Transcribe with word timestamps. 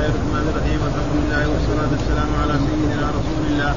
الله 0.00 0.16
الرحمن 0.16 0.46
الرحيم. 0.52 0.80
الحمد 0.90 1.12
لله 1.20 1.42
والصلاة 1.52 1.90
والسلام 1.92 2.30
على 2.40 2.54
سيدنا 2.66 3.06
رسول 3.18 3.42
الله. 3.50 3.72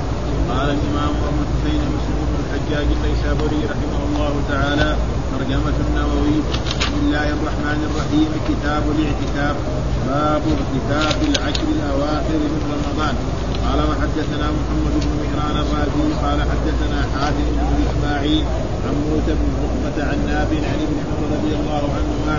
قال 0.51 0.67
الإمام 0.77 1.13
أبو 1.27 1.39
الحسين 1.45 1.81
مسلم 1.95 2.17
بن 2.29 2.35
الحجاج 2.43 2.87
النيسابوري 2.97 3.61
رحمه 3.73 4.01
الله 4.07 4.33
تعالى 4.51 4.89
ترجمة 5.33 5.77
النووي 5.85 6.37
بسم 6.79 6.95
الله 7.03 7.27
الرحمن 7.35 7.79
الرحيم. 7.87 8.29
كتاب 8.49 8.83
الاعتكاف. 8.95 9.55
باب 10.07 10.43
اعتكاف 10.55 11.17
العشر 11.29 11.67
الأواخر 11.77 12.39
من 12.53 12.61
رمضان. 12.75 13.15
قال 13.65 13.79
وحدثنا 13.89 14.47
محمد 14.59 14.93
بن 15.03 15.11
مهران 15.21 15.55
الرازي. 15.63 16.03
قال 16.23 16.39
حدثنا 16.51 16.99
حاتم 17.13 17.47
بن 17.67 17.79
إسماعيل 17.87 18.43
عن 18.85 18.95
موسى 19.07 19.31
بن 19.39 19.49
عقبة 19.59 19.97
عن 20.09 20.17
نافع 20.31 20.61
عن 20.71 20.79
ابن 20.87 20.97
عمر 21.07 21.27
رضي 21.35 21.53
الله 21.59 21.83
عنهما 21.97 22.35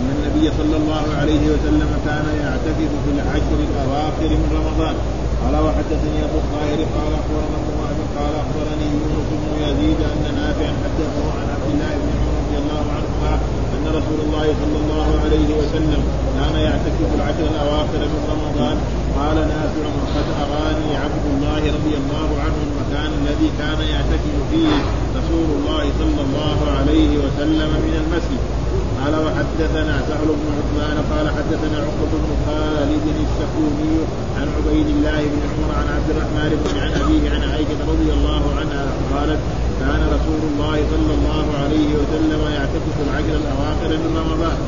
أن 0.00 0.08
النبي 0.16 0.44
صلى 0.58 0.76
الله 0.80 1.04
عليه 1.20 1.42
وسلم 1.52 1.90
كان 2.08 2.26
يعتكف 2.44 2.90
في 3.04 3.10
العشر 3.16 3.58
الأواخر 3.68 4.30
من 4.42 4.50
رمضان. 4.58 4.96
قال 5.42 5.54
وحدثني 5.64 6.18
أبو 6.28 6.38
الطاهر 6.44 6.80
قال 6.96 7.12
أخبرنا 7.20 7.56
ابن 7.62 8.04
قال 8.16 8.32
أخبرني 8.44 8.86
يونس 9.02 9.28
بن 9.42 9.52
يزيد 9.66 10.00
أن 10.12 10.22
نافعا 10.40 10.72
حدثه 10.82 11.24
عن 11.38 11.46
عبد 11.54 11.68
الله 11.72 11.92
بن 12.02 12.08
عمر 12.18 12.32
رضي 12.42 12.56
الله 12.62 12.84
عنهما 12.96 13.32
أن 13.74 13.84
رسول 13.98 14.18
الله 14.26 14.46
صلى 14.62 14.78
الله 14.82 15.08
عليه 15.24 15.48
وسلم 15.60 16.00
كان 16.36 16.54
يعتكف 16.68 17.08
العشر 17.18 17.44
الأواخر 17.52 18.00
من 18.12 18.20
رمضان. 18.32 18.76
قال 19.18 19.36
نافع 19.54 19.84
قد 20.14 20.26
أراني 20.44 20.90
عبد 21.04 21.24
الله 21.34 21.62
رضي 21.76 21.94
الله 22.02 22.28
عنه 22.44 22.58
المكان 22.68 23.10
الذي 23.20 23.48
كان 23.60 23.80
يعتكف 23.94 24.34
فيه 24.50 24.72
رسول 25.18 25.48
الله 25.56 25.84
صلى 26.00 26.20
الله 26.26 26.58
عليه 26.78 27.10
وسلم 27.24 27.70
من 27.86 27.94
المسجد. 28.02 28.59
قال 29.00 29.14
وحدثنا 29.26 29.94
سهل 30.08 30.28
بن 30.40 30.48
عثمان 30.58 30.96
قال 31.12 31.26
حدثنا 31.36 31.78
عقبة 31.86 32.12
بن 32.24 32.32
خالد 32.46 33.06
السكوني 33.26 33.94
عن 34.38 34.46
عبيد 34.56 34.88
الله 34.96 35.20
بن 35.32 35.42
عمر 35.50 35.70
عن 35.80 35.86
عبد 35.96 36.08
الرحمن 36.14 36.50
بن 36.60 36.72
عن 36.82 36.92
أبيه 37.02 37.24
عن 37.34 37.42
عائشة 37.50 37.80
رضي 37.92 38.10
الله 38.16 38.42
عنها 38.58 38.84
قالت 39.12 39.40
كان 39.80 40.00
رسول 40.16 40.42
الله 40.50 40.76
صلى 40.92 41.12
الله 41.18 41.46
عليه 41.62 41.88
وسلم 41.98 42.40
يعتكف 42.56 42.96
العشر 43.06 43.36
الأواخر 43.42 43.90
من 44.04 44.12
رمضان. 44.22 44.58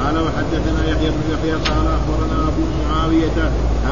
قال 0.00 0.16
وحدثنا 0.26 0.80
يحيى 0.90 1.10
بن 1.16 1.24
يحيى 1.34 1.56
قال 1.70 1.86
أخبرنا 1.98 2.36
أبو 2.48 2.62
معاوية. 2.88 3.38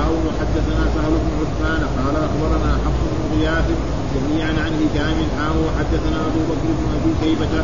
أو 0.05 0.13
وحدثنا 0.27 0.83
سهل 0.95 1.15
بن 1.25 1.33
عثمان 1.41 1.83
قال 1.99 2.15
أخبرنا 2.29 2.71
حفص 2.85 3.03
بن 3.19 3.23
غياث 3.33 3.69
جميعا 4.15 4.53
عن 4.65 4.73
هشام. 4.81 5.19
حاو 5.39 5.57
وحدثنا 5.67 6.19
أبو 6.29 6.41
بكر 6.51 6.69
بن 6.79 6.87
أبي 6.97 7.13
شيبة 7.23 7.55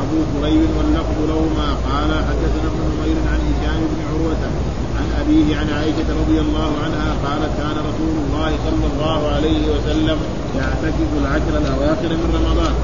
وابو 0.00 0.20
كريب 0.32 0.70
واللفظ 0.78 1.18
لهما 1.30 1.68
قال 1.88 2.10
حدثنا 2.28 2.66
ابن 2.72 2.80
نمير 2.90 3.16
عن 3.32 3.40
هشام 3.48 3.80
بن 3.92 3.98
عروة 4.08 4.42
عن 4.98 5.06
أبيه 5.20 5.48
عن 5.58 5.68
عائشة 5.76 6.08
رضي 6.22 6.38
الله 6.46 6.70
عنها 6.84 7.10
قالت 7.24 7.52
كان 7.60 7.76
رسول 7.90 8.14
الله 8.24 8.50
صلى 8.66 8.86
الله 8.92 9.20
عليه 9.34 9.62
وسلم 9.72 10.18
يعتكف 10.60 11.10
العشر 11.22 11.54
الأواخر 11.62 12.10
من 12.22 12.30
رمضان. 12.38 12.74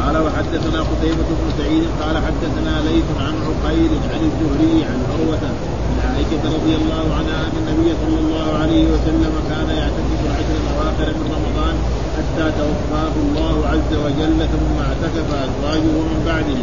قال 0.00 0.16
وحدثنا 0.24 0.80
قتيبة 0.90 1.28
بن 1.40 1.48
سعيد 1.58 1.88
قال 2.02 2.16
حدثنا 2.26 2.74
ليث 2.88 3.08
عن 3.24 3.34
عقيل 3.46 3.92
عن 4.12 4.20
الزهري 4.28 4.76
عن 4.90 4.98
عروة 5.10 5.44
عن 5.90 5.96
عائشة 6.08 6.42
رضي 6.56 6.74
الله 6.80 7.04
عنها 7.18 7.38
أن 7.46 7.54
النبي 7.62 7.90
صلى 8.02 8.18
الله 8.24 8.48
عليه 8.62 8.84
وسلم 8.92 9.32
كان 9.50 9.68
يعتكف 9.80 10.20
العشر 10.28 10.54
الأواخر 10.62 11.08
من 11.20 11.28
رمضان 11.36 11.74
حتى 12.16 12.46
توفاه 12.60 13.14
الله 13.24 13.56
عز 13.72 13.92
وجل 14.04 14.38
ثم 14.54 14.74
اعتكف 14.86 15.28
أزواجه 15.44 15.96
من 16.10 16.20
بعده. 16.26 16.60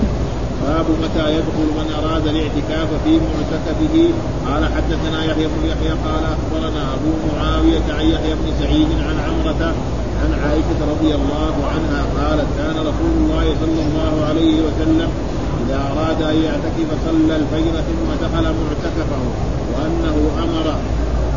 باب 0.64 0.86
متى 1.04 1.26
يدخل 1.38 1.68
من 1.80 1.88
أراد 2.00 2.28
الاعتكاف 2.28 2.90
في 3.04 3.14
معتكفه. 3.26 3.96
قال 4.48 4.64
حدثنا 4.76 5.20
يحيى 5.30 5.48
بن 5.48 5.62
يحيى 5.72 5.94
قال 6.08 6.24
أخبرنا 6.36 6.84
أبو 6.96 7.12
معاوية 7.36 7.88
عن 7.98 8.06
يحيى 8.06 8.34
بن 8.34 8.48
سعيد 8.60 8.88
عن 9.08 9.18
عمرة 9.28 9.74
عن 10.22 10.32
عائشة 10.44 10.80
رضي 10.94 11.16
الله 11.16 11.56
عنها 11.74 12.02
قالت 12.18 12.48
كان 12.58 12.76
رسول 12.90 13.14
الله 13.22 13.46
صلى 13.62 13.82
الله 13.88 14.26
عليه 14.30 14.56
وسلم 14.66 15.10
إذا 15.64 15.80
أراد 15.92 16.22
أن 16.22 16.38
يعتكف 16.48 16.90
صلى 17.06 17.36
الفجر 17.36 17.76
ثم 17.90 18.08
دخل 18.26 18.44
معتكفه 18.44 19.22
وأنه 19.74 20.16
أمر 20.44 20.76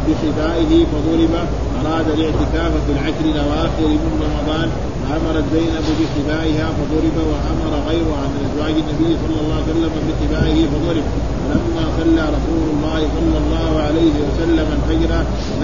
بخبائه 0.08 0.72
فضرب 0.92 1.32
أراد 1.80 2.06
الاعتكاف 2.16 2.72
في 2.86 2.92
العشر 2.96 3.24
الأواخر 3.34 3.88
من 4.04 4.12
رمضان 4.26 4.68
فأمرت 5.02 5.44
زينب 5.54 5.86
بخبائها 6.00 6.66
فضرب 6.78 7.16
وأمر 7.30 7.72
غيرها 7.88 8.24
من 8.32 8.40
أزواج 8.48 8.74
النبي 8.82 9.10
صلى 9.22 9.38
الله 9.42 9.54
عليه 9.54 9.72
وسلم 9.72 9.92
بخبائه 10.08 10.58
فضرب. 10.72 11.04
فلما 11.48 11.84
صلى 11.98 12.22
رسول 12.36 12.64
الله 12.74 13.00
صلى 13.16 13.38
الله 13.42 13.70
عليه 13.86 14.14
وسلم 14.24 14.66
الفجر 14.76 15.12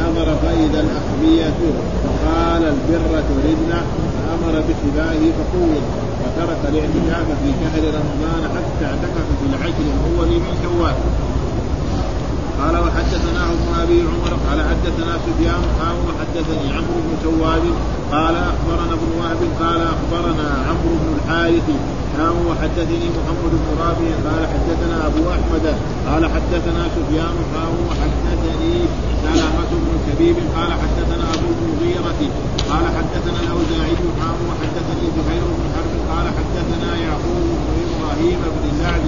نظر 0.02 0.28
فإذا 0.42 0.81
الأخبية 0.86 1.60
فقال 2.04 2.62
البر 2.75 3.12
تردن 3.28 3.72
فأمر 4.14 4.54
بخبائه 4.69 5.25
فقوض 5.38 5.82
وترك 6.22 6.62
الاعتكاف 6.69 7.26
في 7.42 7.48
شهر 7.60 7.82
رمضان 7.98 8.42
حتى 8.54 8.84
اعتكف 8.86 9.26
في 9.38 9.44
العشر 9.50 9.84
الأول 9.94 10.28
من 10.28 10.54
شوال. 10.62 10.94
قال 12.62 12.77
وحدثنا 12.84 13.43
ابن 13.55 13.69
أبي 13.83 13.99
عمر 14.12 14.33
قال 14.47 14.59
حدثنا 14.71 15.12
سفيان 15.27 15.62
قال 15.81 15.97
وحدثني 16.06 16.67
عمرو 16.77 16.99
بن 17.06 17.15
سواد 17.23 17.65
قال 18.12 18.34
أخبرنا 18.53 18.95
ابن 18.99 19.09
وهب 19.19 19.41
قال 19.62 19.81
أخبرنا 19.95 20.49
عمرو 20.69 20.95
بن 21.03 21.09
الحارث 21.17 21.69
قال 22.19 22.34
وحدثني 22.49 23.06
محمد 23.19 23.53
بن 23.62 23.69
رافع 23.83 24.09
قال 24.28 24.43
حدثنا 24.53 24.97
أبو 25.06 25.23
أحمد 25.37 25.67
قال 26.09 26.23
حدثنا 26.34 26.83
سفيان 26.97 27.37
قال 27.55 27.73
وحدثني 27.89 28.75
سلامة 29.25 29.71
بن 29.84 29.93
شبيب 30.06 30.37
قال 30.56 30.71
حدثنا 30.83 31.25
أبو 31.34 31.49
المغيرة 31.59 32.21
قال 32.71 32.84
حدثنا 32.97 33.39
الأوزاعي 33.44 33.97
قال 34.21 34.37
وحدثني 34.49 35.06
زهير 35.17 35.44
بن 35.59 35.65
حرب 35.75 35.93
قال 36.11 36.27
حدثنا 36.39 36.91
يعقوب 36.97 37.72
إبراهيم 38.12 38.41
بن 38.56 38.69
سعد. 38.81 39.05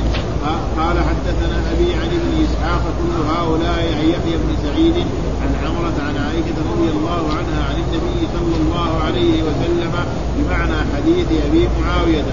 قال 0.79 0.97
حدثنا 1.09 1.59
أبي 1.73 1.89
عن 2.01 2.11
ابن 2.19 2.33
إسحاق 2.45 2.85
كل 3.01 3.15
هؤلاء 3.33 3.81
عن 3.99 4.07
يحيى 4.15 4.37
بن 4.45 4.51
سعيد 4.65 4.97
عن 5.43 5.51
عمرة 5.65 5.97
عن 6.09 6.17
عائشة 6.25 6.59
رضي 6.73 6.89
الله 6.97 7.23
عنها 7.39 7.61
عن 7.69 7.77
النبي 7.85 8.21
صلى 8.37 8.57
الله 8.63 8.91
عليه 9.07 9.37
وسلم 9.47 9.93
بمعنى 10.37 10.79
حديث 10.95 11.29
أبي 11.47 11.69
معاوية. 11.81 12.29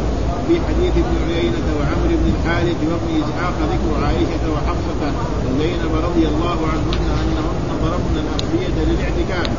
في 0.47 0.55
حديث 0.67 0.93
ابن 1.03 1.15
عيينة 1.27 1.67
وعمرو 1.77 2.15
بن 2.21 2.27
الحارث 2.35 2.79
وابن 2.89 3.09
إسحاق 3.23 3.55
ذكر 3.71 3.91
عائشة 4.05 4.43
وحفصة 4.53 5.01
وزينب 5.45 5.93
رضي 6.07 6.25
الله 6.31 6.59
عنهن 6.71 7.03
أنهن 7.21 7.67
ضربن 7.83 8.15
الاخفية 8.23 8.75
للاعتكاف. 8.87 9.49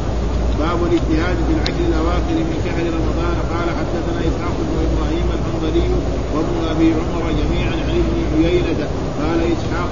باب 0.61 0.79
الاجتهاد 0.89 1.37
في 1.47 1.53
العشر 1.57 1.83
الأواخر 1.91 2.37
من 2.51 2.59
شهر 2.67 2.85
رمضان. 2.99 3.37
قال 3.53 3.69
حدثنا 3.79 4.21
إسحاق 4.31 4.57
بن 4.69 4.77
إبراهيم 4.89 5.27
الحنظلي 5.63 5.89
وابن 6.35 6.57
أبي 6.71 6.89
عمر 6.93 7.25
جميعا 7.41 7.77
عن 7.89 7.97
ابن 8.03 8.45
عيينة. 8.45 8.81
قال 9.23 9.41
إسحاق 9.55 9.91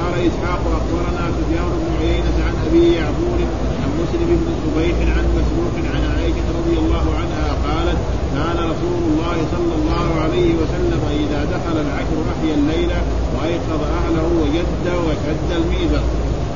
قال 0.00 0.14
إسحاق 0.28 0.62
أخبرنا 0.78 1.24
سفيان 1.38 1.70
بن 1.80 1.90
عيينة 2.00 2.36
عن 2.46 2.54
أبي 2.66 2.94
يعفور 2.94 3.38
عن 3.82 3.90
مسلم 4.00 4.28
بن 4.40 4.48
صبيح 4.64 4.96
عن 5.16 5.24
مسروق 5.38 5.74
عن 5.94 6.02
عائشة 6.12 6.46
رضي 6.58 6.76
الله 6.82 7.06
عنها 7.20 7.46
قالت 7.66 7.98
كان 8.34 8.58
رسول 8.72 9.00
الله 9.10 9.36
صلى 9.54 9.74
الله 9.80 10.08
عليه 10.22 10.50
وسلم 10.60 11.02
إذا 11.22 11.40
دخل 11.54 11.76
العشر 11.86 12.18
احيا 12.32 12.54
الليل 12.54 12.90
وأيقظ 13.34 13.80
أهله 13.98 14.26
وجد 14.42 14.86
وشد 15.06 15.50
الميزر 15.60 16.02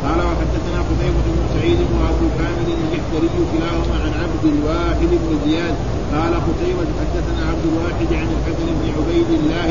قال 0.05 0.21
وحدثنا 0.29 0.79
قتيبة 0.91 1.25
بن 1.37 1.43
سعيد 1.55 1.81
وابو 1.97 2.27
كامل 2.39 2.69
الجحدري 2.77 3.29
كلاهما 3.53 3.97
عن 4.05 4.13
عبد 4.23 4.45
الواحد 4.55 5.11
بن 5.23 5.31
زياد. 5.45 5.75
قال 6.15 6.33
قتيبة 6.49 6.89
حدثنا 7.01 7.43
عبد 7.51 7.65
الواحد 7.73 8.09
عن 8.21 8.29
الحسن 8.37 8.67
بن 8.79 8.87
عبيد 8.97 9.31
الله. 9.39 9.71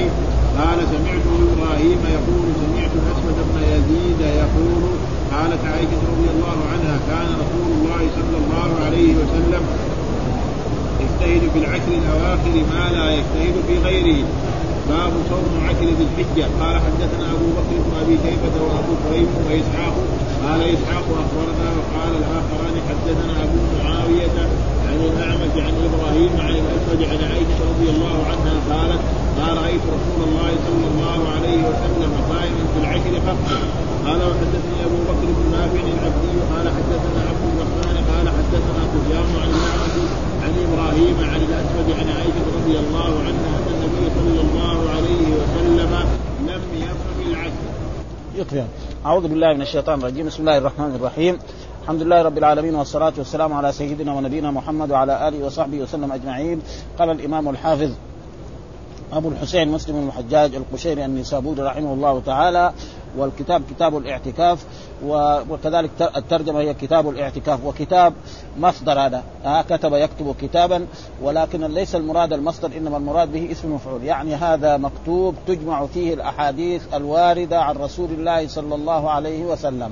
قال 0.60 0.80
سمعت 0.94 1.26
إبراهيم 1.46 2.02
يقول 2.18 2.48
سمعت 2.64 2.94
أسود 3.12 3.38
بن 3.50 3.58
يزيد 3.74 4.22
يقول 4.44 4.84
قالت 5.34 5.62
عائشة 5.72 6.02
رضي 6.14 6.28
الله 6.36 6.58
عنها 6.72 6.96
كان 7.09 7.29
رسول 7.44 7.68
الله 7.78 8.02
صلى 8.18 8.38
الله 8.41 8.70
عليه 8.86 9.12
وسلم 9.22 9.64
يجتهد 11.03 11.44
في 11.53 11.59
العشر 11.59 11.91
الأواخر 12.02 12.56
ما 12.74 12.84
لا 12.96 13.08
يجتهد 13.18 13.56
في 13.68 13.76
غيره. 13.88 14.26
باب 14.90 15.14
صوم 15.30 15.46
عشر 15.68 15.88
ذي 15.97 16.06
الحجة. 16.09 16.46
قال 16.62 16.76
حدثنا 16.85 17.26
أبو 17.35 17.47
بكر 17.58 17.76
بن 17.85 17.94
أبي 18.02 18.16
شيبه 18.24 18.56
وأبو 18.68 18.94
كريم 19.03 19.28
وإسحاق. 19.46 19.96
قال 20.46 20.62
إسحاق 20.76 21.08
أخبرنا 21.24 21.68
وقال 21.78 22.12
الآخران 22.22 22.76
حدثنا 22.90 23.34
أبو 23.46 23.59
معاوية 23.80 24.38
عن 24.88 24.97
الأعمش 25.09 25.53
عن 25.66 25.74
إبراهيم 25.88 26.32
عن 26.46 26.53
الأسود 26.64 27.00
عن 27.12 27.20
عائشة 27.30 27.59
رضي 27.72 27.90
الله 27.96 28.18
عنها 28.32 28.56
قالت 28.72 29.02
ما 29.38 29.47
رأيت 29.62 29.84
رسول 29.97 30.20
الله 30.28 30.52
صلى 30.68 30.88
الله 30.91 31.20
عليه 31.36 31.59
وسلم 31.70 32.12
قائما 32.32 32.64
في 32.72 32.78
العشر 32.84 33.14
قط 33.28 33.40
قال 34.06 34.20
وحدثني 34.29 34.78
أبو 34.88 35.00
بكر 35.09 35.28
بن 35.38 35.46
نافع 35.52 35.84
العبدي. 35.96 36.34
قال 36.52 36.66
حدثنا 36.78 37.22
عبد 37.29 37.44
الرحمن. 37.52 37.96
قال 38.12 38.26
حدثنا 38.38 38.82
سفيان 38.94 39.29
عن 39.41 39.50
الأعمش 39.58 40.33
عن 40.43 40.49
إبراهيم 40.49 41.17
عن 41.31 41.41
الأسود 41.41 41.87
عن 41.99 42.07
عائشة 42.16 42.45
رضي 42.59 42.79
الله 42.79 43.11
عنها 43.28 43.53
أن 43.59 43.69
النبي 43.73 44.05
صلى 44.16 44.41
الله 44.41 44.90
عليه 44.90 45.23
وسلم 45.40 45.91
لم 46.47 46.61
يفهم 46.75 47.17
العشر. 47.31 48.66
أعوذ 49.05 49.28
بالله 49.28 49.53
من 49.53 49.61
الشيطان 49.61 49.99
الرجيم. 49.99 50.25
بسم 50.28 50.40
الله 50.40 50.57
الرحمن 50.57 50.95
الرحيم. 50.95 51.40
الحمد 51.84 52.01
لله 52.01 52.22
رب 52.22 52.37
العالمين 52.37 52.75
والصلاة 52.75 53.13
والسلام 53.17 53.53
على 53.53 53.72
سيدنا 53.72 54.13
ونبينا 54.13 54.51
محمد 54.51 54.91
وعلى 54.91 55.28
آله 55.28 55.45
وصحبه 55.45 55.78
وسلم 55.81 56.11
أجمعين. 56.11 56.61
قال 56.99 57.09
الإمام 57.09 57.49
الحافظ 57.49 57.91
أبو 59.18 59.30
الحسين 59.30 59.68
مسلم 59.68 60.02
بن 60.02 60.08
الحجاج 60.08 60.56
القشيري 60.56 61.06
النسابوري 61.06 61.62
رحمه 61.62 61.94
الله 61.94 62.22
تعالى 62.26 62.74
والكتاب 63.18 63.62
كتاب 63.70 63.98
الاعتكاف 63.98 64.66
وكذلك 65.50 65.90
الترجمة 66.18 66.60
هي 66.60 66.74
كتاب 66.74 67.10
الاعتكاف 67.10 67.66
وكتاب 67.66 68.14
مصدر 68.60 69.00
هذا. 69.00 69.24
آه 69.46 69.62
كتب 69.62 69.94
يكتب 69.94 70.36
كتابا 70.42 70.88
ولكن 71.22 71.64
ليس 71.64 71.96
المراد 71.96 72.34
المصدر 72.34 72.72
إنما 72.78 72.98
المراد 72.98 73.32
به 73.32 73.52
اسم 73.52 73.76
مفعول. 73.76 74.04
يعني 74.04 74.36
هذا 74.36 74.78
مكتوب 74.78 75.36
تجمع 75.48 75.86
فيه 75.86 76.14
الأحاديث 76.14 76.82
الواردة 76.94 77.62
عن 77.62 77.78
رسول 77.78 78.12
الله 78.12 78.48
صلى 78.48 78.76
الله 78.76 79.10
عليه 79.10 79.46
وسلم. 79.46 79.92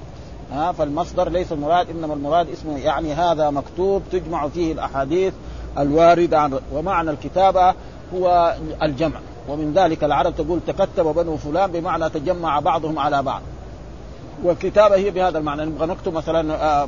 ها 0.52 0.70
آه 0.70 0.72
فالمصدر 0.72 1.30
ليس 1.30 1.52
المراد 1.52 1.90
إنما 1.90 2.14
المراد 2.14 2.50
اسمه 2.50 2.78
يعني 2.78 3.14
هذا 3.14 3.50
مكتوب 3.50 4.02
تجمع 4.12 4.48
فيه 4.48 4.74
الأحاديث 4.74 5.34
الواردة 5.78 6.40
عن 6.40 6.60
ومعنى 6.74 7.12
الكتابة 7.12 7.74
هو 8.14 8.56
الجمع. 8.84 9.20
ومن 9.48 9.74
ذلك 9.74 10.04
العرب 10.04 10.36
تقول 10.36 10.60
تكتب 10.68 11.06
بنو 11.06 11.38
فلان 11.38 11.72
بمعنى 11.72 12.10
تجمع 12.10 12.60
بعضهم 12.60 13.00
على 13.00 13.24
بعض. 13.24 13.42
والكتابه 14.44 14.96
هي 14.96 15.12
بهذا 15.12 15.38
المعنى. 15.38 15.66
نبغى 15.66 15.88
نكتب 15.88 16.14
مثلا 16.14 16.54
آه 16.56 16.88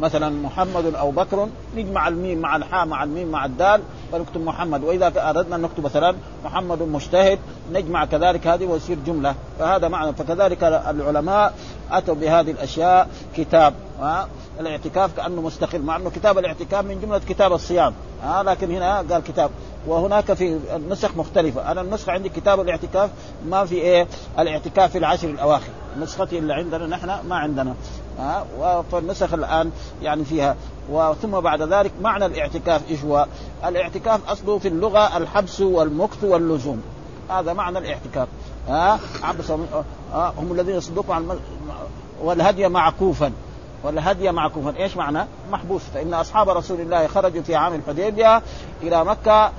مثلا 0.00 0.28
محمد 0.28 0.94
أو 0.94 1.10
بكر 1.10 1.48
نجمع 1.76 2.08
الميم 2.08 2.38
مع 2.38 2.56
الحاء 2.56 2.86
مع 2.86 3.04
الميم 3.04 3.28
مع 3.28 3.44
الدال 3.44 3.80
فنكتب 4.12 4.44
محمد. 4.44 4.84
وإذا 4.84 5.12
أردنا 5.16 5.56
أن 5.56 5.62
نكتب 5.62 5.84
مثلا 5.84 6.14
محمد 6.44 6.82
مجتهد 6.82 7.38
نجمع 7.72 8.04
كذلك 8.04 8.46
هذه 8.46 8.66
ويصير 8.66 8.98
جملة. 9.06 9.34
فهذا 9.58 9.88
معنى. 9.88 10.12
فكذلك 10.12 10.62
العلماء 10.62 11.54
أتوا 11.90 12.14
بهذه 12.14 12.50
الأشياء 12.50 13.08
كتاب 13.36 13.74
ها 14.00 14.28
الاعتكاف 14.60 15.16
كأنه 15.16 15.42
مستقل 15.42 15.82
مع 15.82 15.96
أنه 15.96 16.10
كتاب 16.10 16.38
الاعتكاف 16.38 16.84
من 16.84 17.00
جملة 17.00 17.18
كتاب 17.28 17.52
الصيام. 17.52 17.94
ها 18.22 18.42
لكن 18.42 18.70
هنا 18.70 18.96
قال 18.96 19.22
كتاب. 19.22 19.50
وهناك 19.86 20.32
في 20.32 20.58
النسخ 20.76 21.16
مختلفة. 21.16 21.72
أنا 21.72 21.80
النسخة 21.80 22.12
عندي 22.12 22.28
كتاب 22.28 22.60
الاعتكاف 22.60 23.10
ما 23.46 23.64
في 23.64 23.74
إيه؟ 23.74 24.06
الاعتكاف 24.38 24.92
في 24.92 24.98
العشر 24.98 25.28
الأواخر. 25.28 25.70
نسختي 26.00 26.38
اللي 26.38 26.54
عندنا 26.54 26.86
نحن 26.86 27.06
ما 27.28 27.36
عندنا. 27.36 27.74
ها 28.18 28.44
فالنسخ 28.92 29.34
الآن 29.34 29.70
يعني 30.02 30.24
فيها. 30.24 30.56
وثم 30.90 31.40
بعد 31.40 31.62
ذلك 31.62 31.92
معنى 32.02 32.26
الاعتكاف 32.26 32.90
إيش 32.90 33.04
هو؟ 33.04 33.26
الاعتكاف 33.64 34.30
أصله 34.30 34.58
في 34.58 34.68
اللغة 34.68 35.16
الحبس 35.16 35.60
والمكث 35.60 36.24
واللزوم. 36.24 36.82
هذا 37.30 37.52
معنى 37.52 37.78
الاعتكاف. 37.78 38.28
ها 38.68 38.98
عبس 39.22 39.50
هم 40.12 40.52
الذين 40.52 40.74
يصدقوا 40.74 41.14
عن 41.14 41.38
والهدي 42.22 42.68
معكوفا. 42.68 43.32
والهدي 43.84 44.32
معكوفا 44.32 44.76
إيش 44.76 44.96
معنى؟ 44.96 45.24
محبوس. 45.52 45.82
فإن 45.94 46.14
أصحاب 46.14 46.48
رسول 46.48 46.80
الله 46.80 47.06
خرجوا 47.06 47.42
في 47.42 47.54
عام 47.54 47.74
الحديبية 47.74 48.42
إلى 48.82 49.04
مكة 49.04 49.52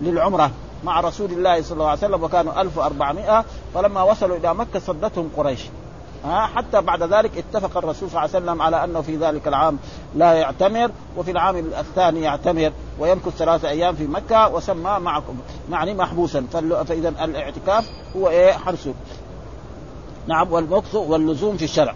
للعمرة 0.00 0.50
مع 0.84 1.00
رسول 1.00 1.30
الله 1.32 1.62
صلى 1.62 1.72
الله 1.72 1.88
عليه 1.88 1.98
وسلم 1.98 2.24
وكانوا 2.24 2.60
1400 2.60 3.44
فلما 3.74 4.02
وصلوا 4.02 4.36
إلى 4.36 4.54
مكة 4.54 4.80
صدتهم 4.80 5.30
قريش. 5.36 5.60
حتى 6.24 6.80
بعد 6.80 7.02
ذلك 7.02 7.38
اتفق 7.38 7.76
الرسول 7.76 8.10
صلى 8.10 8.24
الله 8.24 8.34
عليه 8.34 8.44
وسلم 8.44 8.62
على 8.62 8.84
أنه 8.84 9.00
في 9.00 9.16
ذلك 9.16 9.48
العام 9.48 9.78
لا 10.14 10.32
يعتمر 10.32 10.90
وفي 11.16 11.30
العام 11.30 11.56
الثاني 11.56 12.20
يعتمر 12.20 12.72
ويمكث 12.98 13.36
ثلاثة 13.36 13.68
أيام 13.68 13.94
في 13.94 14.06
مكة 14.06 14.48
وسمى 14.48 14.98
معكم 15.00 15.34
يعني 15.70 15.94
محبوسا. 15.94 16.46
فاذا 16.52 17.08
الاعتكاف 17.08 17.90
هو 18.16 18.28
إيه؟ 18.28 18.52
حبسه 18.52 18.94
نعم 20.26 20.52
والمكث 20.52 20.94
واللزوم 20.94 21.56
في 21.56 21.64
الشرع. 21.64 21.94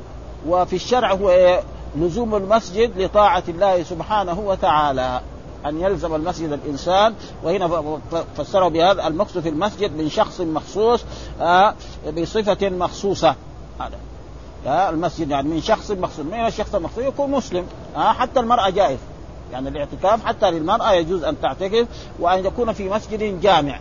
وفي 0.48 0.76
الشرع 0.76 1.12
هو 1.12 1.30
إيه؟ 1.30 1.60
لزوم 1.96 2.34
المسجد 2.34 2.98
لطاعة 2.98 3.42
الله 3.48 3.82
سبحانه 3.82 4.40
وتعالى. 4.40 5.20
أن 5.66 5.80
يلزم 5.80 6.14
المسجد 6.14 6.52
الإنسان 6.52 7.14
وهنا 7.42 7.98
فسروا 8.36 8.68
بهذا 8.68 9.06
المقصود 9.06 9.42
في 9.42 9.48
المسجد 9.48 9.96
من 9.96 10.08
شخص 10.08 10.40
مخصوص 10.40 11.04
آه 11.40 11.74
بصفة 12.18 12.68
مخصوصة. 12.68 13.34
هذا. 13.80 13.98
آه 14.66 14.90
المسجد 14.90 15.30
يعني 15.30 15.48
من 15.48 15.60
شخص 15.60 15.90
مخصوص. 15.90 16.24
من 16.26 16.46
الشخص 16.46 16.74
المخصوص 16.74 17.04
يكون 17.04 17.30
مسلم. 17.30 17.66
آه 17.96 18.12
حتى 18.12 18.40
المرأة 18.40 18.70
جائز. 18.70 18.98
يعني 19.52 19.68
الاعتكاف 19.68 20.24
حتى 20.24 20.50
للمرأة 20.50 20.92
يجوز 20.92 21.24
أن 21.24 21.40
تعتكف 21.40 21.86
وأن 22.18 22.46
يكون 22.46 22.72
في 22.72 22.88
مسجد 22.88 23.40
جامع. 23.40 23.80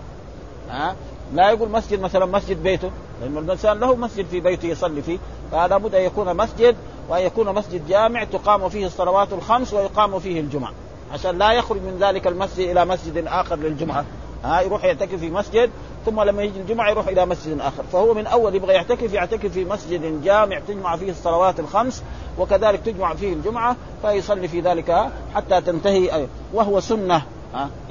آه 0.71 0.95
لا 1.33 1.49
يقول 1.49 1.69
مسجد 1.69 1.99
مثلا 1.99 2.25
مسجد 2.25 2.63
بيته 2.63 2.91
لأن 3.21 3.37
الإنسان 3.37 3.79
له 3.79 3.95
مسجد 3.95 4.25
في 4.25 4.39
بيته 4.39 4.65
يصلي 4.65 5.01
فيه. 5.01 5.17
فلا 5.55 5.77
بد 5.77 5.95
أن 5.95 6.01
يكون 6.01 6.37
مسجد 6.37 6.75
وأن 7.09 7.21
يكون 7.21 7.55
مسجد 7.55 7.87
جامع 7.87 8.23
تقام 8.23 8.69
فيه 8.69 8.85
الصلوات 8.85 9.33
الخمس 9.33 9.73
ويقام 9.73 10.19
فيه 10.19 10.39
الجمعة. 10.39 10.71
عشان 11.13 11.37
لا 11.37 11.51
يخرج 11.51 11.81
من 11.81 11.97
ذلك 11.99 12.27
المسجد 12.27 12.69
إلى 12.69 12.85
مسجد 12.85 13.27
آخر 13.27 13.55
للجمعة. 13.55 14.05
ها 14.43 14.61
يروح 14.61 14.83
يعتكف 14.83 15.15
في 15.15 15.29
مسجد 15.29 15.69
ثم 16.05 16.21
لما 16.21 16.43
يجي 16.43 16.59
الجمعة 16.59 16.89
يروح 16.89 17.07
إلى 17.07 17.25
مسجد 17.25 17.59
آخر. 17.59 17.83
فهو 17.91 18.13
من 18.13 18.27
أول 18.27 18.55
يبغى 18.55 18.73
يعتكف 18.73 19.13
يعتكف 19.13 19.51
في 19.51 19.65
مسجد 19.65 20.23
جامع 20.23 20.59
تجمع 20.59 20.95
فيه 20.95 21.11
الصلوات 21.11 21.59
الخمس 21.59 22.03
وكذلك 22.39 22.79
تجمع 22.79 23.13
فيه 23.13 23.33
الجمعة 23.33 23.75
فيصلي 24.01 24.47
في 24.47 24.61
ذلك 24.61 25.09
حتى 25.35 25.61
تنتهي 25.61 26.27
وهو 26.53 26.79
سنة 26.79 27.21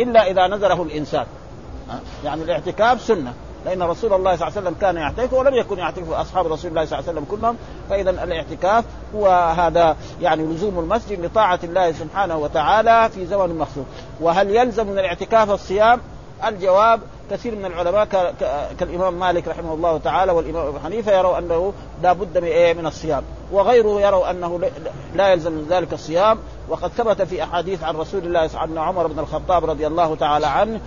إلا 0.00 0.30
إذا 0.30 0.46
نذره 0.46 0.82
الإنسان. 0.82 1.26
يعني 2.24 2.42
الاعتكاف 2.42 3.02
سنة. 3.02 3.34
لأن 3.64 3.82
رسول 3.82 4.12
الله 4.12 4.36
صلى 4.36 4.48
الله 4.48 4.58
عليه 4.58 4.68
وسلم 4.68 4.80
كان 4.80 4.96
يعتكف 4.96 5.32
ولم 5.32 5.54
يكن 5.54 5.78
يعتكف 5.78 6.10
أصحاب 6.10 6.46
رسول 6.46 6.70
الله 6.70 6.84
صلى 6.84 6.98
الله 6.98 7.10
عليه 7.10 7.20
وسلم 7.20 7.38
كلهم 7.38 7.56
فإذا 7.90 8.10
الاعتكاف 8.10 8.84
هو 9.14 9.28
هذا 9.56 9.96
يعني 10.20 10.42
لزوم 10.42 10.78
المسجد 10.78 11.24
لطاعة 11.24 11.60
الله 11.64 11.92
سبحانه 11.92 12.36
وتعالى 12.36 13.10
في 13.14 13.26
زمن 13.26 13.58
مخصوص 13.58 13.84
وهل 14.20 14.50
يلزم 14.50 14.86
من 14.86 14.98
الاعتكاف 14.98 15.50
الصيام؟ 15.50 16.00
الجواب 16.48 17.00
كثير 17.30 17.54
من 17.54 17.64
العلماء 17.64 18.04
كالإمام 18.80 19.14
مالك 19.14 19.48
رحمه 19.48 19.74
الله 19.74 19.98
تعالى 19.98 20.32
والإمام 20.32 20.66
أبو 20.66 20.78
حنيفة 20.78 21.18
يروا 21.18 21.38
أنه 21.38 21.72
لا 22.02 22.12
بد 22.12 22.38
من 22.38 22.76
من 22.76 22.86
الصيام. 22.86 23.22
وغيره 23.52 24.00
يروا 24.00 24.30
أنه 24.30 24.60
لا 25.14 25.28
يلزم 25.28 25.52
من 25.52 25.66
ذلك 25.70 25.92
الصيام. 25.92 26.38
وقد 26.68 26.90
ثبت 26.90 27.22
في 27.22 27.42
أحاديث 27.42 27.84
عن 27.84 27.96
رسول 27.96 28.24
الله 28.24 28.50
عن 28.54 28.78
عمر 28.78 29.06
بن 29.06 29.18
الخطاب 29.18 29.64
رضي 29.64 29.86
الله 29.86 30.14
تعالى 30.14 30.46
عنه 30.46 30.80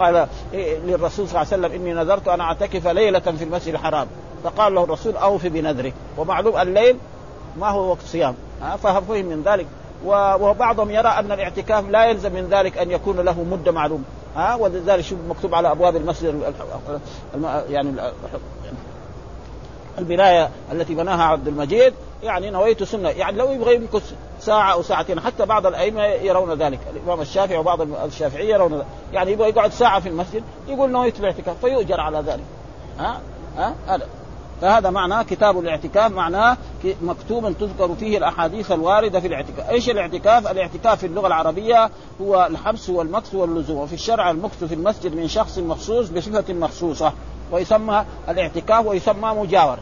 قال 0.00 0.26
للرسول 0.52 1.28
صلى 1.28 1.42
الله 1.42 1.52
عليه 1.52 1.66
وسلم 1.66 1.72
إني 1.72 1.92
نذرت 1.92 2.28
أن 2.28 2.40
أعتكف 2.40 2.86
ليلة 2.86 3.20
في 3.20 3.44
المسجد 3.44 3.74
الحرام. 3.74 4.06
فقال 4.44 4.74
له 4.74 4.84
الرسول 4.84 5.16
اوفي 5.16 5.48
بنذرك 5.48 5.94
ومعلوم 6.18 6.56
الليل 6.56 6.96
ما 7.58 7.70
هو 7.70 7.90
وقت 7.90 8.02
صيام. 8.02 8.34
فهم 8.82 9.04
من 9.08 9.42
ذلك. 9.42 9.66
وبعضهم 10.06 10.90
يرى 10.90 11.08
أن 11.08 11.32
الاعتكاف 11.32 11.88
لا 11.88 12.04
يلزم 12.04 12.32
من 12.32 12.48
ذلك 12.50 12.78
أن 12.78 12.90
يكون 12.90 13.20
له 13.20 13.42
مده 13.42 13.72
معلومه 13.72 14.04
ها؟ 14.36 14.54
ولذلك 14.54 15.00
شوف 15.00 15.18
مكتوب 15.28 15.54
على 15.54 15.70
أبواب 15.70 15.96
المسجد 15.96 16.54
يعني 17.70 17.94
البناية 19.98 20.50
التي 20.72 20.94
بناها 20.94 21.22
عبد 21.22 21.48
المجيد. 21.48 21.94
يعني 22.22 22.50
نويت 22.50 22.82
سنه 22.82 23.08
يعني 23.08 23.36
لو 23.36 23.52
يبغى 23.52 23.74
يمكث 23.74 24.14
ساعة 24.40 24.72
أو 24.72 24.82
ساعتين 24.82 25.20
حتى 25.20 25.46
بعض 25.46 25.66
الأئمة 25.66 26.04
يرون 26.04 26.52
ذلك. 26.52 26.78
الإمام 26.96 27.20
الشافعي 27.20 27.58
وبعض 27.58 27.80
الشافعية 27.80 28.54
يرون 28.54 28.74
ذلك. 28.74 28.86
يعني 29.12 29.32
يبغى 29.32 29.48
يقعد 29.48 29.72
ساعة 29.72 30.00
في 30.00 30.08
المسجد 30.08 30.42
يقول 30.68 30.90
نويت 30.90 31.20
الاعتكاف 31.20 31.56
فيؤجر 31.60 32.00
على 32.00 32.18
ذلك. 32.18 32.44
ها؟ 32.98 33.20
ها؟ 33.56 33.74
هذا. 33.86 34.06
فهذا 34.60 34.90
معناه 34.90 35.22
كتاب 35.22 35.58
الاعتكاف 35.58 36.12
معناه 36.12 36.56
مكتوب 37.02 37.52
تذكر 37.58 37.94
فيه 37.94 38.18
الأحاديث 38.18 38.72
الواردة 38.72 39.20
في 39.20 39.26
الاعتكاف، 39.26 39.70
إيش 39.70 39.90
الاعتكاف؟ 39.90 40.50
الاعتكاف 40.50 40.98
في 40.98 41.06
اللغة 41.06 41.26
العربية 41.26 41.90
هو 42.22 42.46
الحبس 42.50 42.90
والمكث 42.90 43.34
واللزوم، 43.34 43.78
وفي 43.78 43.92
الشرع 43.92 44.30
المكث 44.30 44.64
في 44.64 44.74
المسجد 44.74 45.14
من 45.14 45.28
شخص 45.28 45.58
مخصوص 45.58 46.08
بصفة 46.08 46.54
مخصوصة، 46.54 47.12
ويسمى 47.52 48.04
الاعتكاف 48.28 48.86
ويسمى 48.86 49.34
مجاور. 49.34 49.78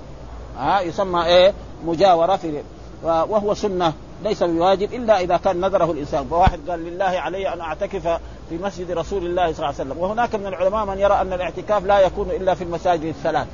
ها 0.58 0.80
يسمى 0.80 1.24
إيه؟ 1.24 1.52
مجاورة 1.84 2.36
في 2.36 2.62
وهو 3.02 3.54
سنة 3.54 3.92
ليس 4.24 4.42
بواجب 4.42 4.92
إلا 4.92 5.20
إذا 5.20 5.36
كان 5.36 5.60
نذره 5.60 5.92
الإنسان، 5.92 6.24
فواحد 6.24 6.60
قال 6.70 6.84
لله 6.84 7.04
علي 7.04 7.52
أن 7.52 7.60
أعتكف 7.60 8.20
في 8.48 8.58
مسجد 8.62 8.90
رسول 8.90 9.26
الله 9.26 9.52
صلى 9.52 9.56
الله 9.56 9.66
عليه 9.66 9.90
وسلم، 9.90 9.98
وهناك 9.98 10.34
من 10.34 10.46
العلماء 10.46 10.84
من 10.84 10.98
يرى 10.98 11.14
أن 11.14 11.32
الاعتكاف 11.32 11.84
لا 11.84 12.00
يكون 12.00 12.30
إلا 12.30 12.54
في 12.54 12.64
المساجد 12.64 13.04
الثلاث، 13.04 13.46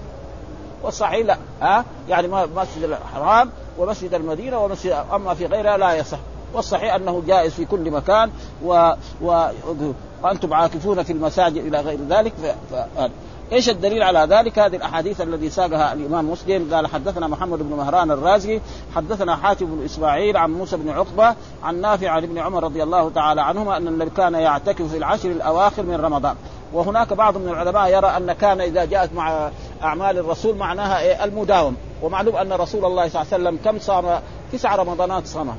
والصحيح 0.85 1.27
لا. 1.27 1.37
ها؟ 1.63 1.85
يعني 2.09 2.29
مسجد 2.29 2.83
الحرام 2.83 3.51
ومسجد 3.79 4.15
المدينة 4.15 4.59
ومسجد 4.59 5.05
أما 5.13 5.35
في 5.35 5.47
غيرها 5.47 5.77
لا 5.77 5.95
يصح. 5.95 6.19
والصحيح 6.55 6.95
أنه 6.95 7.23
جائز 7.27 7.53
في 7.53 7.65
كل 7.65 7.91
مكان 7.91 8.31
و, 8.65 8.93
و... 9.23 9.47
وأنتم 10.23 10.55
عاكفون 10.55 11.03
في 11.03 11.13
المساجد 11.13 11.65
إلى 11.65 11.81
غير 11.81 11.99
ذلك. 12.09 12.33
ف... 12.33 12.75
ف... 12.75 13.11
إيش 13.53 13.69
الدليل 13.69 14.03
على 14.03 14.19
ذلك؟ 14.19 14.59
هذه 14.59 14.77
الأحاديث 14.77 15.21
الذي 15.21 15.51
ساقها 15.51 15.93
الإمام 15.93 16.31
مسلم. 16.31 16.75
قال 16.75 16.87
حدثنا 16.87 17.27
محمد 17.27 17.59
بن 17.59 17.77
مهران 17.77 18.11
الرازي 18.11 18.61
حدثنا 18.95 19.37
حاتم 19.37 19.67
بن 19.67 19.85
إسماعيل 19.85 20.37
عن 20.37 20.51
موسى 20.51 20.77
بن 20.77 20.91
عقبة 20.91 21.35
عن 21.63 21.81
نافع 21.81 22.11
عن 22.11 22.23
ابن 22.23 22.39
عمر 22.39 22.65
رضي 22.65 22.83
الله 22.83 23.11
تعالى 23.11 23.43
عنهما 23.43 23.77
أن 23.77 23.89
النبي 23.89 24.11
كان 24.11 24.35
يعتكف 24.35 24.91
في 24.91 24.97
العشر 24.97 25.31
الأواخر 25.31 25.83
من 25.83 25.95
رمضان. 25.95 26.37
وهناك 26.73 27.13
بعض 27.13 27.37
من 27.37 27.49
العلماء 27.49 27.89
يرى 27.89 28.07
أن 28.07 28.33
كان 28.33 28.61
إذا 28.61 28.85
جاءت 28.85 29.13
مع 29.13 29.51
أعمال 29.85 30.19
الرسول 30.19 30.57
معناها 30.57 31.01
إيه؟ 31.01 31.25
المداوم. 31.25 31.77
ومعلوم 32.03 32.37
أن 32.37 32.53
رسول 32.53 32.85
الله 32.85 33.09
صلى 33.09 33.23
الله 33.23 33.33
عليه 33.33 33.45
وسلم 33.45 33.59
كم 33.65 33.79
صام؟ 33.79 34.21
تسع 34.53 34.75
رمضانات 34.75 35.27
صامها 35.27 35.57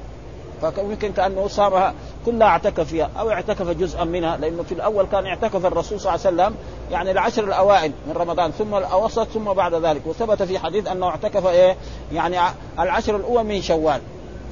فيمكن 0.61 1.11
كأنه 1.11 1.47
صامها 1.47 1.93
كلها 2.25 2.47
اعتكف 2.47 2.87
فيها 2.87 3.09
أو 3.19 3.31
اعتكف 3.31 3.69
جزءا 3.69 4.03
منها 4.03 4.37
لأنه 4.37 4.63
في 4.63 4.71
الأول 4.71 5.05
كان 5.05 5.25
اعتكف 5.25 5.65
الرسول 5.65 5.99
صلى 5.99 6.15
الله 6.15 6.25
عليه 6.25 6.35
وسلم 6.35 6.55
يعني 6.91 7.11
العشر 7.11 7.43
الأوائل 7.43 7.91
من 8.07 8.13
رمضان 8.13 8.51
ثم 8.51 8.75
الأوسط 8.75 9.27
ثم 9.27 9.43
بعد 9.43 9.73
ذلك. 9.73 10.01
وثبت 10.05 10.43
في 10.43 10.59
حديث 10.59 10.87
أنه 10.87 11.07
اعتكف 11.07 11.47
إيه؟ 11.47 11.75
يعني 12.13 12.37
العشر 12.79 13.15
الأول 13.15 13.43
من 13.43 13.61
شوال. 13.61 14.01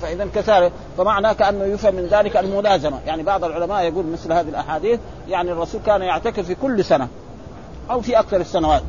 فاذا 0.02 0.28
كذلك 0.36 0.72
فمعنى 0.98 1.34
كأنه 1.34 1.66
يفهم 1.66 1.96
من 1.96 2.08
ذلك 2.08 2.38
الملازمة. 2.38 3.00
يعني 3.08 3.24
بعض 3.24 3.44
العلماء 3.44 3.84
يقول 3.84 4.06
مثل 4.06 4.34
هذه 4.34 4.50
الأحاديث 4.50 5.00
يعني 5.30 5.52
الرسول 5.52 5.82
كان 5.86 6.02
يعتكف 6.02 6.46
في 6.46 6.56
كل 6.56 6.86
سنة 6.86 7.08
أو 7.92 8.02
في 8.02 8.20
أكثر 8.20 8.38
السنوات. 8.38 8.84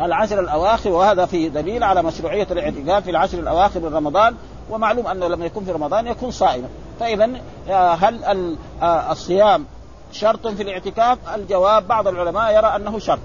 العشر 0.00 0.40
الأواخر 0.40 0.90
وهذا 0.90 1.26
فيه 1.26 1.48
دليل 1.48 1.84
على 1.84 2.02
مشروعية 2.02 2.46
الاعتكاف 2.50 3.04
في 3.04 3.10
العشر 3.10 3.38
الأواخر 3.38 3.80
من 3.80 3.94
رمضان 3.94 4.34
ومعلوم 4.70 5.06
أنه 5.06 5.28
لما 5.28 5.46
يكون 5.46 5.64
في 5.64 5.72
رمضان 5.72 6.06
يكون 6.06 6.30
صائما. 6.30 6.68
فاذا 7.00 7.30
هل 7.70 8.56
الصيام 8.82 9.66
شرط 10.12 10.46
في 10.46 10.62
الاعتكاف 10.62 11.18
الجواب 11.34 11.88
بعض 11.88 12.08
العلماء 12.08 12.54
يرى 12.56 12.66
أنه 12.66 12.98
شرط. 12.98 13.20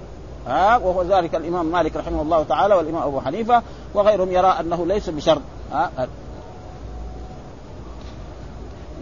ها 0.46 0.76
وهو 0.76 1.02
ذلك 1.02 1.34
الإمام 1.34 1.66
مالك 1.66 1.96
رحمه 1.96 2.22
الله 2.22 2.42
تعالى 2.42 2.74
والإمام 2.74 3.02
أبو 3.02 3.20
حنيفة 3.20 3.62
وغيرهم 3.94 4.32
يرى 4.32 4.54
أنه 4.60 4.86
ليس 4.86 5.10
بشرط. 5.10 5.42
ها 5.72 5.90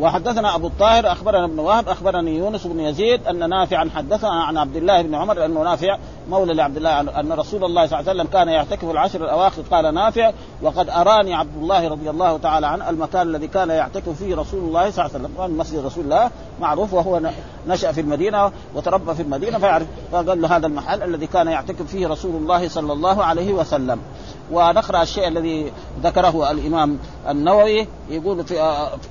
وحدثنا 0.00 0.54
أبو 0.54 0.66
الطاهر 0.66 1.12
أخبرنا 1.12 1.44
ابن 1.44 1.58
وهب 1.58 1.88
أخبرني 1.88 2.38
يونس 2.38 2.66
بن 2.66 2.80
يزيد 2.80 3.26
أن 3.26 3.50
نافعا 3.50 3.90
حدثنا 3.94 4.44
عن 4.44 4.56
عبد 4.56 4.76
الله 4.76 5.02
بن 5.02 5.14
عمر 5.14 5.44
انه 5.44 5.62
نافع 5.62 5.98
مولى 6.30 6.54
لعبد 6.54 6.76
الله 6.76 7.00
أن 7.00 7.32
رسول 7.32 7.64
الله 7.64 7.86
صلى 7.86 8.00
الله 8.00 8.10
عليه 8.10 8.20
وسلم 8.20 8.32
كان 8.32 8.48
يعتكف 8.48 8.90
العشر 8.90 9.24
الأواخر. 9.24 9.62
قال 9.70 9.94
نافع 9.94 10.32
وقد 10.62 10.90
أراني 10.90 11.34
عبد 11.34 11.56
الله 11.56 11.88
رضي 11.88 12.10
الله 12.10 12.38
تعالى 12.38 12.66
عنه 12.66 12.90
المكان 12.90 13.28
الذي 13.28 13.46
كان 13.46 13.70
يعتكف 13.70 14.08
فيه 14.08 14.36
رسول 14.36 14.60
الله 14.60 14.90
صلى 14.90 15.06
الله 15.06 15.18
عليه 15.18 15.44
وسلم 15.44 15.58
مسجد 15.58 15.84
رسول 15.84 16.04
الله 16.04 16.30
معروف 16.60 16.94
وهو 16.94 17.20
نشأ 17.68 17.92
في 17.92 18.00
المدينة 18.00 18.52
وتربى 18.74 19.14
في 19.14 19.22
المدينة 19.22 19.58
فيعرف 19.58 19.86
فقال 20.12 20.42
له 20.42 20.56
هذا 20.56 20.66
المحل 20.66 21.02
الذي 21.02 21.26
كان 21.26 21.46
يعتكف 21.46 21.82
فيه 21.82 22.06
رسول 22.08 22.36
الله 22.36 22.68
صلى 22.68 22.92
الله 22.92 23.24
عليه 23.24 23.52
وسلم. 23.52 24.00
ونقرأ 24.52 25.02
الشيء 25.02 25.28
الذي 25.28 25.72
ذكره 26.02 26.50
الإمام 26.50 26.98
النووي. 27.28 27.86
يقول 28.10 28.44
في 28.44 28.60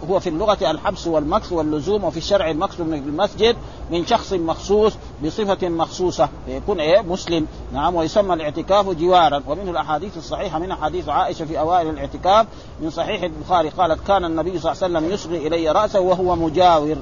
هو 0.10 0.20
في 0.20 0.30
اللغة 0.30 0.72
الحبس 0.72 1.08
والمكث 1.08 1.52
واللزوم 1.52 2.04
وفي 2.04 2.18
الشرع 2.18 2.50
المكث 2.50 2.80
في 2.80 2.94
المسجد 2.94 3.56
من 3.92 4.06
شخص 4.06 4.34
مخصوص 4.34 4.94
بصفة 5.26 5.70
مخصوصة. 5.70 6.30
يكون 6.48 6.80
إيه؟ 6.80 7.02
مسلم. 7.02 7.48
نعم 7.74 7.96
ويسمى 7.96 8.34
الاعتكاف 8.34 8.90
جوارا. 8.90 9.44
ومنه 9.48 9.72
الأحاديث 9.72 10.18
الصحيحة 10.18 10.60
من 10.60 10.74
حديث 10.74 11.10
عائشة 11.10 11.46
في 11.46 11.60
أوائل 11.60 11.90
الاعتكاف. 11.90 12.48
من 12.82 12.90
صحيح 12.90 13.24
البخاري 13.24 13.70
قالت 13.70 14.08
كان 14.08 14.26
النبي 14.26 14.60
صلى 14.60 14.72
الله 14.72 14.84
عليه 14.84 14.98
وسلم 14.98 15.14
يصغي 15.14 15.48
إلي 15.48 15.72
رأسه 15.72 16.00
وهو 16.00 16.36
مجاور. 16.36 16.96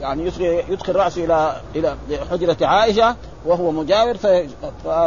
يعني 0.00 0.32
يدخل 0.68 0.96
رأسه 0.96 1.24
إلى 1.24 1.60
إلى 1.76 1.96
حجرة 2.30 2.56
عائشة 2.66 3.16
وهو 3.46 3.70
مجاور 3.70 4.16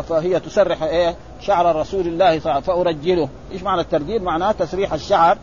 فهي 0.10 0.40
تسرح 0.40 0.84
إيه؟ 0.84 1.16
شعر 1.42 1.76
رسول 1.76 2.08
الله 2.08 2.40
فأرجله. 2.40 3.30
إيش 3.52 3.64
معنى 3.64 3.82
الترجيل؟ 3.82 4.24
معناه 4.24 4.52
تسريح 4.52 4.94
الشعر 4.94 5.38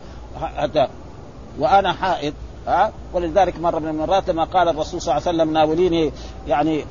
وأنا 1.59 1.93
حائض 1.93 2.33
ها؟ 2.67 2.91
ولذلك 3.13 3.59
مرة 3.59 3.79
من 3.79 3.87
المرات 3.87 4.29
لما 4.29 4.43
قال 4.43 4.67
الرسول 4.67 5.01
صلى 5.01 5.17
الله 5.17 5.27
عليه 5.27 5.37
وسلم 5.37 5.53
ناوليني 5.53 6.11
يعني 6.47 6.85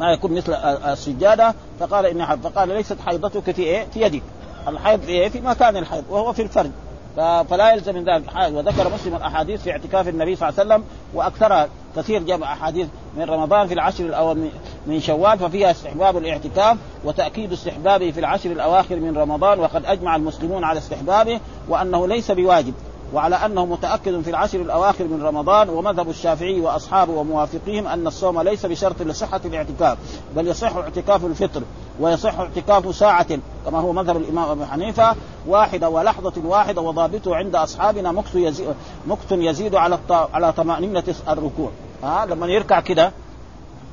ما 0.00 0.12
يكون 0.12 0.32
مثل 0.32 0.52
السجادة. 0.52 1.54
فقال 1.80 2.06
اني 2.06 2.26
حائض 2.26 2.46
فقال 2.46 2.68
ليست 2.68 2.96
حيضتك 3.06 3.50
في 3.50 3.62
إيه؟ 3.62 3.84
في 3.84 4.02
يدك. 4.02 4.22
الحيض 4.68 5.00
في 5.00 5.08
إيه؟ 5.08 5.28
في 5.28 5.40
مكان 5.40 5.76
الحيض 5.76 6.04
وهو 6.10 6.32
في 6.32 6.42
الفرج. 6.42 6.70
فلا 7.18 7.72
يلزم 7.72 7.94
من 7.94 8.04
ذلك. 8.04 8.30
حائض 8.30 8.54
وذكر 8.54 8.94
مسلم 8.94 9.16
الأحاديث 9.16 9.62
في 9.62 9.70
اعتكاف 9.70 10.08
النبي 10.08 10.36
صلى 10.36 10.48
الله 10.48 10.60
عليه 10.60 10.74
وسلم 10.74 10.84
واكثرها 11.14 11.68
كثير 11.96 12.22
جاب 12.22 12.42
أحاديث 12.42 12.88
من 13.16 13.24
رمضان 13.24 13.66
في 13.66 13.74
العشر 13.74 14.04
الأول 14.04 14.48
من 14.86 15.00
شوال 15.00 15.38
ففيها 15.38 15.70
استحباب 15.70 16.16
الاعتكاف 16.16 16.76
وتأكيد 17.04 17.52
استحبابه 17.52 18.10
في 18.10 18.20
العشر 18.20 18.50
الأواخر 18.50 18.96
من 18.96 19.16
رمضان 19.16 19.60
وقد 19.60 19.84
أجمع 19.84 20.16
المسلمون 20.16 20.64
على 20.64 20.78
استحبابه 20.78 21.40
وأنه 21.68 22.08
ليس 22.08 22.30
بواجب. 22.30 22.74
وعلى 23.14 23.36
أنه 23.36 23.66
متأكد 23.66 24.20
في 24.20 24.30
العشر 24.30 24.60
الأواخر 24.60 25.04
من 25.04 25.22
رمضان 25.22 25.68
ومذهب 25.68 26.08
الشافعي 26.08 26.60
وأصحابه 26.60 27.12
وموافقيهم 27.12 27.86
أن 27.86 28.06
الصوم 28.06 28.40
ليس 28.40 28.66
بشرط 28.66 29.02
لصحة 29.02 29.40
الاعتكاف 29.44 29.98
بل 30.36 30.48
يصح 30.48 30.76
اعتكاف 30.76 31.24
الفطر 31.24 31.62
ويصح 32.00 32.38
اعتكاف 32.38 32.96
ساعة 32.96 33.38
كما 33.66 33.78
هو 33.80 33.92
مذهب 33.92 34.16
الإمام 34.16 34.50
ابو 34.50 34.64
حنيفة 34.64 35.16
واحدة 35.46 35.88
ولحظة 35.88 36.32
واحدة 36.44 36.82
وضابطه 36.82 37.36
عند 37.36 37.56
أصحابنا 37.56 38.12
مكث 38.12 38.34
يزيد 38.34 38.74
مكث 39.06 39.32
يزيد 39.32 39.74
على 39.74 39.98
على 40.10 40.52
طمأنينة 40.52 41.14
الركوع. 41.28 41.70
ها 42.02 42.26
لما 42.26 42.46
يركع 42.46 42.80
كده 42.80 43.12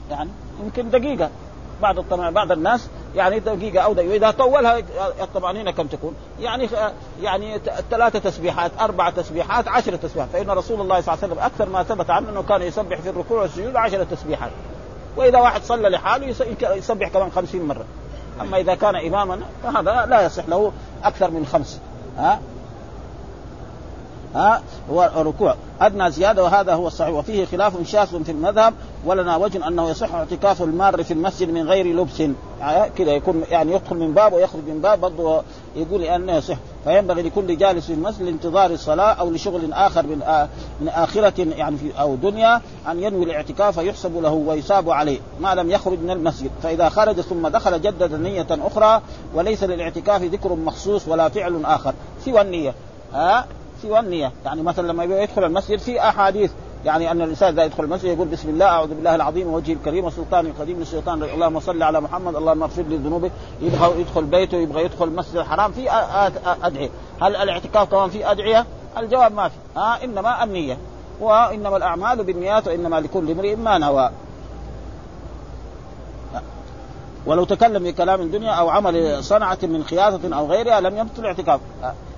يعني 0.09 0.29
يمكن 0.63 0.89
دقيقة. 0.89 1.29
بعض 1.81 1.99
بعض 2.09 2.51
الناس 2.51 2.89
يعني 3.15 3.39
دقيقة 3.39 3.83
أو 3.83 3.93
دقيقة 3.93 4.15
إذا 4.15 4.31
طولها 4.31 4.79
الطمأنينة 5.21 5.71
كم 5.71 5.87
تكون؟ 5.87 6.15
يعني 6.39 6.69
يعني 7.21 7.59
ثلاثة 7.91 8.19
تسبيحات 8.19 8.71
أربعة 8.79 9.09
تسبيحات 9.09 9.67
عشرة 9.67 9.95
تسبيحات. 9.95 10.29
فإن 10.29 10.49
رسول 10.49 10.81
الله 10.81 11.01
صلى 11.01 11.13
الله 11.13 11.23
عليه 11.23 11.33
وسلم 11.33 11.45
أكثر 11.45 11.69
ما 11.69 11.83
ثبت 11.83 12.09
عنه 12.09 12.29
أنه 12.29 12.43
كان 12.43 12.61
يسبح 12.61 13.01
في 13.01 13.09
الركوع 13.09 13.41
والسجود 13.41 13.75
عشرة 13.75 14.03
تسبيحات. 14.03 14.51
وإذا 15.17 15.39
واحد 15.39 15.63
صلى 15.63 15.89
لحاله 15.89 16.35
يسبح 16.61 17.07
كمان 17.07 17.31
خمسين 17.31 17.65
مرة. 17.65 17.85
أما 18.41 18.57
إذا 18.57 18.75
كان 18.75 18.95
إماما 18.95 19.39
فهذا 19.63 20.05
لا 20.05 20.25
يصح 20.25 20.47
له 20.47 20.71
أكثر 21.03 21.31
من 21.31 21.45
خمس. 21.45 21.79
ها؟ 22.17 22.39
ها 24.35 24.61
هو 24.91 25.11
ركوع. 25.17 25.55
أدنى 25.81 26.11
زيادة 26.11 26.43
وهذا 26.43 26.73
هو 26.73 26.87
الصحيح. 26.87 27.13
وفيه 27.13 27.45
خلاف 27.45 27.87
شاذ 27.87 28.23
في 28.23 28.31
المذهب 28.31 28.73
ولنا 29.05 29.35
وجه 29.35 29.67
أنه 29.67 29.89
يصح 29.89 30.13
اعتكاف 30.13 30.61
المار 30.61 31.03
في 31.03 31.13
المسجد 31.13 31.49
من 31.49 31.67
غير 31.67 31.95
لبس. 31.95 32.23
كذا 32.97 33.11
يكون 33.11 33.43
يعني 33.49 33.73
يدخل 33.73 33.95
من 33.95 34.13
باب 34.13 34.33
ويخرج 34.33 34.63
من 34.67 34.81
باب 34.81 34.99
برضه 35.01 35.41
يقول 35.75 36.01
انه 36.01 36.33
يصح. 36.33 36.57
فينبغي 36.83 37.21
لكل 37.21 37.57
جالس 37.57 37.85
في 37.85 37.93
المسجد 37.93 38.21
لانتظار 38.21 38.71
الصلاة 38.71 39.13
أو 39.13 39.29
لشغل 39.29 39.73
آخر 39.73 40.03
من 40.03 40.47
من 40.81 40.89
آخرة 40.89 41.33
يعني 41.37 41.77
في 41.77 41.99
أو 41.99 42.15
دنيا 42.15 42.61
أن 42.91 43.03
ينوي 43.03 43.25
الاعتكاف 43.25 43.79
فيحسب 43.79 44.21
له 44.21 44.31
ويساب 44.31 44.89
عليه. 44.89 45.19
ما 45.39 45.55
لم 45.55 45.71
يخرج 45.71 45.99
من 45.99 46.11
المسجد. 46.11 46.51
فإذا 46.63 46.89
خرج 46.89 47.21
ثم 47.21 47.47
دخل 47.47 47.81
جدد 47.81 48.13
نية 48.13 48.47
أخرى 48.51 49.01
وليس 49.33 49.63
للاعتكاف 49.63 50.21
ذكر 50.21 50.53
مخصوص 50.53 51.07
ولا 51.07 51.29
فعل 51.29 51.65
آخر. 51.65 51.93
سوى 52.25 52.41
النية. 52.41 52.73
ها؟ 53.13 53.45
سوى 53.81 53.99
النية 53.99 54.31
يعني 54.45 54.61
مثلا 54.61 54.87
لما 54.87 55.03
يدخل 55.03 55.43
المسجد 55.43 55.79
في 55.79 56.01
أحاديث 56.01 56.51
يعني 56.85 57.11
أن 57.11 57.21
الإنسان 57.21 57.53
إذا 57.53 57.63
يدخل 57.63 57.83
المسجد 57.83 58.05
يقول 58.05 58.27
بسم 58.27 58.49
الله 58.49 58.65
أعوذ 58.65 58.87
بالله 58.87 59.15
العظيم 59.15 59.47
ووجهه 59.47 59.73
الكريم 59.73 60.05
وسلطان 60.05 60.45
القديم 60.45 60.79
للشيطان 60.79 61.23
اللهم 61.23 61.59
صل 61.59 61.83
على 61.83 62.01
محمد 62.01 62.35
اللهم 62.35 62.63
اغفر 62.63 62.81
لي 62.81 62.97
ذنوبي 62.97 63.31
يبغى 63.61 64.01
يدخل 64.01 64.23
بيته 64.23 64.57
يبغى 64.57 64.83
يدخل 64.83 65.07
المسجد 65.07 65.35
الحرام 65.35 65.71
في 65.71 65.91
أدعية. 66.63 66.89
هل 67.21 67.35
الاعتكاف 67.35 67.91
كمان 67.91 68.09
في 68.09 68.31
أدعية؟ 68.31 68.65
الجواب 68.97 69.33
ما 69.33 69.49
في. 69.49 69.55
ها 69.75 70.03
إنما 70.03 70.43
النية. 70.43 70.77
وإنما 71.21 71.77
الأعمال 71.77 72.23
بالنيات 72.23 72.67
وإنما 72.67 72.99
لكل 72.99 73.31
امرئ 73.31 73.55
ما 73.55 73.77
نوى. 73.77 74.09
ولو 77.25 77.43
تكلم 77.43 77.83
بكلام 77.83 78.21
الدنيا 78.21 78.51
أو 78.51 78.69
عمل 78.69 79.23
صنعة 79.23 79.57
من 79.63 79.83
خياطة 79.83 80.35
أو 80.37 80.47
غيرها 80.47 80.79
لم 80.79 80.97
يبطل 80.97 81.19
الاعتكاف. 81.19 81.59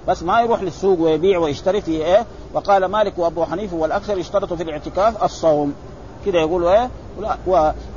بس 0.07 0.23
ما 0.23 0.41
يروح 0.41 0.61
للسوق 0.61 0.99
ويبيع 0.99 1.39
ويشتري 1.39 1.81
في 1.81 1.91
إيه؟ 1.91 2.25
وقال 2.53 2.85
مالك 2.85 3.13
وأبو 3.17 3.45
حنيفة 3.45 3.75
والأكثر 3.75 4.19
اشترطوا 4.19 4.57
في 4.57 4.63
الاعتكاف 4.63 5.23
الصوم. 5.23 5.73
كده 6.25 6.39
يقولوا 6.39 6.71
إيه؟ 6.71 6.89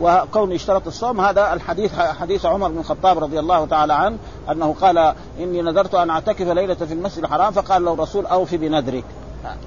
وكون 0.00 0.52
اشترط 0.52 0.86
الصوم 0.86 1.20
هذا 1.20 1.52
الحديث 1.52 1.94
حديث 1.98 2.46
عمر 2.46 2.68
بن 2.68 2.78
الخطاب 2.78 3.18
رضي 3.18 3.38
الله 3.38 3.66
تعالى 3.66 3.94
عنه 3.94 4.16
أنه 4.50 4.74
قال 4.80 5.14
إني 5.38 5.62
نذرت 5.62 5.94
أن 5.94 6.10
أعتكف 6.10 6.48
ليلة 6.48 6.74
في 6.74 6.94
المسجد 6.94 7.24
الحرام 7.24 7.52
فقال 7.52 7.84
له 7.84 7.92
الرسول 7.92 8.26
أوفي 8.26 8.56
بنذرك. 8.56 9.04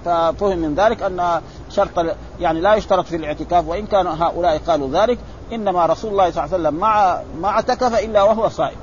ففهم 0.05 0.57
من 0.57 0.75
ذلك 0.75 1.03
أن 1.03 1.41
شرط 1.69 2.15
يعني 2.39 2.62
لا 2.62 2.75
يشترط 2.75 3.05
في 3.05 3.15
الاعتكاف 3.15 3.67
وإن 3.67 3.85
كان 3.85 4.07
هؤلاء 4.07 4.57
قالوا 4.57 4.89
ذلك 4.89 5.19
إنما 5.53 5.85
رسول 5.85 6.12
الله 6.12 6.31
صلى 6.31 6.43
الله 6.43 6.55
عليه 6.55 6.63
وسلم 6.63 6.79
ما 6.79 7.23
ما 7.41 7.47
اعتكف 7.47 8.03
إلا 8.03 8.23
وهو 8.23 8.50
صائم. 8.50 8.77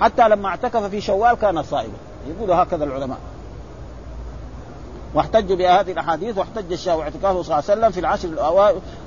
حتى 0.00 0.28
لما 0.28 0.48
اعتكف 0.48 0.84
في 0.84 1.00
شوال 1.00 1.34
كان 1.34 1.62
صائما. 1.62 1.94
يقول 2.28 2.50
هكذا 2.50 2.84
العلماء. 2.84 3.18
واحتجوا 5.14 5.56
بهذه 5.56 5.92
الأحاديث 5.92 6.38
واحتج 6.38 6.72
الشافعي 6.72 7.02
اعتكافه 7.02 7.42
صلى 7.42 7.58
الله 7.58 7.70
عليه 7.70 7.80
وسلم 7.80 7.90
في 7.90 8.00
العشر 8.00 8.28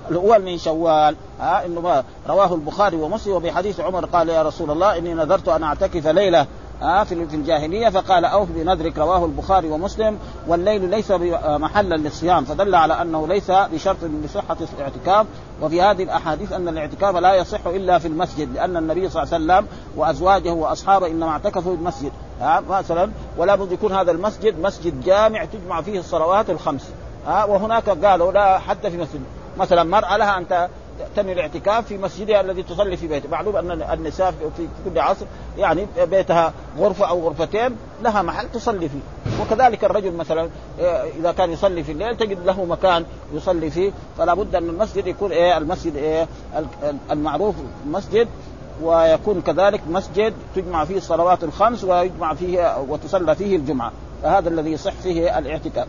الأول 0.09 0.41
من 0.41 0.57
شوال. 0.57 1.15
ها 1.39 1.65
انه 1.65 2.03
رواه 2.27 2.53
البخاري 2.53 2.97
ومسلم 2.97 3.33
وبحديث 3.33 3.79
عمر 3.79 4.05
قال 4.05 4.29
يا 4.29 4.41
رسول 4.41 4.71
الله 4.71 4.97
إني 4.97 5.13
نذرت 5.13 5.49
أن 5.49 5.63
أعتكف 5.63 6.07
ليلة 6.07 6.47
في 6.79 7.35
الجاهلية 7.35 7.89
فقال 7.89 8.25
أوف 8.25 8.49
بنذرك 8.51 8.97
رواه 8.97 9.25
البخاري 9.25 9.69
ومسلم 9.69 10.19
والليل 10.47 10.89
ليس 10.89 11.11
محلا 11.45 11.95
للصيام 11.95 12.45
فدل 12.45 12.75
على 12.75 13.01
أنه 13.01 13.27
ليس 13.27 13.51
بشرط 13.51 13.97
لصحة 14.23 14.57
الاعتكاف. 14.77 15.25
وفي 15.61 15.81
هذه 15.81 16.03
الأحاديث 16.03 16.53
أن 16.53 16.67
الاعتكاف 16.67 17.15
لا 17.15 17.33
يصح 17.33 17.67
إلا 17.67 17.99
في 17.99 18.07
المسجد 18.07 18.53
لأن 18.53 18.77
النبي 18.77 19.09
صلى 19.09 19.23
الله 19.23 19.33
عليه 19.33 19.45
وسلم 19.45 19.67
وأزواجه 19.95 20.53
وأصحابه 20.53 21.07
إنما 21.07 21.29
اعتكفوا 21.29 21.61
في 21.75 21.81
المسجد 21.81 22.11
آه 22.41 22.59
مثلا 22.69 23.11
ولا 23.37 23.55
بد 23.55 23.71
يكون 23.71 23.91
هذا 23.91 24.11
المسجد 24.11 24.59
مسجد 24.59 25.01
جامع 25.01 25.45
تجمع 25.45 25.81
فيه 25.81 25.99
الصلوات 25.99 26.49
الخمس 26.49 26.89
آه 27.27 27.45
وهناك 27.45 27.89
قالوا 27.89 28.31
لا 28.31 28.59
حتى 28.59 28.91
في 28.91 28.97
مسجد. 28.97 29.21
مثلا 29.57 29.83
مرأة 29.83 30.17
لها 30.17 30.37
أن 30.37 30.69
تنوي 31.15 31.33
الاعتكاف 31.33 31.87
في 31.87 31.97
مسجدها 31.97 32.41
الذي 32.41 32.63
تصلي 32.63 32.97
في 32.97 33.07
بيته 33.07 33.29
معلوم 33.29 33.55
أن 33.55 33.71
النساء 33.71 34.31
في 34.57 34.67
كل 34.85 34.99
عصر 34.99 35.25
يعني 35.57 35.87
بيتها 35.97 36.53
غرفة 36.77 37.09
أو 37.09 37.27
غرفتين 37.27 37.75
لها 38.03 38.21
محل 38.21 38.51
تصلي 38.51 38.89
فيه. 38.89 38.99
وكذلك 39.41 39.83
الرجل 39.83 40.11
مثلا 40.11 40.49
إذا 41.19 41.31
كان 41.31 41.51
يصلي 41.51 41.83
في 41.83 41.91
الليل 41.91 42.17
تجد 42.17 42.45
له 42.45 42.65
مكان 42.65 43.05
يصلي 43.33 43.69
فيه. 43.69 43.91
فلا 44.17 44.33
بد 44.33 44.55
أن 44.55 44.69
المسجد 44.69 45.07
يكون 45.07 45.31
إيه؟ 45.31 45.57
المسجد 45.57 45.95
إيه؟ 45.95 46.27
المعروف 47.11 47.55
المسجد 47.85 48.27
ويكون 48.83 49.41
كذلك 49.41 49.81
مسجد 49.89 50.33
تجمع 50.55 50.85
فيه 50.85 50.97
الصلوات 50.97 51.43
الخمس 51.43 51.83
ويجمع 51.83 52.33
فيه 52.33 52.81
وتصلى 52.87 53.35
فيه 53.35 53.55
الجمعة. 53.55 53.91
فهذا 54.23 54.49
الذي 54.49 54.71
يصح 54.71 54.93
فيه 54.93 55.37
الاعتكاف. 55.37 55.87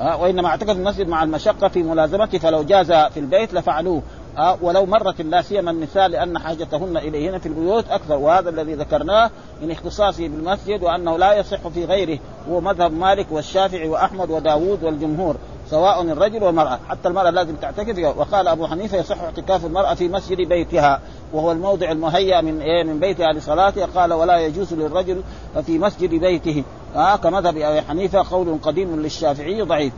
وإنما 0.00 0.48
اعتقد 0.48 0.70
المسجد 0.70 1.08
مع 1.08 1.22
المشقة 1.22 1.68
في 1.68 1.82
ملازمته 1.82 2.38
فلو 2.38 2.62
جاز 2.62 2.92
في 2.92 3.20
البيت 3.20 3.54
لفعلوه. 3.54 4.02
أه 4.38 4.58
ولو 4.62 4.86
مرت 4.86 5.20
لا 5.20 5.42
سيما 5.42 5.70
النساء 5.70 6.08
لأن 6.08 6.38
حاجتهن 6.38 6.96
إليهن 6.96 7.38
في 7.38 7.46
البيوت 7.46 7.84
أكثر. 7.90 8.16
وهذا 8.16 8.50
الذي 8.50 8.74
ذكرناه 8.74 9.30
من 9.62 9.70
اختصاصه 9.70 10.28
بالمسجد 10.28 10.82
وأنه 10.82 11.16
لا 11.16 11.32
يصح 11.32 11.68
في 11.68 11.84
غيره. 11.84 12.18
هو 12.50 12.60
مذهب 12.60 12.92
مالك 12.92 13.26
والشافعي 13.30 13.88
وأحمد 13.88 14.30
وداوود 14.30 14.84
والجمهور. 14.84 15.36
سواء 15.70 16.02
الرجل 16.02 16.42
والمرأة. 16.42 16.78
حتى 16.88 17.08
المرأة 17.08 17.30
لازم 17.30 17.56
تعتكف. 17.56 18.16
وقال 18.16 18.48
أبو 18.48 18.66
حنيفة 18.66 18.98
يصح 18.98 19.20
اعتكاف 19.20 19.64
المرأة 19.64 19.94
في 19.94 20.08
مسجد 20.08 20.48
بيتها. 20.48 21.00
وهو 21.32 21.52
الموضع 21.52 21.90
المهيأ 21.90 22.40
من 22.40 22.60
إيه؟ 22.60 22.84
من 22.84 23.00
بيتها 23.00 23.32
لصلاتها 23.32 23.86
قال 23.86 24.12
ولا 24.12 24.38
يجوز 24.38 24.74
للرجل 24.74 25.22
في 25.66 25.78
مسجد 25.78 26.10
بيته. 26.10 26.64
آه 26.96 27.16
كمذهب 27.16 27.56
أبي 27.56 27.82
حنيفة 27.82 28.24
قول 28.30 28.58
قديم 28.62 29.02
للشافعي 29.02 29.62
ضعيف. 29.62 29.92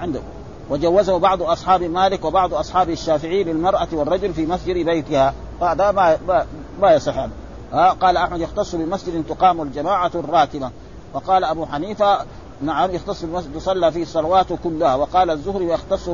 عنده. 0.00 0.20
وجوزه 0.70 1.18
بعض 1.18 1.42
أصحاب 1.42 1.82
مالك 1.82 2.24
وبعض 2.24 2.54
أصحاب 2.54 2.90
الشافعي 2.90 3.44
للمرأة 3.44 3.88
والرجل 3.92 4.34
في 4.34 4.46
مسجد 4.46 4.74
بيتها. 4.74 5.34
هذا 5.62 5.90
ما 5.92 6.18
ما, 6.80 6.92
يصح 6.92 7.18
هذا 7.18 7.30
آه 7.72 7.90
قال 7.90 8.16
أحمد 8.16 8.40
يختص 8.40 8.74
بمسجد 8.74 9.24
تقام 9.28 9.62
الجماعة 9.62 10.10
الراتبة. 10.14 10.70
وقال 11.14 11.44
أبو 11.44 11.66
حنيفة 11.66 12.18
نعم 12.62 12.90
يختص 12.94 13.22
بالمسجد 13.22 13.54
تصلى 13.54 13.92
فيه 13.92 14.02
الصلوات 14.02 14.46
كلها 14.64 14.94
وقال 14.94 15.30
الزهري 15.30 15.68
يختص 15.68 16.10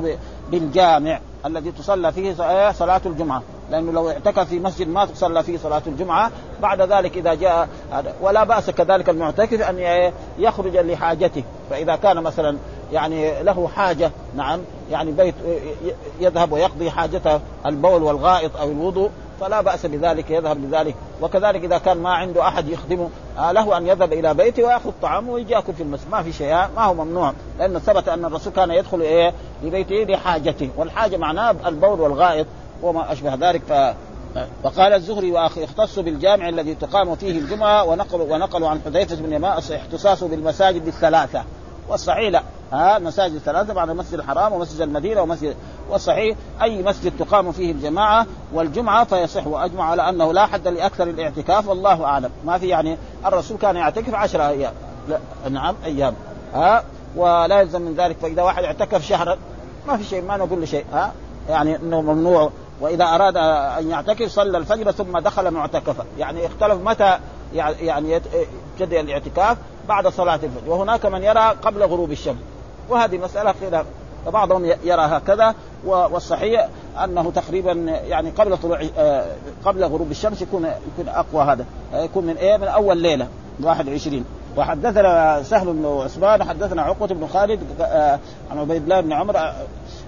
بالجامع 0.51 1.21
الذي 1.47 1.73
تصلى 1.73 2.13
فيه 2.13 2.35
صلاة 2.73 3.01
الجمعة. 3.07 3.43
لأنه 3.71 3.93
لو 3.93 4.09
اعتكف 4.09 4.49
في 4.49 4.59
مسجد 4.59 4.89
ما 4.89 5.05
تصلى 5.05 5.43
فيه 5.43 5.59
صلاة 5.59 5.83
الجمعة. 5.87 6.31
بعد 6.63 6.81
ذلك 6.81 7.17
إذا 7.17 7.35
جاء 7.35 7.69
ولا 8.21 8.45
بأس 8.45 8.71
كذلك 8.71 9.09
المعتكف 9.09 9.61
أن 9.63 10.13
يخرج 10.39 10.77
لحاجته. 10.77 11.45
فإذا 11.71 11.97
كان 11.97 12.23
مثلا 12.23 12.57
يعني 12.93 13.43
له 13.43 13.69
حاجة 13.69 14.11
نعم 14.37 14.61
يعني 14.91 15.13
بيت 15.13 15.35
يذهب 16.21 16.53
ويقضي 16.53 16.91
حاجته 16.91 17.41
البول 17.67 18.03
والغائط 18.03 18.57
أو 18.57 18.71
الوضوء 18.71 19.11
فلا 19.41 19.61
بأس 19.61 19.87
بذلك 19.87 20.31
يذهب 20.31 20.65
لذلك. 20.65 20.95
وكذلك 21.23 21.65
إذا 21.65 21.79
كان 21.79 21.99
ما 21.99 22.11
عنده 22.11 22.49
أحد 22.49 22.69
يخدمه 22.69 23.11
آه 23.39 23.53
له 23.53 23.79
أن 23.79 23.87
يذهب 23.87 24.13
إلى 24.13 24.35
بيته 24.35 24.63
ويأخذ 24.63 24.91
طعامه 25.03 25.33
ويجي 25.33 25.53
يأكل 25.53 25.73
في 25.73 25.83
المسجد. 25.83 26.11
ما 26.11 26.23
في 26.23 26.33
شيء 26.33 26.55
ما 26.55 26.85
هو 26.85 26.95
ممنوع. 26.95 27.33
لأنه 27.59 27.79
ثبت 27.79 28.09
أن 28.09 28.25
الرسول 28.25 28.53
كان 28.53 28.71
يدخل 28.71 29.01
إيه؟ 29.01 29.33
لبيته 29.63 30.13
لحاجته. 30.13 30.71
والحاجة 30.77 31.17
معناه 31.17 31.55
البول 31.67 32.01
والغائط 32.01 32.47
وما 32.83 33.13
أشبه 33.13 33.35
ذلك. 33.35 33.63
ف 33.69 33.95
وقال 34.65 34.93
الزهري 34.93 35.29
يختص 35.57 35.99
بالجامع 35.99 36.49
الذي 36.49 36.75
تقام 36.75 37.15
فيه 37.15 37.39
الجمعة 37.39 37.85
ونقل 37.85 38.21
ونقلوا 38.21 38.69
عن 38.69 38.81
حذيفة 38.85 39.17
بن 39.17 39.33
يمان 39.33 39.59
اختصاصه 39.71 40.29
بالمساجد 40.29 40.87
الثلاثة. 40.87 41.43
والصحيح 41.89 42.31
لا. 42.31 42.43
ها 42.73 42.97
المساجد 42.97 43.35
الثلاثة 43.35 43.75
بعد 43.75 43.91
المسجد 43.91 44.15
الحرام 44.15 44.53
ومسجد 44.53 44.81
المدينة 44.81 45.23
ومسجد 45.23 45.57
والصحيح 45.91 46.37
أي 46.63 46.83
مسجد 46.83 47.13
تقام 47.19 47.53
فيه 47.53 47.73
الجماعة 47.73 48.27
والجمعة 48.53 49.05
فيصح 49.05 49.47
وأجمع 49.47 49.85
على 49.85 50.09
أنه 50.09 50.33
لا 50.33 50.47
حد 50.47 50.69
لأكثر 50.69 51.05
الاعتكاف 51.05 51.69
والله 51.69 52.05
أعلم. 52.05 52.31
ما 52.45 52.59
في 52.59 52.69
يعني 52.69 52.99
الرسول 53.27 53.59
كان 53.59 53.77
يعتكف 53.77 54.15
عشرة 54.15 54.49
أيام. 54.49 54.73
لا 55.09 55.19
نعم 55.51 55.75
أيام. 55.85 56.15
ها 56.55 56.85
ولا 57.17 57.61
يلزم 57.61 57.83
من 57.83 57.95
ذلك 57.95 58.17
فإذا 58.23 58.43
واحد 58.43 58.65
اعتكف 58.65 59.07
شهرا 59.07 59.37
ما 59.87 59.97
في 59.97 60.05
شيء 60.05 60.23
ما 60.23 60.37
نقول 60.37 60.69
شيء 60.69 60.85
ها 60.93 61.13
يعني 61.49 61.77
إنه 61.77 62.01
ممنوع. 62.01 62.51
وإذا 62.81 63.05
أراد 63.05 63.37
أن 63.79 63.91
يعتكف 63.91 64.31
صلى 64.31 64.59
الفجر 64.59 64.91
ثم 64.91 65.19
دخل 65.19 65.51
معتكفا. 65.51 66.05
يعني 66.19 66.47
اختلف 66.47 66.75
متى 66.75 67.19
يعني 67.55 68.21
يبتدئ 68.79 69.01
الاعتكاف 69.01 69.57
بعد 69.89 70.09
صلاة 70.09 70.35
الفجر 70.35 70.71
وهناك 70.71 71.07
من 71.07 71.23
يرى 71.23 71.55
قبل 71.63 71.83
غروب 71.83 72.13
الشمس. 72.13 72.39
وهذه 72.89 73.19
مسألة 73.19 73.55
خلاف. 73.61 73.87
فبعضهم 74.27 74.65
يرى 74.65 75.03
هكذا 75.03 75.55
والصحيح 75.85 76.69
أنه 77.05 77.31
تقريبا 77.31 77.73
يعني 78.09 78.31
قبل 78.31 78.57
طلوع 78.57 78.81
قبل 79.65 79.85
غروب 79.85 80.11
الشمس 80.11 80.43
يكون 80.43 80.65
يكون 80.65 81.09
أقوى 81.09 81.45
هذا. 81.45 81.65
يكون 81.95 82.25
من 82.25 82.37
إيه؟ 82.37 82.57
من 82.57 82.69
أول 82.69 82.99
ليلة 82.99 83.29
21 83.63 84.25
وحدثنا 84.57 85.43
سهل 85.43 85.73
بن 85.73 85.87
عثمان 85.87 86.45
حدثنا 86.45 86.83
عقبة 86.83 87.07
بن 87.07 87.27
خالد 87.27 87.61
عن 88.51 88.59
عبيد 88.59 88.83
الله 88.83 89.01
بن 89.01 89.13
عمر 89.13 89.37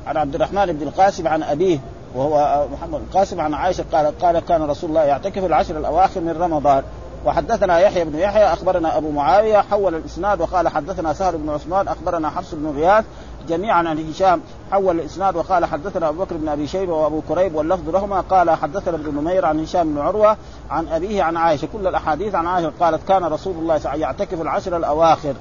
عن 0.06 0.16
عبد 0.16 0.34
الرحمن 0.34 0.66
بن 0.66 0.86
القاسم 0.86 1.28
عن 1.28 1.42
أبيه 1.42 1.78
وهو 2.14 2.66
محمد 2.72 3.00
القاسم 3.00 3.40
عن 3.40 3.54
عائشة 3.54 3.84
قال 3.92 4.18
قال 4.18 4.38
كان 4.38 4.62
رسول 4.62 4.90
الله 4.90 5.02
يعتكف 5.02 5.44
العشر 5.44 5.78
الأواخر 5.78 6.20
من 6.20 6.36
رمضان. 6.40 6.82
وحدثنا 7.26 7.78
يحيى 7.78 8.04
بن 8.04 8.18
يحيى 8.18 8.52
أخبرنا 8.52 8.96
أبو 8.96 9.10
معاوية 9.10 9.58
حول 9.58 9.94
الإسناد 9.94 10.40
وقال 10.40 10.68
حدثنا 10.68 11.12
سهل 11.12 11.38
بن 11.38 11.50
عثمان 11.50 11.88
أخبرنا 11.88 12.30
حفص 12.30 12.54
بن 12.54 12.70
غياث 12.76 13.04
جميعا 13.48 13.88
عن 13.88 14.10
هشام 14.10 14.40
حول 14.72 15.00
الإسناد 15.00 15.36
وقال 15.36 15.64
حدثنا 15.64 16.08
أبو 16.08 16.24
بكر 16.24 16.36
بن 16.36 16.48
أبي 16.48 16.66
شيبة 16.66 16.92
وأبو 16.92 17.20
كريب 17.28 17.54
واللفظ 17.54 17.88
لهما 17.88 18.20
قال 18.20 18.50
حدثنا 18.50 18.96
ابن 18.96 19.14
نمير 19.20 19.44
عن 19.44 19.60
هشام 19.60 19.94
بن 19.94 20.00
عروة 20.00 20.36
عن 20.70 20.88
أبيه 20.88 21.22
عن 21.22 21.36
عائشة 21.36 21.68
كل 21.72 21.86
الأحاديث 21.86 22.34
عن 22.34 22.46
عائشة 22.46 22.72
قالت 22.80 23.08
كان 23.08 23.24
رسول 23.24 23.54
الله 23.54 23.78
صلى 23.78 23.84
الله 23.84 23.90
عليه 23.90 23.90
وسلم 23.90 24.02
يعتكف 24.02 24.40
العشر 24.40 24.76
الأواخر. 24.76 25.34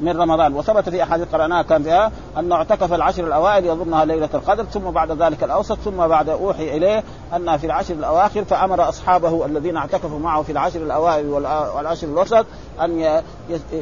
من 0.00 0.20
رمضان. 0.20 0.54
وثبت 0.54 0.88
في 0.88 1.02
أحاديث 1.02 1.28
قرأناها 1.32 1.62
كان 1.62 1.82
فيها 1.82 2.12
أنه 2.38 2.54
اعتكف 2.54 2.92
العشر 2.92 3.26
الاوائل 3.26 3.66
يظنها 3.66 4.04
ليلة 4.04 4.28
القدر 4.34 4.64
ثم 4.64 4.90
بعد 4.90 5.22
ذلك 5.22 5.44
الأوسط 5.44 5.78
ثم 5.78 6.06
بعد 6.06 6.28
أوحي 6.28 6.76
إليه 6.76 7.04
انها 7.36 7.56
في 7.56 7.66
العشر 7.66 7.94
الأواخر 7.94 8.44
فأمر 8.44 8.88
أصحابه 8.88 9.46
الذين 9.46 9.76
اعتكفوا 9.76 10.18
معه 10.18 10.42
في 10.42 10.52
العشر 10.52 10.82
الاوائل 10.82 11.26
والعشر 11.74 12.06
الوسط 12.06 12.46
أن 12.80 13.20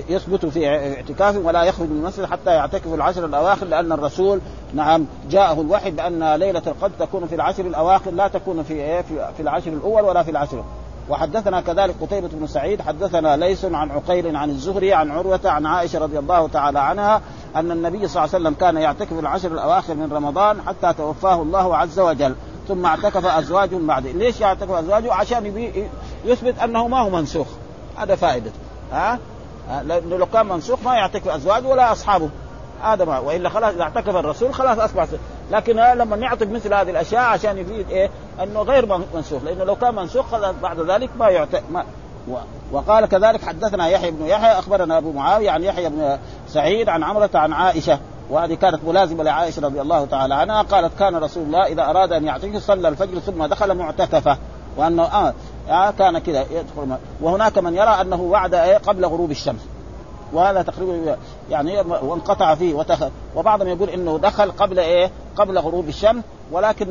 يثبتوا 0.08 0.50
في 0.50 0.68
اعتكاف 0.68 1.36
ولا 1.36 1.62
يخرج 1.64 1.88
من 1.88 1.96
المسجد 1.96 2.24
حتى 2.24 2.50
يعتكفوا 2.50 2.96
العشر 2.96 3.24
الأواخر 3.24 3.66
لأن 3.66 3.92
الرسول 3.92 4.40
نعم 4.74 5.06
جاءه 5.30 5.60
الوحي 5.60 5.90
بأن 5.90 6.34
ليلة 6.34 6.62
القدر 6.66 6.94
تكون 6.98 7.26
في 7.26 7.34
العشر 7.34 7.66
الأواخر 7.66 8.10
لا 8.10 8.28
تكون 8.28 8.62
في 8.62 9.02
في 9.02 9.40
العشر 9.40 9.72
الأول 9.72 10.02
ولا 10.02 10.22
في 10.22 10.30
العشر 10.30 10.64
وحدثنا 11.10 11.60
كذلك 11.60 11.94
قتيبة 12.00 12.28
بن 12.32 12.46
سعيد 12.46 12.82
حدثنا 12.82 13.36
ليس 13.36 13.64
عن 13.64 13.90
عقيل 13.90 14.36
عن 14.36 14.50
الزهري 14.50 14.92
عن 14.92 15.10
عروة 15.10 15.40
عن 15.44 15.66
عائشة 15.66 15.98
رضي 15.98 16.18
الله 16.18 16.48
تعالى 16.48 16.78
عنها 16.78 17.20
أن 17.56 17.70
النبي 17.70 18.08
صلى 18.08 18.24
الله 18.24 18.34
عليه 18.34 18.44
وسلم 18.44 18.54
كان 18.54 18.76
يعتكف 18.76 19.18
العشر 19.18 19.52
الأواخر 19.52 19.94
من 19.94 20.12
رمضان 20.12 20.62
حتى 20.62 20.92
توفاه 20.92 21.42
الله 21.42 21.76
عز 21.76 22.00
وجل 22.00 22.34
ثم 22.68 22.86
اعتكف 22.86 23.26
أزواجه 23.26 23.76
بعد. 23.76 24.06
ليش 24.06 24.40
يعتكف 24.40 24.70
أزواجه 24.70 25.14
عشان 25.14 25.70
يثبت 26.24 26.58
أنه 26.58 26.88
ما 26.88 27.00
هو 27.00 27.10
منسوخ. 27.10 27.46
هذا 27.96 28.14
فائدة 28.14 28.50
ها؟ 28.92 29.18
لأنه 29.82 30.16
لو 30.16 30.26
كان 30.26 30.46
منسوخ 30.46 30.78
ما 30.84 30.94
يعتكف 30.94 31.28
أزواجه 31.28 31.66
ولا 31.66 31.92
أصحابه. 31.92 32.30
هذا. 32.82 33.04
ما 33.04 33.18
وإلا 33.18 33.48
خلاص 33.48 33.74
إذا 33.74 33.82
اعتكف 33.82 34.16
الرسول 34.16 34.54
خلاص 34.54 34.78
أصبح 34.78 35.06
لكن 35.50 35.76
لما 35.76 36.16
نعطف 36.16 36.46
مثل 36.46 36.74
هذه 36.74 36.90
الأشياء 36.90 37.22
عشان 37.22 37.58
يفيد 37.58 37.90
إيه؟ 37.90 38.10
إنه 38.42 38.62
غير 38.62 38.86
منسوخ. 39.14 39.42
لأنه 39.42 39.64
لو 39.64 39.76
كان 39.76 39.94
منسوخ 39.94 40.26
خلاص 40.26 40.54
بعد 40.62 40.80
ذلك 40.80 41.10
ما 41.18 41.28
يعت 41.28 41.62
ما 41.70 41.84
وقال 42.72 43.06
كذلك 43.06 43.44
حدثنا 43.44 43.88
يحيى 43.88 44.10
بن 44.10 44.26
يحيى 44.26 44.58
أخبرنا 44.58 44.98
أبو 44.98 45.12
معاوية 45.12 45.50
عن 45.50 45.62
يحيى 45.62 45.88
بن 45.88 46.18
سعيد 46.48 46.88
عن 46.88 47.02
عمرة 47.02 47.30
عن 47.34 47.52
عائشة 47.52 47.98
وهذه 48.30 48.54
كانت 48.54 48.84
ملازمة 48.84 49.24
لعائشة 49.24 49.62
رضي 49.62 49.80
الله 49.80 50.04
تعالى 50.04 50.34
عنها. 50.34 50.62
قالت 50.62 50.98
كان 50.98 51.16
رسول 51.16 51.42
الله 51.42 51.66
إذا 51.66 51.82
أراد 51.82 52.12
أن 52.12 52.24
يعتكف 52.24 52.62
صلى 52.62 52.88
الفجر 52.88 53.18
ثم 53.18 53.44
دخل 53.44 53.74
معتكفة. 53.74 54.36
وأنه 54.76 55.02
آه, 55.02 55.34
آه 55.68 55.90
كان 55.90 56.18
كذا 56.18 56.40
يدخل 56.40 56.96
وهناك 57.20 57.58
من 57.58 57.74
يرى 57.74 58.00
أنه 58.00 58.30
بعد 58.30 58.54
إيه؟ 58.54 58.76
قبل 58.76 59.04
غروب 59.04 59.30
الشمس. 59.30 59.60
وهذا 60.32 60.62
تقريبا 60.62 61.16
يعني 61.50 61.80
وانقطع 61.80 62.54
فيه 62.54 62.74
وتخ... 62.74 63.04
وبعضهم 63.36 63.68
يقول 63.68 63.90
إنه 63.90 64.18
دخل 64.18 64.50
قبل 64.50 64.78
إيه؟ 64.78 65.10
قبل 65.36 65.58
غروب 65.58 65.88
الشمس 65.88 66.24
ولكن 66.52 66.86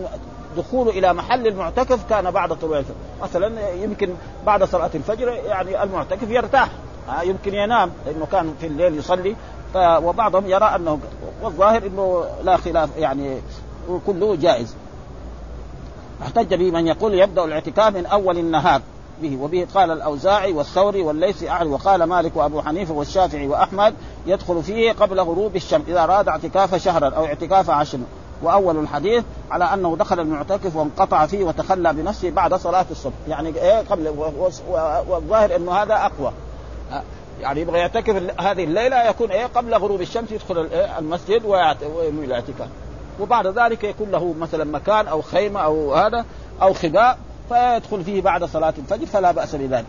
دخوله 0.58 0.91
إلى 0.91 1.13
محل 1.13 1.47
المعتكف 1.47 2.10
كان 2.10 2.32
بعد 2.32 2.54
طلوع 2.54 2.80
الفجر. 2.80 2.95
مثلا 3.21 3.69
يمكن 3.69 4.10
بعد 4.45 4.63
صلاة 4.63 4.89
الفجر 4.95 5.28
يعني 5.28 5.84
المعتكف 5.84 6.30
يرتاح. 6.30 6.69
يمكن 7.23 7.54
ينام 7.54 7.91
لأنه 8.06 8.28
كان 8.32 8.54
في 8.60 8.67
الليل 8.67 8.97
يصلي. 8.97 9.36
وبعضهم 9.75 10.45
يرى 10.45 10.65
أنه 10.65 10.99
والظاهر 11.43 11.86
إنه 11.86 12.25
لا 12.43 12.58
خلاف 12.58 12.97
يعني 12.97 13.41
كله 14.06 14.36
جائز. 14.36 14.75
احتج 16.21 16.54
به 16.54 16.71
من 16.71 16.88
يقول 16.88 17.13
يبدأ 17.13 17.43
الاعتكاف 17.43 17.95
من 17.95 18.06
أول 18.06 18.38
النهار. 18.38 18.82
به. 19.21 19.38
وبه 19.41 19.67
قال 19.73 19.91
الأوزاعي 19.91 20.51
والثوري 20.51 21.01
والليثي 21.01 21.49
اعلى 21.49 21.69
وقال 21.69 22.03
مالك 22.03 22.36
وأبو 22.36 22.62
حنيفة 22.62 22.93
والشافعي 22.93 23.47
وأحمد 23.47 23.93
يدخل 24.25 24.63
فيه 24.63 24.91
قبل 24.91 25.19
غروب 25.19 25.55
الشمس 25.55 25.84
إذا 25.88 26.03
أراد 26.03 26.27
اعتكاف 26.27 26.75
شهرا 26.75 27.10
أو 27.10 27.25
اعتكاف 27.25 27.69
عشر. 27.69 27.99
وأول 28.43 28.79
الحديث 28.79 29.23
على 29.51 29.63
أنه 29.63 29.95
دخل 29.95 30.19
المعتكف 30.19 30.75
وانقطع 30.75 31.25
فيه 31.25 31.43
وتخلى 31.43 31.93
بنفسه 31.93 32.29
بعد 32.29 32.53
صلاة 32.53 32.86
الصبح. 32.91 33.13
يعني 33.27 33.49
إيه 33.49 33.79
قبل 33.89 34.08
والظاهر 35.10 35.55
إنه 35.55 35.71
هذا 35.71 35.95
أقوى. 35.95 36.32
يعني 37.41 37.62
يبغى 37.62 37.79
يعتكف 37.79 38.41
هذه 38.41 38.63
الليلة 38.63 39.10
يكون 39.10 39.32
إيه 39.32 39.45
قبل 39.45 39.75
غروب 39.75 40.01
الشمس 40.01 40.32
يدخل 40.32 40.69
المسجد 40.99 41.45
وينوي 41.45 42.25
الاعتكاف 42.25 42.67
وبعد 43.19 43.47
ذلك 43.47 43.84
يكون 43.84 44.12
له 44.12 44.36
مثلا 44.39 44.63
مكان 44.63 45.08
أو 45.08 45.21
خيمة 45.21 45.60
أو 45.60 45.93
هذا 45.93 46.25
أو 46.62 46.73
خباء. 46.73 47.17
فيدخل 47.49 48.03
فيه 48.03 48.21
بعد 48.21 48.43
صلاة 48.43 48.73
الفجر 48.77 49.05
فلا 49.05 49.31
بأس 49.31 49.55
بذلك. 49.55 49.85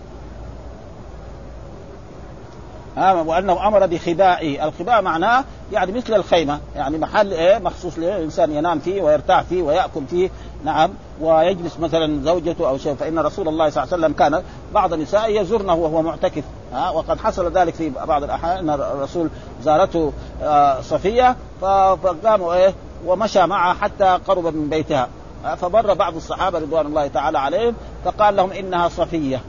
آه 2.99 3.23
وأنه 3.23 3.69
أمر 3.69 3.87
بخبائه، 3.87 4.65
الخباء 4.65 5.03
معناه 5.03 5.45
يعني 5.73 5.93
مثل 5.93 6.15
الخيمة، 6.15 6.61
يعني 6.77 6.99
محل 6.99 7.33
إيه 7.33 7.59
مخصوص 7.59 7.99
للانسان 7.99 8.53
ينام 8.53 8.79
فيه 8.79 9.03
ويرتاح 9.03 9.43
فيه 9.43 9.63
ويأكل 9.63 10.03
فيه، 10.11 10.31
نعم، 10.65 10.91
ويجلس 11.21 11.79
مثلا 11.81 12.23
زوجته 12.25 12.69
أو 12.69 12.79
شيء، 12.79 12.95
فإن 12.95 13.19
رسول 13.19 13.49
الله 13.49 13.71
صلى 13.71 13.83
الله 13.83 13.95
عليه 13.95 14.05
وسلم 14.05 14.13
كان 14.19 14.43
بعض 14.75 14.93
النساء 14.93 15.41
يزورنه 15.41 15.75
وهو 15.75 16.03
معتكف، 16.03 16.45
ها 16.73 16.89
آه 16.89 16.93
وقد 16.93 17.19
حصل 17.19 17.53
ذلك 17.53 17.75
في 17.75 17.91
بعض 17.91 18.23
الأحيان 18.23 18.59
إن 18.59 18.71
الرسول 18.71 19.29
زارته 19.63 20.13
آه 20.43 20.81
صفية 20.81 21.37
فقاموا 21.61 22.55
إيه 22.55 22.75
ومشى 23.07 23.47
معها 23.47 23.75
حتى 23.75 24.19
قرب 24.29 24.47
من 24.47 24.69
بيتها، 24.69 25.09
فمر 25.45 25.95
بعض 25.95 26.17
الصحابة 26.17 26.59
رضوان 26.59 26.87
الله 26.87 27.07
تعالى 27.07 27.39
عليهم 27.39 27.75
فقال 28.05 28.37
لهم 28.37 28.53
إنها 28.53 28.89
صفية. 28.89 29.41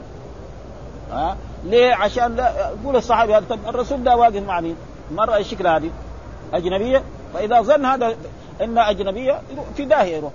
ها 1.12 1.36
ليه؟ 1.64 1.94
عشان 1.94 2.36
لا 2.36 2.70
يقول 2.82 2.96
الصحابي 2.96 3.34
هذا 3.34 3.44
طب 3.50 3.58
الرسول 3.68 4.04
ده 4.04 4.16
واقف 4.16 4.36
مع 4.36 4.60
مين؟ 4.60 4.76
المرأة 5.10 5.36
إيش 5.36 5.48
شكلها 5.48 5.76
هذه؟ 5.76 5.90
أجنبية؟ 6.52 7.02
فإذا 7.34 7.60
ظن 7.60 7.84
هذا 7.84 8.16
إنها 8.60 8.90
أجنبية 8.90 9.40
في 9.76 9.84
داهية 9.84 10.16
يروح 10.16 10.32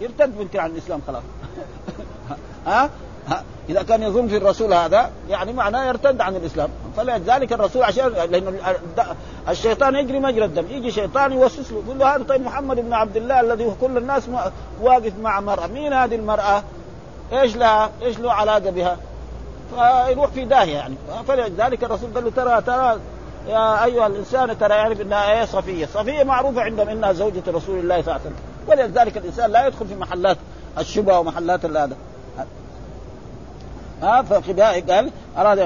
يرتد 0.00 0.40
يمكن 0.40 0.58
عن 0.58 0.70
الإسلام 0.70 1.00
خلاص 1.06 1.22
ها؟ 2.66 2.90
ها؟ 3.28 3.44
إذا 3.68 3.82
كان 3.82 4.02
يظن 4.02 4.28
في 4.28 4.36
الرسول 4.36 4.74
هذا 4.74 5.10
يعني 5.28 5.52
معناه 5.52 5.88
يرتد 5.88 6.20
عن 6.20 6.36
الإسلام 6.36 6.68
فلذلك 6.96 7.52
الرسول 7.52 7.82
عشان 7.82 8.08
لأن 8.08 8.58
الشيطان 9.48 9.94
يجري 9.94 10.20
مجرى 10.20 10.44
الدم 10.44 10.64
يجي 10.70 10.90
شيطان 10.90 11.32
يوسوس 11.32 11.72
له 11.72 11.82
يقول 11.86 11.98
له 11.98 12.16
هذا 12.16 12.22
طيب 12.22 12.40
محمد 12.40 12.76
بن 12.76 12.92
عبد 12.92 13.16
الله 13.16 13.40
الذي 13.40 13.72
كل 13.80 13.98
الناس 13.98 14.22
واقف 14.80 15.12
مع 15.22 15.40
مرأة 15.40 15.66
مين 15.66 15.92
هذه 15.92 16.14
المرأة؟ 16.14 16.62
إيش 17.32 17.56
لها؟ 17.56 17.90
إيش 18.02 18.18
له 18.18 18.32
علاقة 18.32 18.70
بها؟ 18.70 18.96
فيروح 19.74 20.30
في 20.30 20.44
داهية 20.44 20.74
يعني 20.74 20.94
فلذلك 21.28 21.84
الرسول 21.84 22.14
قال 22.14 22.24
له 22.24 22.30
ترى 22.30 22.62
ترى 22.62 23.00
يا 23.48 23.84
أيها 23.84 24.06
الإنسان 24.06 24.58
ترى 24.58 24.74
يعرف 24.74 25.00
إنها 25.00 25.32
إيه 25.32 25.44
صفية، 25.44 25.86
صفية 25.86 26.22
معروفة 26.22 26.62
عندهم 26.62 26.88
إنها 26.88 27.12
زوجة 27.12 27.42
رسول 27.48 27.78
الله 27.78 28.02
صلى 28.02 28.16
الله 28.16 28.20
عليه 28.20 28.20
وسلم، 28.20 28.36
ولذلك 28.66 29.16
الإنسان 29.16 29.50
لا 29.50 29.66
يدخل 29.66 29.86
في 29.86 29.94
محلات 29.94 30.36
الشبهة 30.78 31.20
ومحلات 31.20 31.64
هذا. 31.64 31.96
ها 34.02 34.22
فخباء 34.22 34.80
قال 34.80 35.10
أراد 35.36 35.58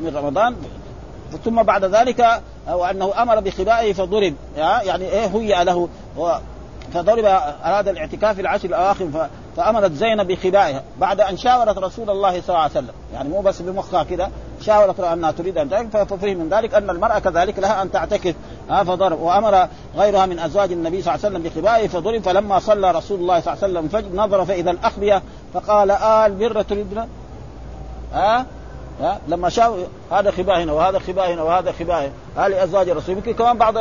من 0.00 0.16
رمضان 0.16 0.56
ثم 1.44 1.62
بعد 1.62 1.84
ذلك 1.84 2.42
وانه 2.68 3.22
أمر 3.22 3.40
بخبائه 3.40 3.92
فضرب 3.92 4.34
يعني 4.56 5.04
إيه 5.04 5.26
هيئ 5.26 5.64
له 5.64 5.88
فضرب 6.94 7.24
أراد 7.64 7.88
الاعتكاف 7.88 8.40
العشر 8.40 8.68
الأواخر 8.68 9.28
فأمرت 9.56 9.92
زينب 9.92 10.26
بخبائها 10.26 10.82
بعد 10.98 11.20
أن 11.20 11.36
شاورت 11.36 11.78
رسول 11.78 12.10
الله 12.10 12.30
صلى 12.30 12.48
الله 12.48 12.58
عليه 12.58 12.70
وسلم 12.70 12.94
يعني 13.14 13.28
مو 13.28 13.40
بس 13.40 13.62
بمخها 13.62 14.02
كذا 14.02 14.30
شاورت 14.60 15.00
أنها 15.00 15.30
تريد 15.30 15.58
أن 15.58 15.70
تعتكف 15.70 15.96
ففهم 15.96 16.36
من 16.36 16.48
ذلك 16.48 16.74
أن 16.74 16.90
المرأة 16.90 17.18
كذلك 17.18 17.58
لها 17.58 17.82
أن 17.82 17.90
تعتكف 17.90 18.34
ها 18.70 18.84
فضرب 18.84 19.20
وأمر 19.20 19.68
غيرها 19.96 20.26
من 20.26 20.38
أزواج 20.38 20.72
النبي 20.72 21.02
صلى 21.02 21.14
الله 21.14 21.26
عليه 21.26 21.36
وسلم 21.36 21.50
بخبائه 21.50 21.88
فضرب 21.88 22.22
فلما 22.22 22.58
صلى 22.58 22.90
رسول 22.90 23.20
الله 23.20 23.40
صلى 23.40 23.54
الله 23.54 23.64
عليه 23.64 23.72
وسلم 23.72 23.88
فجر 23.88 24.16
نظر 24.16 24.44
فإذا 24.44 24.70
الأخبية 24.70 25.22
فقال 25.54 25.90
آل 25.90 26.32
بر 26.34 26.62
تريدنا؟ 26.62 27.08
ها؟ 28.12 28.46
ها؟ 29.00 29.20
لما 29.28 29.48
شافوا 29.48 29.84
هذا 30.12 30.30
خباء 30.30 30.62
هنا 30.62 30.72
وهذا 30.72 30.98
خباء 30.98 31.32
هنا 31.32 31.42
وهذا 31.42 31.72
خباء 31.72 32.12
هذه 32.36 32.64
أزواج 32.64 32.88
الرسول. 32.88 33.16
يمكن 33.16 33.34
كمان 33.34 33.58
بعض 33.58 33.74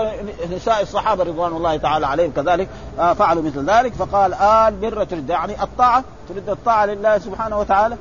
نساء 0.52 0.82
الصحابة 0.82 1.24
رضوان 1.24 1.52
الله 1.52 1.78
تعالى 1.78 2.08
عليهم 2.08 2.32
كذلك 2.32 2.68
فعلوا 2.98 3.44
مثل 3.44 3.70
ذلك. 3.70 3.94
فقال 3.94 4.34
آل 4.34 4.76
بر 4.76 5.04
تريد 5.04 5.30
يعني 5.30 5.64
الطاعة 5.64 6.04
تريد 6.30 6.50
الطاعة 6.50 6.86
لله 6.86 7.18
سبحانه 7.18 7.60
وتعالى؟ 7.60 7.98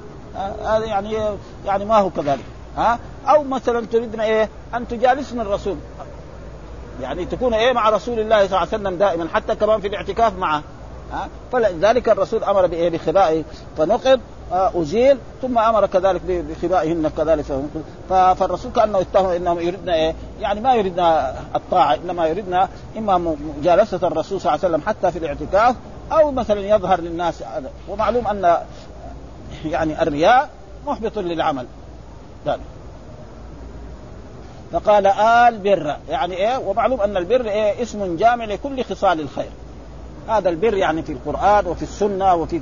هذا 0.65 0.85
يعني 0.85 1.19
يعني 1.67 1.85
ما 1.85 1.97
هو 1.99 2.11
كذلك. 2.11 2.45
ها؟ 2.77 2.99
أو 3.29 3.45
مثلا 3.45 3.87
تريدنا 3.87 4.25
إيه؟ 4.25 4.49
أن 4.75 4.89
تجالسنا 4.89 5.43
الرسول. 5.43 5.77
يعني 7.03 7.25
تكون 7.25 7.55
إيه؟ 7.55 7.73
مع 7.73 7.89
رسول 7.89 8.21
الله 8.21 8.37
صلى 8.37 8.47
الله 8.47 8.59
عليه 8.59 8.69
وسلم 8.69 8.99
دائما 8.99 9.29
حتى 9.35 9.55
كمان 9.55 9.81
في 9.81 9.89
الاعتكاف 9.89 10.33
معه. 10.39 10.63
ها؟ 11.13 11.29
فلذلك 11.53 12.09
الرسول 12.09 12.45
أمر 12.45 12.67
بإيه؟ 12.67 12.91
بخبائه. 12.91 13.45
فنقض 13.79 14.21
ازيل 14.53 15.19
ثم 15.43 15.59
أمر 15.59 15.87
كذلك 15.87 16.21
بخبائهن 16.27 17.09
كذلك. 17.17 17.45
فالرسول 18.09 18.73
كأنه 18.73 19.01
اتهم 19.01 19.27
إنهم 19.27 19.61
يريدنا 19.61 19.95
إيه؟ 19.95 20.15
يعني 20.41 20.61
ما 20.61 20.75
يريدنا 20.75 21.35
الطاعة 21.55 21.95
إنما 21.95 22.27
يريدنا 22.27 22.69
إما 22.99 23.37
مجالسة 23.59 24.07
الرسول 24.07 24.41
صلى 24.41 24.55
الله 24.55 24.65
عليه 24.65 24.75
وسلم 24.75 24.89
حتى 24.89 25.11
في 25.13 25.19
الاعتكاف 25.19 25.77
أو 26.13 26.33
مثلا 26.33 26.61
يظهر 26.61 27.01
للناس 27.01 27.43
ومعلوم 27.89 28.27
أن 28.27 28.57
يعني 29.65 30.03
الرياء 30.03 30.49
محبط 30.87 31.19
للعمل. 31.19 31.67
ذلك. 32.47 32.61
فقال 34.73 35.07
آل 35.07 35.59
بر 35.59 35.97
يعني 36.09 36.37
إيه؟ 36.37 36.59
ومعلوم 36.59 37.01
أن 37.01 37.17
البر 37.17 37.49
إيه؟ 37.49 37.83
اسم 37.83 38.17
جامع 38.17 38.45
لكل 38.45 38.85
خصال 38.85 39.21
الخير. 39.21 39.51
هذا 40.29 40.49
البر 40.49 40.75
يعني 40.75 41.03
في 41.03 41.13
القرآن 41.13 41.67
وفي 41.67 41.83
السنة 41.83 42.35
وفي 42.35 42.57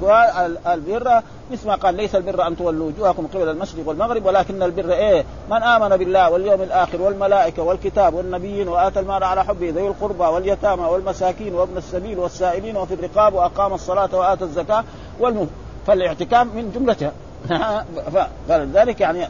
البر 0.67 1.23
مثل 1.51 1.69
ما 1.69 1.75
قال 1.75 1.95
ليس 1.95 2.15
البر 2.15 2.47
أن 2.47 2.57
تولوا 2.57 2.87
وجوهكم 2.87 3.27
قبل 3.27 3.49
المشرق 3.49 3.89
والمغرب 3.89 4.27
ولكن 4.27 4.63
البر 4.63 4.93
إيه؟ 4.93 5.25
من 5.51 5.63
آمن 5.63 5.97
بالله 5.97 6.31
واليوم 6.31 6.63
الآخر 6.63 7.03
والملائكة 7.03 7.63
والكتاب 7.63 8.15
والنبيين 8.15 8.69
وآتى 8.69 9.01
المال 9.01 9.25
على 9.25 9.45
حبه 9.45 9.71
ذوي 9.71 9.89
القربى 9.89 10.25
واليتامى 10.25 10.83
والمساكين 10.83 11.55
وابن 11.55 11.77
السبيل 11.77 12.19
والسائلين 12.19 12.77
وفي 12.77 12.95
الرقاب 12.95 13.35
وأقام 13.35 13.75
الصلاة 13.75 14.17
وآتى 14.17 14.45
الزكاة 14.45 14.85
والمهم 15.21 15.49
فالاعتكاف 15.87 16.47
من 16.47 16.73
جملتها 16.75 17.13
فلذلك 18.49 19.01
يعني 19.01 19.29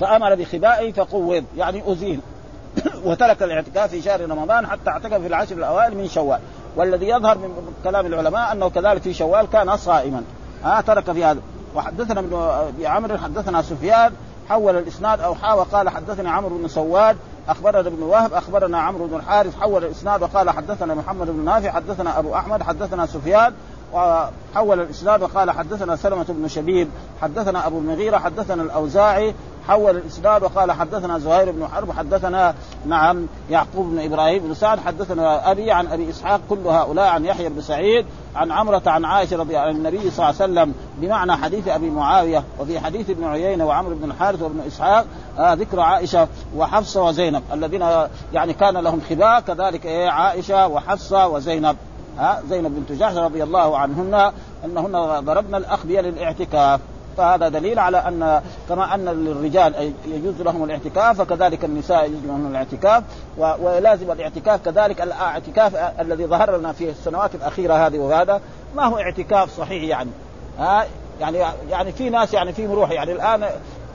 فأمر 0.00 0.34
بخبائه 0.34 0.92
فقوض 0.92 1.44
يعني 1.56 1.92
أزيل. 1.92 2.20
وترك 3.06 3.42
الاعتكاف 3.42 3.90
في 3.90 4.02
شهر 4.02 4.30
رمضان 4.30 4.66
حتى 4.66 4.90
اعتكف 4.90 5.14
في 5.14 5.26
العشر 5.26 5.56
الأوائل 5.56 5.96
من 5.96 6.08
شوال. 6.08 6.40
والذي 6.78 7.08
يظهر 7.08 7.38
من 7.38 7.72
كلام 7.84 8.06
العلماء 8.06 8.52
أنه 8.52 8.70
كذلك 8.70 9.02
في 9.02 9.14
شوال 9.14 9.46
كان 9.52 9.76
صائما. 9.76 10.22
ها 10.64 10.80
ترك 10.80 11.12
في 11.12 11.24
هذا. 11.24 11.40
وحدثنا 11.74 12.20
ابن 12.20 12.86
عمرو 12.86 13.18
حدثنا 13.18 13.62
سفيان 13.62 14.12
حول 14.48 14.76
الإسناد 14.76 15.20
أو 15.20 15.34
حاوى 15.34 15.66
قال 15.72 15.88
حدثني 15.88 16.28
عمرو 16.28 16.58
بن 16.58 16.68
سواد 16.68 17.16
أخبرنا 17.48 17.80
ابن 17.80 18.02
وهب 18.02 18.32
أخبرنا 18.32 18.78
عمرو 18.78 19.06
بن 19.06 19.16
الحارث 19.16 19.56
حول 19.60 19.84
الإسناد 19.84 20.22
وقال 20.22 20.50
حدثنا 20.50 20.94
محمد 20.94 21.26
بن 21.26 21.44
نافع 21.44 21.70
حدثنا 21.70 22.18
أبو 22.18 22.34
أحمد 22.34 22.62
حدثنا 22.62 23.06
سفيان 23.06 23.52
وحول 23.92 24.80
الإسناد 24.80 25.22
وقال 25.22 25.50
حدثنا 25.50 25.96
سلمة 25.96 26.26
بن 26.28 26.48
شبيب 26.48 26.88
حدثنا 27.22 27.66
أبو 27.66 27.78
المغيرة 27.78 28.18
حدثنا 28.18 28.62
الأوزاعي 28.62 29.34
حول 29.68 29.96
الإسناد 29.96 30.42
وقال 30.42 30.72
حدثنا 30.72 31.18
زهير 31.18 31.50
بن 31.50 31.68
حرب 31.68 31.92
حدثنا 31.92 32.54
نعم 32.86 33.26
يعقوب 33.50 33.86
بن 33.90 33.98
إبراهيم 34.04 34.42
بن 34.42 34.54
سعد 34.54 34.80
حدثنا 34.80 35.50
أبي 35.50 35.72
عن 35.72 35.86
أبي 35.86 36.10
إسحاق 36.10 36.40
كل 36.50 36.66
هؤلاء 36.66 37.08
عن 37.08 37.24
يحيى 37.24 37.48
بن 37.48 37.60
سعيد 37.60 38.06
عن 38.36 38.52
عمرة 38.52 38.82
عن 38.86 39.04
عائشة 39.04 39.36
رضي 39.36 39.50
الله 39.50 39.68
عن 39.68 39.76
النبي 39.76 40.10
صلى 40.10 40.30
الله 40.30 40.42
عليه 40.42 40.52
وسلم 40.52 40.74
بمعنى 40.98 41.36
حديث 41.36 41.68
أبي 41.68 41.90
معاوية 41.90 42.44
وفي 42.60 42.80
حديث 42.80 43.10
ابن 43.10 43.24
عيينة 43.24 43.66
وعمرو 43.66 43.94
بن 43.94 44.10
الحارث 44.10 44.42
وابن 44.42 44.60
إسحاق 44.66 45.04
آه 45.38 45.54
ذكر 45.54 45.80
عائشة 45.80 46.28
وحفصة 46.56 47.04
وزينب 47.04 47.42
الذين 47.52 47.84
يعني 48.32 48.52
كان 48.52 48.76
لهم 48.76 49.00
خباء 49.10 49.40
كذلك 49.40 49.86
إيه 49.86 50.08
عائشة 50.08 50.66
وحفصة 50.66 51.28
وزينب. 51.28 51.76
ها 52.18 52.42
زينب 52.50 52.74
بنت 52.76 52.92
جحش 52.92 53.16
رضي 53.16 53.42
الله 53.42 53.78
عنهن 53.78 54.32
إنهن 54.64 55.20
ضربن 55.24 55.54
الاخبيه 55.54 56.00
للاعتكاف 56.00 56.80
فهذا 57.18 57.48
دليل 57.48 57.78
على 57.78 57.98
أن 57.98 58.42
كما 58.68 58.94
أن 58.94 59.04
للرجال 59.04 59.92
يجوز 60.06 60.42
لهم 60.42 60.64
الاعتكاف 60.64 61.20
فكذلك 61.20 61.64
النساء 61.64 62.04
يجوز 62.04 62.24
لهم 62.26 62.46
الاعتكاف. 62.46 63.02
ولازم 63.38 64.10
الاعتكاف 64.12 64.64
كذلك 64.64 65.00
الاعتكاف 65.00 65.76
الذي 66.00 66.26
ظهر 66.26 66.56
لنا 66.56 66.72
في 66.72 66.90
السنوات 66.90 67.34
الأخيرة 67.34 67.74
هذه 67.86 67.98
وهذا 67.98 68.40
ما 68.76 68.84
هو 68.84 68.98
اعتكاف 68.98 69.56
صحيح 69.56 69.82
يعني؟ 69.82 70.10
ها 70.58 70.86
يعني 71.20 71.38
يعني 71.70 71.92
في 71.92 72.10
ناس 72.10 72.34
يعني 72.34 72.52
في 72.52 72.66
مروح 72.66 72.90
يعني 72.90 73.12
الآن 73.12 73.44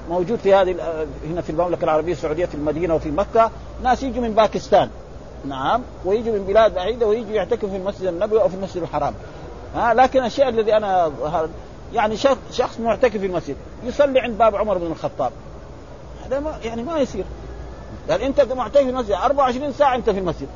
موجود 0.09 0.39
في 0.39 0.53
هذه 0.53 0.75
هنا 1.29 1.41
في 1.41 1.49
المملكة 1.49 1.83
العربية 1.83 2.13
السعودية 2.13 2.45
في 2.45 2.55
المدينة 2.55 2.95
وفي 2.95 3.12
مكة 3.12 3.51
ناس 3.83 4.03
يجوا 4.03 4.21
من 4.23 4.33
باكستان. 4.33 4.89
نعم 5.45 5.82
ويجوا 6.06 6.34
من 6.34 6.43
بلاد 6.43 6.73
بعيدة 6.73 7.08
ويجوا 7.08 7.32
يعتكفوا 7.32 7.69
في 7.69 7.75
المسجد 7.75 8.06
النبوي 8.06 8.41
أو 8.41 8.49
في 8.49 8.56
المسجد 8.56 8.82
الحرام. 8.82 9.13
ها 9.75 9.93
لكن 9.93 10.25
الشيء 10.25 10.49
الذي 10.49 10.75
أنا 10.77 11.12
يعني 11.93 12.17
شخص 12.51 12.79
معتكف 12.79 13.17
في 13.17 13.25
المسجد 13.25 13.56
يصلي 13.84 14.19
عند 14.19 14.38
باب 14.38 14.56
عمر 14.56 14.77
بن 14.77 14.91
الخطاب. 14.91 15.32
هذا 16.25 16.39
ما 16.39 16.58
يعني 16.63 16.84
ما 16.84 16.97
يصير. 16.97 17.25
يعني 18.10 18.25
أنت 18.25 18.41
معتكف 18.41 18.84
في 18.84 18.89
المسجد 18.89 19.12
24 19.12 19.73
ساعة 19.73 19.95
أنت 19.95 20.10
في 20.10 20.19
المسجد. 20.19 20.47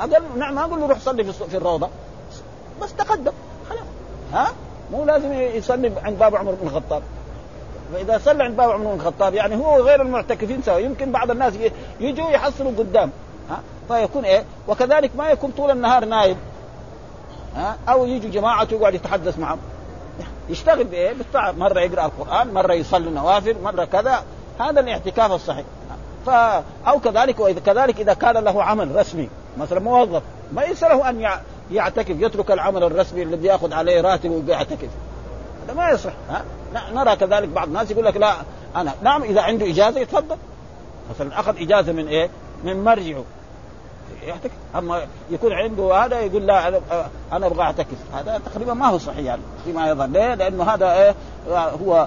هذا 0.00 0.22
نعم 0.36 0.54
ما 0.54 0.64
أقول 0.64 0.80
له 0.80 0.86
روح 0.86 0.98
صلي 0.98 1.24
في 1.24 1.56
الروضة. 1.56 1.88
بس 2.82 2.94
تقدم 2.94 3.32
خلاص. 3.68 3.82
ها؟ 4.32 4.48
مو 4.92 5.04
لازم 5.04 5.32
يصلي 5.32 5.92
عند 6.04 6.18
باب 6.18 6.36
عمر 6.36 6.52
بن 6.52 6.66
الخطاب. 6.66 7.02
فإذا 7.92 8.18
صلى 8.18 8.44
عند 8.44 8.56
باب 8.56 8.70
عمر 8.70 8.86
بن 8.86 9.00
الخطاب 9.00 9.34
يعني 9.34 9.56
هو 9.56 9.80
غير 9.80 10.02
المعتكفين 10.02 10.62
سوا 10.62 10.78
يمكن 10.78 11.12
بعض 11.12 11.30
الناس 11.30 11.52
يجوا 12.00 12.30
يحصلوا 12.30 12.72
قدام. 12.78 13.10
فيكون 13.90 14.24
إيه 14.24 14.44
وكذلك 14.68 15.10
ما 15.16 15.28
يكون 15.28 15.50
طول 15.50 15.70
النهار 15.70 16.04
نايم 16.04 16.36
ها 17.56 17.76
أو 17.88 18.06
يجوا 18.06 18.30
جماعة 18.30 18.68
ويقعد 18.72 18.94
يتحدث 18.94 19.38
معهم 19.38 19.58
يشتغل 20.48 20.84
بإيه؟ 20.84 21.12
بالطاعة 21.12 21.52
مرة 21.52 21.80
يقرأ 21.80 22.04
القرآن، 22.04 22.54
مرة 22.54 22.72
يصلي 22.72 23.10
نوافل، 23.10 23.56
مرة 23.62 23.84
كذا، 23.84 24.24
هذا 24.60 24.80
الاعتكاف 24.80 25.32
الصحيح. 25.32 25.64
ف 26.26 26.30
أو 26.88 27.00
كذلك 27.04 27.40
واذا 27.40 27.60
كذلك 27.60 28.00
إذا 28.00 28.14
كان 28.14 28.44
له 28.44 28.62
عمل 28.62 28.96
رسمي، 28.96 29.28
مثلا 29.58 29.80
موظف، 29.80 30.22
ما 30.52 30.60
ليس 30.60 30.84
له 30.84 31.10
أن 31.10 31.28
يعتكف 31.70 32.16
يترك 32.20 32.50
العمل 32.50 32.84
الرسمي 32.84 33.22
الذي 33.22 33.46
يأخذ 33.46 33.72
عليه 33.72 34.00
راتب 34.00 34.30
ويعتكف. 34.30 34.88
هذا 35.64 35.74
ما 35.74 35.90
يصح، 35.90 36.12
ها؟ 36.30 36.44
نرى 36.92 37.16
كذلك 37.16 37.48
بعض 37.48 37.66
الناس 37.66 37.90
يقول 37.90 38.04
لك 38.04 38.16
لا 38.16 38.34
أنا 38.76 38.92
نعم 39.02 39.22
إذا 39.22 39.42
عنده 39.42 39.70
إجازة 39.70 40.00
يتفضل. 40.00 40.36
مثلا 41.10 41.40
أخذ 41.40 41.56
إجازة 41.60 41.92
من 41.92 42.08
إيه؟ 42.08 42.30
من 42.64 42.84
مرجعه 42.84 43.24
يعتكف 44.22 44.52
أما 44.76 45.02
يكون 45.30 45.52
عنده 45.52 46.04
هذا 46.04 46.20
يقول 46.20 46.46
لا 46.46 46.68
أنا 47.32 47.46
أبغى 47.46 47.62
أعتكف. 47.62 47.96
هذا 48.14 48.40
تقريبا 48.52 48.74
ما 48.74 48.86
هو 48.86 48.98
صحيح 48.98 49.18
يعني 49.18 49.42
فيما 49.64 49.88
يظهر. 49.88 50.08
ليه؟ 50.08 50.34
لأنه 50.34 50.64
هذا 50.64 50.92
إيه؟ 50.92 51.14
هو 51.54 52.06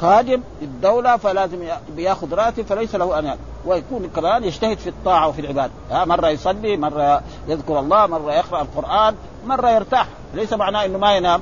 خادم 0.00 0.42
للدولة 0.62 1.16
فلازم 1.16 1.68
بياخذ 1.96 2.34
راتب 2.34 2.66
فليس 2.66 2.94
له 2.94 3.18
أن 3.18 3.36
ويكون 3.66 4.10
كمان 4.16 4.44
يجتهد 4.44 4.78
في 4.78 4.88
الطاعة 4.88 5.28
وفي 5.28 5.40
العبادة. 5.40 5.72
ها 5.90 6.04
مرة 6.04 6.28
يصلي 6.28 6.76
مرة 6.76 7.22
يذكر 7.48 7.78
الله 7.78 8.06
مرة 8.06 8.32
يقرأ 8.32 8.62
القرآن 8.62 9.14
مرة 9.46 9.70
يرتاح. 9.70 10.06
ليس 10.34 10.52
معناه 10.52 10.84
إنه 10.84 10.98
ما 10.98 11.16
ينام. 11.16 11.40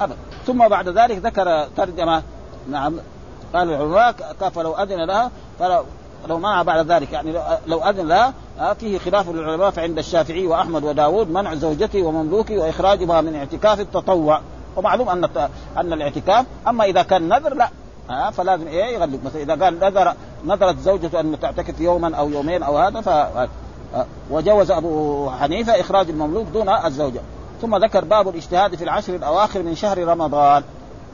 ابدا. 0.00 0.16
ثم 0.46 0.68
بعد 0.68 0.88
ذلك 0.88 1.16
ذكر 1.16 1.66
ترجمة. 1.76 2.22
نعم. 2.70 2.94
قال 3.54 3.70
العلماء 3.70 4.14
فلو 4.54 4.74
أذن 4.74 5.06
لها 5.06 5.30
لو 6.28 6.38
منع 6.38 6.62
بعد 6.62 6.90
ذلك 6.90 7.12
يعني 7.12 7.32
لو 7.66 7.78
أذن 7.78 8.08
لها 8.08 8.32
فيه 8.80 8.98
خلاف 8.98 9.28
للعلماء 9.28 9.70
فعند 9.70 9.98
الشافعي 9.98 10.46
وأحمد 10.46 10.84
وداود 10.84 11.30
منع 11.30 11.54
زوجته 11.54 12.02
ومملوكه 12.02 12.58
وإخراجها 12.58 13.20
من 13.20 13.34
اعتكاف 13.34 13.80
التطوع. 13.80 14.40
ومعلوم 14.76 15.08
أن 15.08 15.24
أن 15.76 15.92
الاعتكاف 15.92 16.46
أما 16.68 16.84
إذا 16.84 17.02
كان 17.02 17.28
نذر 17.28 17.54
لا. 17.54 17.68
ها 18.10 18.30
فلازم 18.30 18.66
إيه؟ 18.66 18.94
يغلق. 18.94 19.18
مثلا 19.24 19.42
إذا 19.42 19.64
قال 19.64 19.80
نذر 19.80 20.14
نذرت 20.46 20.78
زوجته 20.78 21.20
أن 21.20 21.40
تعتكف 21.40 21.80
يوما 21.80 22.16
أو 22.16 22.30
يومين 22.30 22.62
أو 22.62 22.78
هذا 22.78 23.00
ف 23.00 23.38
وجوز 24.30 24.70
أبو 24.70 25.30
حنيفة 25.30 25.80
إخراج 25.80 26.08
المملوك 26.08 26.46
دون 26.46 26.68
الزوجة. 26.68 27.20
ثم 27.62 27.76
ذكر 27.76 28.04
باب 28.04 28.28
الاجتهاد 28.28 28.74
في 28.74 28.84
العشر 28.84 29.14
الأواخر 29.14 29.62
من 29.62 29.74
شهر 29.74 30.04
رمضان. 30.04 30.62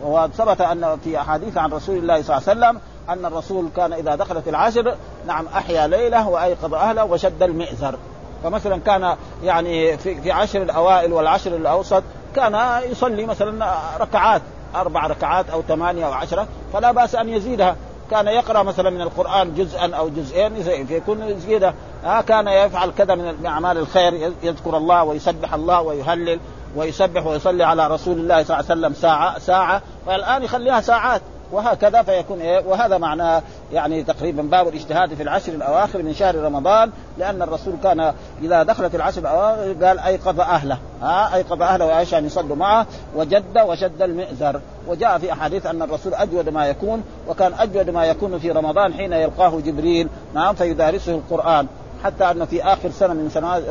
وثبت 0.02 0.60
أن 0.60 0.98
في 1.04 1.20
أحاديث 1.20 1.56
عن 1.56 1.72
رسول 1.72 1.96
الله 1.96 2.22
صلى 2.22 2.36
الله 2.36 2.48
عليه 2.48 2.60
وسلم 2.60 2.80
أن 3.08 3.26
الرسول 3.26 3.68
كان 3.76 3.92
إذا 3.92 4.14
دخلت 4.14 4.48
العشر 4.48 4.94
نعم 5.26 5.46
أحيا 5.56 5.86
ليلة 5.86 6.28
وأيقظ 6.28 6.74
أهله 6.74 7.04
وشد 7.04 7.42
المئزر. 7.42 7.98
فمثلا 8.44 8.76
كان 8.76 9.16
يعني 9.42 9.98
في 9.98 10.20
في 10.20 10.32
عشر 10.32 10.62
الأوائل 10.62 11.12
والعشر 11.12 11.56
الأوسط 11.56 12.02
كان 12.36 12.82
يصلي 12.90 13.26
مثلا 13.26 13.74
ركعات 14.00 14.42
أربع 14.74 15.06
ركعات 15.06 15.50
أو 15.50 15.62
ثمانية 15.62 16.06
أو 16.06 16.12
عشرة 16.12 16.46
فلا 16.72 16.92
بأس 16.92 17.14
أن 17.14 17.28
يزيدها. 17.28 17.76
كان 18.10 18.26
يقرأ 18.26 18.62
مثلا 18.62 18.90
من 18.90 19.00
القرآن 19.00 19.54
جزءا 19.54 19.94
أو 19.94 20.08
جزئين 20.08 20.86
فيكون 20.86 21.22
يزيدها 21.22 21.74
آه 22.04 22.20
كان 22.20 22.48
يفعل 22.48 22.90
كذا 22.98 23.14
من 23.14 23.46
اعمال 23.46 23.78
الخير 23.78 24.32
يذكر 24.42 24.76
الله 24.76 25.04
ويسبح 25.04 25.54
الله 25.54 25.80
ويهلل 25.80 26.40
ويسبح 26.76 27.26
ويصلي 27.26 27.64
على 27.64 27.86
رسول 27.88 28.18
الله 28.18 28.42
صلى 28.42 28.60
الله 28.60 28.70
عليه 28.70 28.80
وسلم 28.80 28.94
ساعة 28.94 29.38
ساعة. 29.38 29.82
والآن 30.06 30.42
يخليها 30.42 30.80
ساعات. 30.80 31.22
وهكذا 31.54 32.02
فيكون 32.02 32.40
إيه 32.40 32.66
وهذا 32.66 32.98
معناه 32.98 33.42
يعني 33.72 34.02
تقريبا 34.02 34.42
باب 34.42 34.68
الاجتهاد 34.68 35.14
في 35.14 35.22
العشر 35.22 35.52
الأواخر 35.52 36.02
من 36.02 36.14
شهر 36.14 36.34
رمضان 36.34 36.90
لأن 37.18 37.42
الرسول 37.42 37.74
كان 37.82 38.12
إذا 38.42 38.62
دخلت 38.62 38.94
العشر 38.94 39.20
الأواخر 39.20 39.86
قال 39.86 39.98
أيقظ 39.98 40.40
أهله 40.40 40.78
ها 41.02 41.34
أيقظ 41.34 41.62
أهله 41.62 41.86
وعائشه 41.86 42.18
ان 42.18 42.26
يصلوا 42.26 42.56
معه 42.56 42.86
وجد 43.16 43.58
وشد 43.58 44.02
المئزر 44.02 44.60
وجاء 44.88 45.18
في 45.18 45.32
أحاديث 45.32 45.66
أن 45.66 45.82
الرسول 45.82 46.14
أجود 46.14 46.48
ما 46.48 46.66
يكون 46.66 47.04
وكان 47.28 47.52
أجود 47.58 47.90
ما 47.90 48.04
يكون 48.04 48.38
في 48.38 48.50
رمضان 48.50 48.94
حين 48.94 49.12
يلقاه 49.12 49.60
جبريل 49.60 50.08
نعم 50.34 50.54
فيدارسه 50.54 51.12
القرآن. 51.12 51.66
حتى 52.04 52.30
أن 52.30 52.44
في 52.44 52.62
آخر 52.62 52.90
سنة 52.90 53.14
من 53.14 53.30
سنوات 53.30 53.62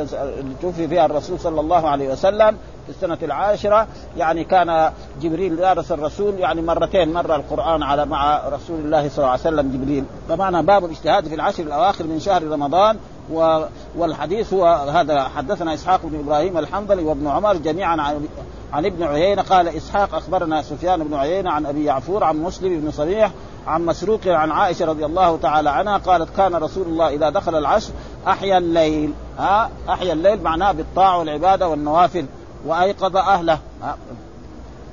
توفي 0.62 0.88
فيها 0.88 1.06
الرسول 1.06 1.40
صلى 1.40 1.62
الله 1.62 1.90
عليه 1.90 2.10
وسلم 2.10 2.58
في 2.86 2.90
السنة 2.90 3.18
العاشرة. 3.24 3.88
يعني 4.18 4.44
كان 4.44 4.92
جبريل 5.22 5.56
دارس 5.56 5.92
الرسول 5.92 6.40
يعني 6.40 6.62
مرتين 6.62 7.14
مرة 7.14 7.36
القرآن 7.36 7.84
على 7.84 8.06
مع 8.06 8.48
رسول 8.48 8.80
الله 8.80 9.10
صلى 9.10 9.18
الله 9.18 9.30
عليه 9.30 9.42
وسلم 9.42 9.72
جبريل. 9.72 10.06
فمعنى 10.30 10.64
باب 10.64 10.86
الاجتهاد 10.86 11.28
في 11.28 11.36
العشر 11.36 11.64
الأواخر 11.64 12.04
من 12.04 12.20
شهر 12.20 12.44
رمضان 12.44 12.98
و 13.34 13.60
والحديث 13.98 14.54
هو 14.54 14.66
هذا. 14.66 15.24
حدثنا 15.24 15.74
إسحاق 15.74 16.00
بن 16.04 16.20
إبراهيم 16.20 16.58
الحنظلي 16.58 17.04
وابن 17.04 17.28
عمر 17.28 17.56
جميعا 17.56 18.02
عن 18.02 18.28
عن 18.74 18.86
ابن 18.86 19.04
عيينة 19.04 19.42
قال 19.42 19.68
إسحاق 19.68 20.16
أخبرنا 20.16 20.62
سفيان 20.62 21.04
بن 21.04 21.14
عيينة 21.14 21.52
عن 21.52 21.66
أبي 21.66 21.86
يعفور 21.86 22.24
عن 22.24 22.38
مسلم 22.38 22.80
بن 22.80 22.92
صبيح 22.92 23.32
عن 23.68 23.86
مسروق 23.86 24.28
عن 24.28 24.52
عائشة 24.52 24.86
رضي 24.86 25.06
الله 25.06 25.38
تعالى 25.38 25.70
عنها 25.70 25.98
قالت 25.98 26.38
كان 26.38 26.56
رسول 26.56 26.88
الله 26.88 27.10
إذا 27.10 27.30
دخل 27.30 27.56
العشر 27.56 27.92
أحيا 28.28 28.58
الليل. 28.58 29.14
ها؟ 29.40 29.70
أحيا 29.90 30.14
الليل 30.14 30.42
معناه 30.44 30.72
بالطاعة 30.72 31.20
والعبادة 31.20 31.68
والنوافل 31.68 32.26
وأيقظ 32.66 33.18
أهله. 33.18 33.60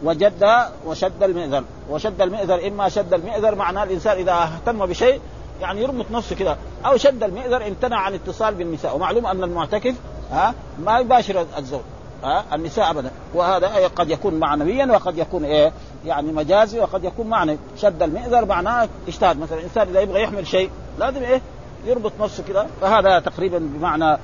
وجد 0.05 0.49
وشد 0.87 1.23
المئذر. 1.23 1.65
وشد 1.91 2.21
المئذر 2.21 2.69
إما 2.69 2.89
شد 2.89 3.15
المئذر 3.15 3.55
معناه 3.55 3.85
الإنسان 3.85 4.17
إذا 4.17 4.33
اهتم 4.33 4.87
بشيء 4.87 5.21
يعني 5.61 5.83
يربط 5.83 6.11
نفسه 6.11 6.37
كذا 6.37 6.57
أو 6.87 6.97
شد 6.97 7.23
المئذر 7.23 7.67
امتنع 7.67 7.97
عن 7.97 8.15
اتصال 8.15 8.55
بالنساء. 8.55 8.97
ومعلوم 8.97 9.27
أن 9.27 9.45
المعتكف 9.45 9.95
ها؟ 10.33 10.55
ما 10.85 10.99
يباشر 10.99 11.47
الزوج 11.59 11.81
ها؟ 12.25 12.45
النساء 12.53 12.91
ابدا. 12.91 13.11
وهذا 13.35 13.89
قد 13.97 14.11
يكون 14.11 14.35
معنويا 14.35 14.87
وقد 14.87 15.19
يكون 15.19 15.45
إيه؟ 15.45 15.73
يعني 16.07 16.33
مجازي 16.33 16.81
وقد 16.81 17.05
يكون 17.05 17.27
معنوي 17.27 17.59
شد 17.77 18.03
المئذر 18.03 18.45
معناه 18.45 18.89
اجتهاد. 19.09 19.41
مثلا 19.41 19.59
الإنسان 19.59 19.89
إذا 19.89 20.01
يبغى 20.01 20.23
يحمل 20.23 20.47
شيء 20.47 20.71
لازم 20.99 21.23
إيه؟ 21.23 21.41
يربط 21.87 22.13
نفسه 22.21 22.43
كذا 22.49 22.67
فهذا 22.81 23.19
تقريبا 23.19 23.59
بمعنى 23.59 24.19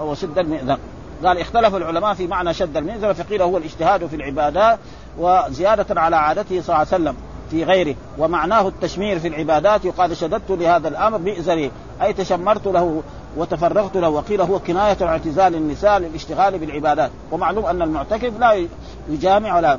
وشد 0.00 0.38
المئذر. 0.38 0.78
قال 1.24 1.38
اختلف 1.38 1.74
العلماء 1.74 2.14
في 2.14 2.26
معنى 2.26 2.54
شد 2.54 2.76
المئزر 2.76 3.14
فقيل 3.14 3.42
هو 3.42 3.56
الاجتهاد 3.56 4.06
في 4.06 4.16
العبادات 4.16 4.78
وزيادة 5.18 6.00
على 6.00 6.16
عادته 6.16 6.60
صلى 6.60 6.76
الله 6.76 6.78
عليه 6.78 6.88
وسلم 6.88 7.16
في 7.50 7.64
غيره. 7.64 7.94
ومعناه 8.18 8.68
التشمير 8.68 9.18
في 9.18 9.28
العبادات 9.28 9.84
يقال 9.84 10.16
شددت 10.16 10.50
لهذا 10.50 10.88
الأمر 10.88 11.18
مئزري 11.18 11.70
أي 12.02 12.12
تشمرت 12.12 12.66
له 12.66 13.02
وتفرغت 13.36 13.96
له 13.96 14.08
وقيل 14.08 14.40
هو 14.40 14.58
كناية 14.58 14.96
عن 15.00 15.08
اعتزال 15.08 15.54
النساء 15.54 15.98
للاشتغال 15.98 16.58
بالعبادات. 16.58 17.10
ومعلوم 17.32 17.66
أن 17.66 17.82
المعتكف 17.82 18.38
لا 18.40 18.66
يجامع 19.08 19.56
ولا 19.56 19.78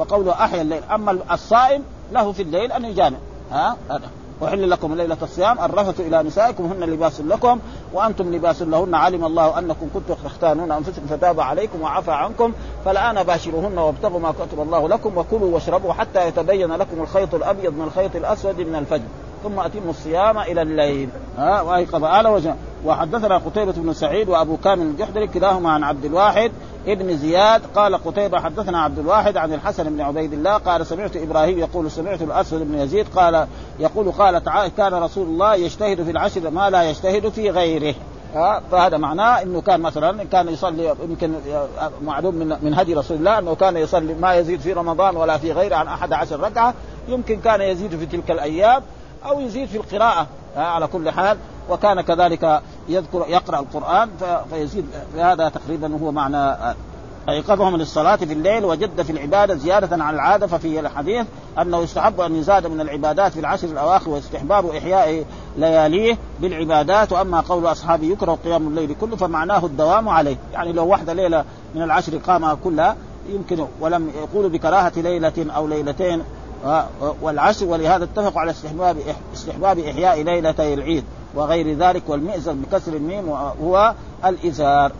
وقوله 0.00 0.32
أحيا 0.32 0.62
الليل. 0.62 0.82
أما 0.94 1.18
الصائم 1.32 1.82
له 2.12 2.32
في 2.32 2.42
الليل 2.42 2.72
أن 2.72 2.84
يجامع. 2.84 3.16
ها؟ 3.52 3.76
هذا. 3.90 4.08
وحل 4.40 4.70
لكم 4.70 4.94
ليلة 4.94 5.16
الصيام. 5.22 5.58
الرفث 5.58 6.00
إلى 6.00 6.22
نسائكم. 6.22 6.64
هن 6.64 6.80
لباس 6.80 7.20
لكم 7.20 7.58
وأنتم 7.92 8.34
لباس 8.34 8.62
لهن. 8.62 8.94
علم 8.94 9.24
الله 9.24 9.58
أنكم 9.58 9.88
كنتم 9.94 10.14
تختانون 10.24 10.72
أنفسكم 10.72 11.06
فتاب 11.06 11.40
عليكم 11.40 11.82
وعفى 11.82 12.12
عنكم. 12.12 12.52
فالآن 12.84 13.22
باشروهن 13.22 13.78
وابتغوا 13.78 14.20
ما 14.20 14.32
كتب 14.32 14.60
الله 14.60 14.88
لكم 14.88 15.18
وكلوا 15.18 15.54
واشربوا 15.54 15.92
حتى 15.92 16.28
يتبين 16.28 16.72
لكم 16.72 17.02
الخيط 17.02 17.34
الأبيض 17.34 17.72
من 17.72 17.82
الخيط 17.82 18.16
الأسود 18.16 18.60
من 18.60 18.74
الفجر. 18.74 19.08
ثم 19.42 19.60
أتموا 19.60 19.90
الصيام 19.90 20.38
إلى 20.38 20.62
الليل. 20.62 21.08
ها؟ 21.38 21.60
وأيقظ 21.60 22.04
آل 22.04 22.26
وجه. 22.26 22.54
وحدثنا 22.84 23.38
قتيبة 23.38 23.72
بن 23.72 23.92
سعيد 23.92 24.28
وأبو 24.28 24.56
كامل 24.56 24.86
الجحدري 24.86 25.26
كلاهما 25.26 25.70
عن 25.70 25.84
عبد 25.84 26.04
الواحد 26.04 26.52
ابن 26.86 27.16
زياد 27.16 27.62
قال 27.74 27.94
قتيبة 27.94 28.40
حدثنا 28.40 28.82
عبد 28.82 28.98
الواحد 28.98 29.36
عن 29.36 29.52
الحسن 29.52 29.84
بن 29.84 30.00
عبيد 30.00 30.32
الله 30.32 30.56
قال 30.56 30.86
سمعت 30.86 31.16
إبراهيم 31.16 31.58
يقول 31.58 31.90
سمعت 31.90 32.22
الأسود 32.22 32.72
بن 32.72 32.78
يزيد 32.78 33.06
قال 33.08 33.46
يقول 33.78 34.12
قالت 34.12 34.48
كان 34.76 34.94
رسول 34.94 35.26
الله 35.26 35.54
يجتهد 35.54 36.02
في 36.02 36.10
العشر 36.10 36.50
ما 36.50 36.70
لا 36.70 36.82
يجتهد 36.82 37.28
في 37.28 37.50
غيره. 37.50 37.94
فهذا 38.70 38.96
معناه 38.96 39.42
إنه 39.42 39.60
كان 39.60 39.80
مثلا 39.80 40.24
كان 40.24 40.48
يصلي 40.48 40.94
يمكن 41.08 41.32
معلوم 42.02 42.34
من 42.34 42.56
من 42.62 42.74
هدي 42.74 42.94
رسول 42.94 43.16
الله 43.16 43.38
إنه 43.38 43.54
كان 43.54 43.76
يصلي 43.76 44.14
ما 44.14 44.34
يزيد 44.34 44.60
في 44.60 44.72
رمضان 44.72 45.16
ولا 45.16 45.38
في 45.38 45.52
غيره 45.52 45.76
عن 45.76 45.86
أحد 45.86 46.12
عشر 46.12 46.40
ركعة 46.40 46.74
يمكن 47.08 47.40
كان 47.40 47.60
يزيد 47.60 47.96
في 47.96 48.06
تلك 48.06 48.30
الأيام 48.30 48.82
أو 49.24 49.40
يزيد 49.40 49.68
في 49.68 49.76
القراءة. 49.76 50.26
على 50.56 50.86
كل 50.86 51.10
حال 51.10 51.38
وكان 51.70 52.00
كذلك 52.00 52.62
يذكر 52.88 53.24
يقرأ 53.28 53.60
القرآن 53.60 54.10
فيزيد 54.50 54.86
هذا 55.16 55.48
تقريبا 55.48 55.98
هو 56.02 56.12
معنى 56.12 56.74
أيقظهم 57.28 57.76
للصلاة 57.76 58.16
في 58.16 58.32
الليل 58.32 58.64
وجد 58.64 59.02
في 59.02 59.12
العبادة 59.12 59.54
زيادة 59.54 60.04
عن 60.04 60.14
العادة 60.14 60.46
ففي 60.46 60.80
الحديث 60.80 61.26
أنه 61.58 61.78
يستحب 61.78 62.20
أن 62.20 62.36
يزاد 62.36 62.66
من 62.66 62.80
العبادات 62.80 63.32
في 63.32 63.40
العشر 63.40 63.68
الأواخر 63.68 64.10
واستحباب 64.10 64.66
إحياء 64.66 65.24
لياليه 65.56 66.18
بالعبادات 66.40 67.12
وأما 67.12 67.40
قول 67.40 67.66
أصحابه 67.66 68.06
يكره 68.06 68.38
قيام 68.44 68.68
الليل 68.68 68.96
كله 69.00 69.16
فمعناه 69.16 69.66
الدوام 69.66 70.08
عليه. 70.08 70.36
يعني 70.52 70.72
لو 70.72 70.86
واحدة 70.86 71.12
ليلة 71.12 71.44
من 71.74 71.82
العشر 71.82 72.16
قامها 72.16 72.54
كلها 72.64 72.96
يمكن 73.28 73.66
ولم 73.80 74.10
يقولوا 74.22 74.50
بكراهة 74.50 74.92
ليلة 74.96 75.46
أو 75.56 75.66
ليلتين 75.66 76.22
والعشر 77.22 77.66
ولهذا 77.66 78.04
اتفقوا 78.04 78.40
على 78.40 78.50
استحباب 78.50 78.96
استحباب 79.34 79.78
إحياء 79.78 80.22
ليلتي 80.22 80.74
العيد 80.74 81.04
وغير 81.34 81.76
ذلك 81.76 82.02
والمئزر 82.08 82.52
بكسر 82.52 82.92
الميم 82.92 83.28
هو 83.62 83.94
الازار 84.24 84.92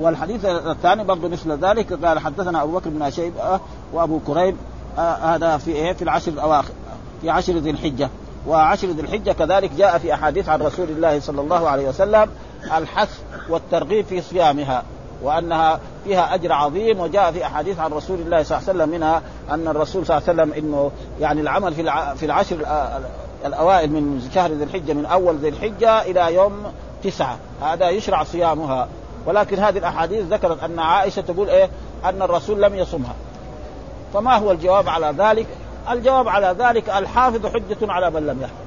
والحديث 0.00 0.44
الثاني 0.44 1.04
برضه 1.04 1.28
مثل 1.28 1.52
ذلك 1.64 2.04
قال 2.04 2.18
حدثنا 2.18 2.62
أبو 2.62 2.78
بكر 2.78 2.90
بن 2.90 3.10
شيبة 3.10 3.60
وأبو 3.92 4.18
كريب 4.26 4.56
آه 4.98 5.14
هذا 5.14 5.56
في 5.56 5.70
إيه؟ 5.70 5.92
في 5.92 6.02
العشر 6.02 6.32
الأواخر 6.32 6.72
في 7.22 7.30
عشر 7.30 7.52
ذي 7.52 7.70
الحجة. 7.70 8.10
وعشر 8.46 8.88
ذي 8.88 9.00
الحجة 9.00 9.32
كذلك 9.32 9.70
جاء 9.72 9.98
في 9.98 10.14
أحاديث 10.14 10.48
عن 10.48 10.62
رسول 10.62 10.88
الله 10.88 11.20
صلى 11.20 11.40
الله 11.40 11.68
عليه 11.68 11.88
وسلم 11.88 12.30
الحث 12.76 13.20
والترغيب 13.48 14.04
في 14.04 14.20
صيامها. 14.20 14.82
وأنها 15.22 15.80
فيها 16.04 16.34
أجر 16.34 16.52
عظيم 16.52 17.00
وجاء 17.00 17.32
في 17.32 17.46
أحاديث 17.46 17.78
عن 17.78 17.92
رسول 17.92 18.20
الله 18.20 18.42
صلى 18.42 18.58
الله 18.58 18.68
عليه 18.68 18.78
وسلم 18.78 18.94
منها 18.94 19.22
أن 19.50 19.68
الرسول 19.68 20.06
صلى 20.06 20.18
الله 20.18 20.28
عليه 20.28 20.42
وسلم 20.42 20.64
إنه 20.64 20.90
يعني 21.20 21.40
العمل 21.40 21.74
في 21.74 21.92
في 22.16 22.26
العشر 22.26 22.56
الأوائل 23.46 23.90
من 23.90 24.30
شهر 24.34 24.52
ذي 24.52 24.64
الحجة 24.64 24.92
من 24.92 25.06
أول 25.06 25.36
ذي 25.36 25.48
الحجة 25.48 26.02
إلى 26.02 26.34
يوم 26.34 26.72
تسعة. 27.02 27.38
هذا 27.62 27.88
يشرع 27.88 28.24
صيامها. 28.24 28.88
ولكن 29.26 29.58
هذه 29.58 29.78
الأحاديث 29.78 30.24
ذكرت 30.24 30.62
أن 30.62 30.78
عائشة 30.78 31.22
تقول 31.22 31.48
إيه؟ 31.48 31.70
أن 32.04 32.22
الرسول 32.22 32.62
لم 32.62 32.74
يصمها. 32.74 33.14
فما 34.14 34.36
هو 34.36 34.52
الجواب 34.52 34.88
على 34.88 35.14
ذلك؟ 35.18 35.46
الجواب 35.90 36.28
على 36.28 36.56
ذلك 36.58 36.90
الحافظ 36.90 37.46
حجة 37.46 37.92
على 37.92 38.10
من 38.10 38.26
لم 38.26 38.42
يحفظ. 38.42 38.62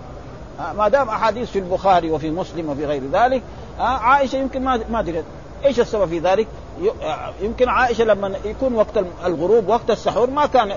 ما 0.77 0.87
دام 0.87 1.09
أحاديث 1.09 1.51
في 1.51 1.59
البخاري 1.59 2.11
وفي 2.11 2.31
مسلم 2.31 2.69
وفي 2.69 2.85
غير 2.85 3.03
ذلك 3.11 3.43
عائشة 3.79 4.37
يمكن 4.37 4.63
ما 4.63 4.79
ما 4.89 5.01
إيش 5.65 5.79
السبب 5.79 6.05
في 6.05 6.19
ذلك؟ 6.19 6.47
يمكن 7.41 7.69
عائشة 7.69 8.03
لما 8.03 8.31
يكون 8.45 8.75
وقت 8.75 8.97
الغروب 9.25 9.69
وقت 9.69 9.91
السحور 9.91 10.29
ما 10.29 10.45
كان 10.45 10.67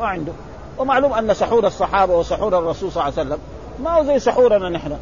ما 0.00 0.06
عنده. 0.06 0.32
ومعلوم 0.78 1.12
أن 1.12 1.34
سحور 1.34 1.66
الصحابة 1.66 2.14
وسحور 2.18 2.58
الرسول 2.58 2.92
صلى 2.92 3.02
الله 3.02 3.18
عليه 3.18 3.28
وسلم 3.28 3.38
ما 3.82 3.90
هو 3.90 4.04
زي 4.04 4.18
سحورنا 4.18 4.68
نحن. 4.68 4.96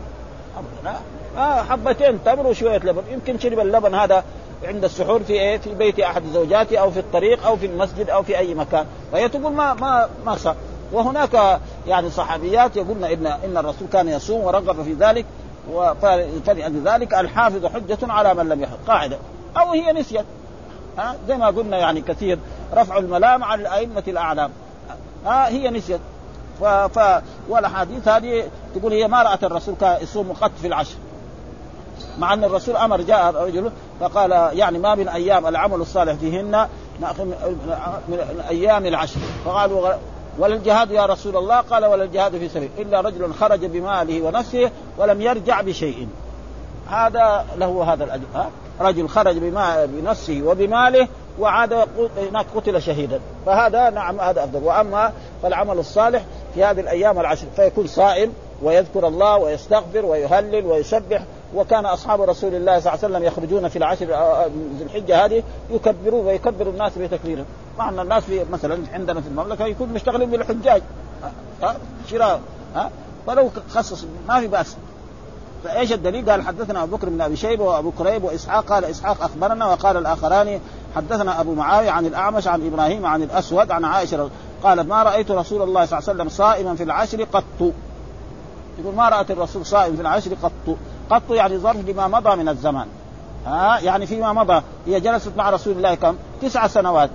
آه 1.37 1.63
حبتين 1.63 2.25
تمر 2.25 2.47
وشوية 2.47 2.79
لبن. 2.79 3.03
يمكن 3.11 3.39
شرب 3.39 3.59
اللبن 3.59 3.95
هذا 3.95 4.25
عند 4.65 4.85
السحور 4.85 5.23
في 5.23 5.33
إيه؟ 5.33 5.59
في 5.59 5.75
بيت 5.75 6.01
أحد 6.01 6.23
زوجاته 6.35 6.79
أو 6.79 6.91
في 6.91 7.01
الطريق 7.01 7.47
أو 7.47 7.57
في 7.57 7.67
المسجد 7.67 8.11
أو 8.11 8.23
في 8.23 8.39
أي 8.39 8.55
مكان. 8.55 8.87
فهي 9.13 9.29
تقول 9.29 9.53
ما 9.53 9.75
ما 9.75 10.09
ما 10.27 10.37
صار. 10.37 10.57
وهناك 10.93 11.61
يعني 11.87 12.11
صحابيات 12.11 12.77
يقولن 12.77 13.05
ان 13.05 13.27
إن 13.27 13.57
الرسول 13.57 13.89
كان 13.93 14.09
يصوم 14.09 14.45
ورغب 14.45 14.83
في 14.83 14.93
ذلك. 14.93 15.27
فلأجل 16.47 16.83
ذلك 16.85 17.15
الحافظ 17.15 17.67
حجة 17.67 17.99
على 18.03 18.35
من 18.35 18.49
لم 18.49 18.63
يحفظ. 18.63 18.77
قاعدة. 18.87 19.19
أو 19.57 19.73
هي 19.73 19.93
نسيت. 19.93 20.25
ها 20.99 21.15
زي 21.29 21.37
ما 21.37 21.47
قلنا 21.47 21.79
يعني 21.79 22.01
كثير 22.01 22.39
رفع 22.75 22.99
الملام 22.99 23.45
على 23.45 23.63
الأئمة 23.63 24.03
الأعلام. 24.09 24.51
ها 25.27 25.49
هي 25.49 25.71
نسيت. 25.71 26.01
ف... 26.61 26.65
ف... 26.65 27.23
والأحاديث 27.49 28.09
هذه 28.09 28.45
تقول 28.75 28.93
هي 28.93 29.09
ما 29.09 29.23
رأت 29.23 29.45
الرسول 29.45 29.75
يصوم 29.83 30.33
قط 30.33 30.51
في 30.61 30.67
العشر. 30.67 30.97
مع 32.19 32.35
أن 32.35 32.45
الرسول 32.45 32.77
أمر 32.77 33.01
جاء 33.01 33.35
رجل 33.35 33.71
فقال 34.01 34.31
يعني 34.59 34.79
ما 34.79 34.95
من 34.95 35.09
أيام 35.09 35.47
العمل 35.47 35.81
الصالح 35.81 36.13
فيهن 36.13 36.69
من 38.09 38.45
أيام 38.49 38.87
العشر. 38.87 39.21
فقالوا 39.45 39.93
ولا 40.39 40.55
الجهاد 40.55 40.91
يا 40.91 41.07
رسول 41.07 41.37
الله 41.37 41.61
قال 41.61 41.87
ولا 41.87 42.05
الجهاد 42.05 42.39
في 42.39 42.49
سبيل 42.49 42.71
إلا 42.79 43.01
رجل 43.01 43.33
خرج 43.35 43.67
بماله 43.67 44.23
ونفسه 44.23 44.71
ولم 44.99 45.21
يرجع 45.21 45.61
بشيء. 45.61 46.09
هذا 46.89 47.47
له 47.57 47.93
هذا 47.93 48.05
الأجر 48.05 48.25
ها؟ 48.35 48.51
رجل 48.81 49.09
خرج 49.09 49.39
بنفسه 49.87 50.43
وبماله 50.47 51.09
وعاد 51.41 51.73
هناك 52.31 52.47
قتل 52.55 52.83
شهيدا. 52.83 53.21
فهذا 53.47 53.91
نعم 53.91 54.21
هذا 54.21 54.45
أفضل. 54.45 54.65
وأما 54.65 55.13
فالعمل 55.43 55.79
الصالح 55.79 56.23
في 56.55 56.65
هذه 56.65 56.81
الأيام 56.81 57.21
العشر 57.21 57.47
فيكون 57.57 57.87
صائم 57.87 58.33
ويذكر 58.63 59.09
الله 59.09 59.37
ويستغفر 59.37 60.05
ويهلل 60.05 60.67
ويسبح. 60.67 61.23
وكان 61.55 61.87
أصحاب 61.87 62.23
رسول 62.23 62.55
الله 62.55 62.81
صلى 62.81 62.95
الله 62.95 63.05
عليه 63.05 63.15
وسلم 63.15 63.25
يخرجون 63.25 63.69
في 63.69 63.77
العشر 63.77 64.07
ذي 64.79 64.85
الحجة 64.85 65.25
هذه 65.25 65.43
يكبرون 65.71 66.27
ويكبر 66.27 66.67
الناس 66.67 66.99
بتكبيرهم. 66.99 67.47
مع 67.79 67.89
أن 67.89 68.01
الناس 68.01 68.25
في 68.25 68.45
مثلا 68.53 68.79
عندنا 68.93 69.21
في 69.21 69.29
المملكة 69.29 69.65
يكون 69.65 69.89
مشتغلين 69.89 70.31
بالحجاج. 70.31 70.83
ها؟ 71.63 71.77
شراء. 72.11 72.41
ها؟ 72.75 72.91
فلو 73.27 73.51
خصص 73.71 74.05
ما 74.29 74.41
في 74.41 74.47
بأس. 74.47 74.77
فإيش 75.65 75.93
الدليل؟ 75.93 76.31
قال 76.31 76.43
حدثنا 76.43 76.83
أبو 76.83 76.97
بكر 76.97 77.09
بن 77.09 77.21
أبي 77.21 77.37
شيبة 77.37 77.65
وأبو 77.65 77.91
كريب 77.91 78.25
وإسحاق. 78.25 78.65
قال 78.65 78.85
إسحاق 78.85 79.23
أخبرنا 79.23 79.67
وقال 79.67 79.97
الآخران 79.97 80.61
حدثنا 80.97 81.41
أبو 81.41 81.55
معاوية 81.55 81.91
عن 81.91 82.07
الأعمش 82.07 82.47
عن 82.47 82.67
إبراهيم 82.67 83.07
عن 83.07 83.23
الأسود 83.23 83.71
عن 83.71 83.85
عائشة 83.85 84.31
قالت 84.63 84.89
ما 84.89 85.03
رأيت 85.03 85.31
رسول 85.31 85.63
الله 85.63 85.85
صلى 85.85 85.99
الله 85.99 86.11
عليه 86.11 86.19
وسلم 86.21 86.29
صائما 86.29 86.75
في 86.75 86.83
العشر 86.83 87.25
قط. 87.25 87.73
يقول 88.79 88.95
ما 88.95 89.09
رأت 89.09 89.31
الرسول 89.31 89.67
صائم 89.67 89.97
في 89.97 90.03
العشر 90.03 90.35
قط. 90.43 90.77
قط 91.11 91.31
يعني 91.31 91.59
ظرف 91.59 91.89
لما 91.89 92.09
مضى 92.09 92.37
من 92.37 92.49
الزمان. 92.49 92.87
ها؟ 93.47 93.79
يعني 93.79 94.07
فيما 94.07 94.33
مضى. 94.33 94.63
هي 94.87 95.01
جلست 95.01 95.33
مع 95.37 95.51
رسول 95.51 95.77
الله 95.77 95.95
كم؟ 95.95 96.17
تسع 96.43 96.67
سنوات. 96.67 97.11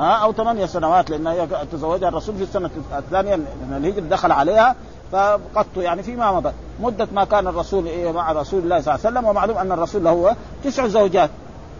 أو 0.00 0.32
ثمانية 0.32 0.66
سنوات 0.66 1.10
لأن 1.10 1.48
تزوجها 1.72 2.08
الرسول 2.08 2.36
في 2.36 2.42
السنة 2.42 2.70
الثانية 2.98 3.36
من 3.36 3.76
الهجرة 3.76 4.00
دخل 4.00 4.32
عليها 4.32 4.76
فقط 5.12 5.66
يعني 5.76 6.02
فيما 6.02 6.32
مضى. 6.32 6.52
مدة 6.80 7.08
ما 7.12 7.24
كان 7.24 7.46
الرسول 7.46 8.12
مع 8.14 8.32
رسول 8.32 8.62
الله 8.62 8.80
صلى 8.80 8.94
الله 8.94 9.06
عليه 9.06 9.18
وسلم 9.18 9.24
ومعلوم 9.24 9.58
أن 9.58 9.72
الرسول 9.72 10.04
له 10.04 10.36
تسع 10.64 10.86
زوجات 10.86 11.30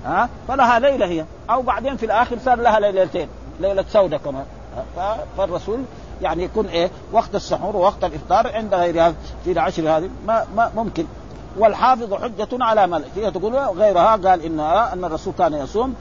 ها 0.04 0.28
فلها 0.48 0.78
ليلة 0.78 1.06
هي. 1.06 1.24
أو 1.50 1.62
بعدين 1.62 1.96
في 1.96 2.06
الآخر 2.06 2.38
صار 2.44 2.58
لها 2.58 2.80
ليلتين 2.80 3.28
ليلة 3.60 3.84
سوداء 3.88 4.20
كمان. 4.20 4.44
فالرسول 5.36 5.78
يعني 6.22 6.44
يكون 6.44 6.66
إيه 6.66 6.90
وقت 7.12 7.34
السحور 7.34 7.76
ووقت 7.76 8.04
الإفطار 8.04 8.56
عند 8.56 8.74
غيرها 8.74 9.14
في 9.44 9.52
العشر 9.52 9.82
هذه 9.96 10.10
ما, 10.26 10.46
ما 10.56 10.70
ممكن. 10.76 11.06
والحافظ 11.58 12.14
حجة 12.14 12.48
على 12.52 12.86
من 12.86 13.02
فيها 13.14 13.30
تقول 13.30 13.54
غيرها 13.56 14.16
قال 14.16 14.44
إن 14.44 14.60
أن 14.60 15.04
الرسول 15.04 15.34
كان 15.38 15.54
يصوم 15.54 15.94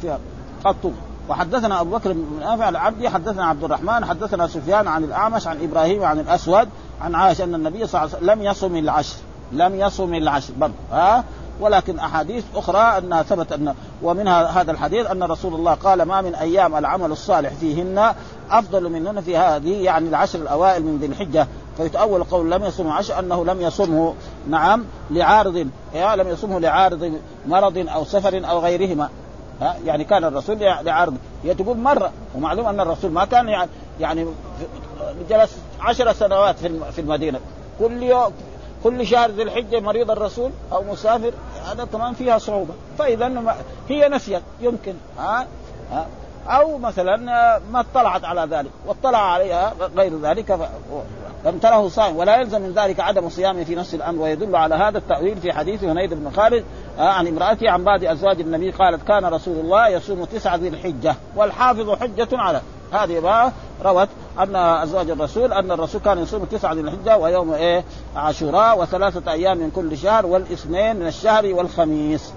فيها 0.00 0.18
قط 0.64 0.92
وحدثنا 1.28 1.80
أبو 1.80 1.90
بكر 1.90 2.12
بن 2.12 2.40
نافع 2.40 2.68
العبدي 2.68 3.08
حدثنا 3.08 3.44
عبد 3.44 3.64
الرحمن 3.64 4.04
حدثنا 4.04 4.46
سفيان 4.46 4.88
عن 4.88 5.04
الأعمش 5.04 5.46
عن 5.46 5.62
إبراهيم 5.62 6.04
عن 6.04 6.20
الأسود 6.20 6.68
عن 7.00 7.14
عائشة 7.14 7.44
أن 7.44 7.54
النبي 7.54 7.86
صلى 7.86 8.00
الله 8.00 8.16
عليه 8.16 8.24
وسلم 8.24 8.30
لم 8.30 8.42
يصم 8.42 8.76
العشر 8.76 9.16
لم 9.52 9.80
يصم 9.80 10.14
العشر 10.14 10.52
برضه 10.58 10.74
ها؟ 10.92 11.24
ولكن 11.60 11.98
أحاديث 11.98 12.44
أخرى 12.54 12.78
أنها 12.78 13.22
ثبت 13.22 13.52
أن 13.52 13.74
ومنها 14.02 14.62
هذا 14.62 14.72
الحديث 14.72 15.10
أن 15.10 15.22
رسول 15.22 15.54
الله 15.54 15.74
قال 15.74 16.02
ما 16.02 16.20
من 16.20 16.34
أيام 16.34 16.76
العمل 16.76 17.12
الصالح 17.12 17.52
فيهن 17.52 18.14
أفضل 18.50 18.92
منهن 18.92 19.20
في 19.20 19.36
هذه 19.36 19.84
يعني 19.84 20.08
العشر 20.08 20.38
الأوائل 20.38 20.82
من 20.82 20.98
ذي 20.98 21.06
الحجة 21.06 21.46
فيتأول 21.76 22.24
قول 22.24 22.50
لم 22.50 22.64
يصم 22.64 22.88
عشر 22.88 23.18
أنه 23.18 23.44
لم 23.44 23.60
يصمه 23.60 24.14
نعم 24.48 24.84
لعارض 25.10 25.66
يا 25.94 26.16
لم 26.16 26.28
يصمه 26.28 26.60
لعارض 26.60 27.12
مرض 27.46 27.86
أو 27.88 28.04
سفر 28.04 28.50
أو 28.50 28.58
غيرهما 28.58 29.08
ها 29.62 29.76
يعني 29.84 30.04
كان 30.04 30.24
الرسول 30.24 30.58
لعارض 30.58 31.16
هي 31.44 31.54
تقول 31.54 31.78
مرة 31.78 32.12
ومعلوم 32.34 32.66
أن 32.66 32.80
الرسول 32.80 33.10
ما 33.10 33.24
كان 33.24 33.48
يعني 33.48 33.70
يعني 34.00 34.26
جلس 35.30 35.58
عشر 35.80 36.12
سنوات 36.12 36.56
في 36.92 37.00
المدينة. 37.00 37.40
كل 37.78 38.02
يوم 38.02 38.32
كل 38.84 39.06
شهر 39.06 39.30
ذي 39.30 39.42
الحجة 39.42 39.80
مريض 39.80 40.10
الرسول 40.10 40.50
أو 40.72 40.82
مسافر 40.92 41.32
هذا 41.64 41.84
كمان 41.84 42.14
فيها 42.14 42.38
صعوبة. 42.38 42.74
فإذا 42.98 43.56
هي 43.88 44.08
نسيت 44.08 44.42
يمكن 44.60 44.94
ها, 45.18 45.46
ها. 45.92 46.06
أو 46.48 46.78
مثلا 46.78 47.16
ما 47.72 47.80
اطلعت 47.80 48.24
على 48.24 48.56
ذلك 48.56 48.70
واطلع 48.86 49.32
عليها 49.32 49.74
غير 49.96 50.18
ذلك 50.18 50.70
لم 51.44 51.58
تره 51.58 51.88
صائم 51.88 52.16
ولا 52.16 52.36
يلزم 52.36 52.62
من 52.62 52.72
ذلك 52.72 53.00
عدم 53.00 53.28
صيامه 53.28 53.64
في 53.64 53.74
نفس 53.74 53.94
الأمر 53.94 54.22
ويدل 54.22 54.56
على 54.56 54.74
هذا 54.74 54.98
التأويل 54.98 55.36
في 55.36 55.52
حديث 55.52 55.84
هنيد 55.84 56.14
بن 56.14 56.30
خالد 56.30 56.64
آه 56.98 57.02
عن 57.02 57.26
امرأته 57.26 57.70
عن 57.70 57.84
بعض 57.84 58.04
أزواج 58.04 58.40
النبي 58.40 58.70
قالت 58.70 59.08
كان 59.08 59.24
رسول 59.24 59.56
الله 59.56 59.88
يصوم 59.88 60.24
تسعة 60.24 60.56
ذي 60.56 60.68
الحجة 60.68 61.14
والحافظ 61.36 61.90
حجة 61.90 62.28
على. 62.32 62.60
هذه 62.92 63.20
ما 63.20 63.52
روت 63.84 64.08
أن 64.38 64.56
أزواج 64.56 65.10
الرسول 65.10 65.52
أن 65.52 65.72
الرسول 65.72 66.00
كان 66.00 66.18
يصوم 66.18 66.44
تسعه 66.44 66.74
من 66.74 66.88
الحجة 66.88 67.16
ويوم 67.16 67.52
إيه؟ 67.52 67.84
عاشوراء 68.16 68.80
وثلاثة 68.80 69.32
أيام 69.32 69.58
من 69.58 69.70
كل 69.70 69.98
شهر 69.98 70.26
والاثنين 70.26 70.96
من 70.96 71.06
الشهر 71.06 71.46
والخميس. 71.46 72.32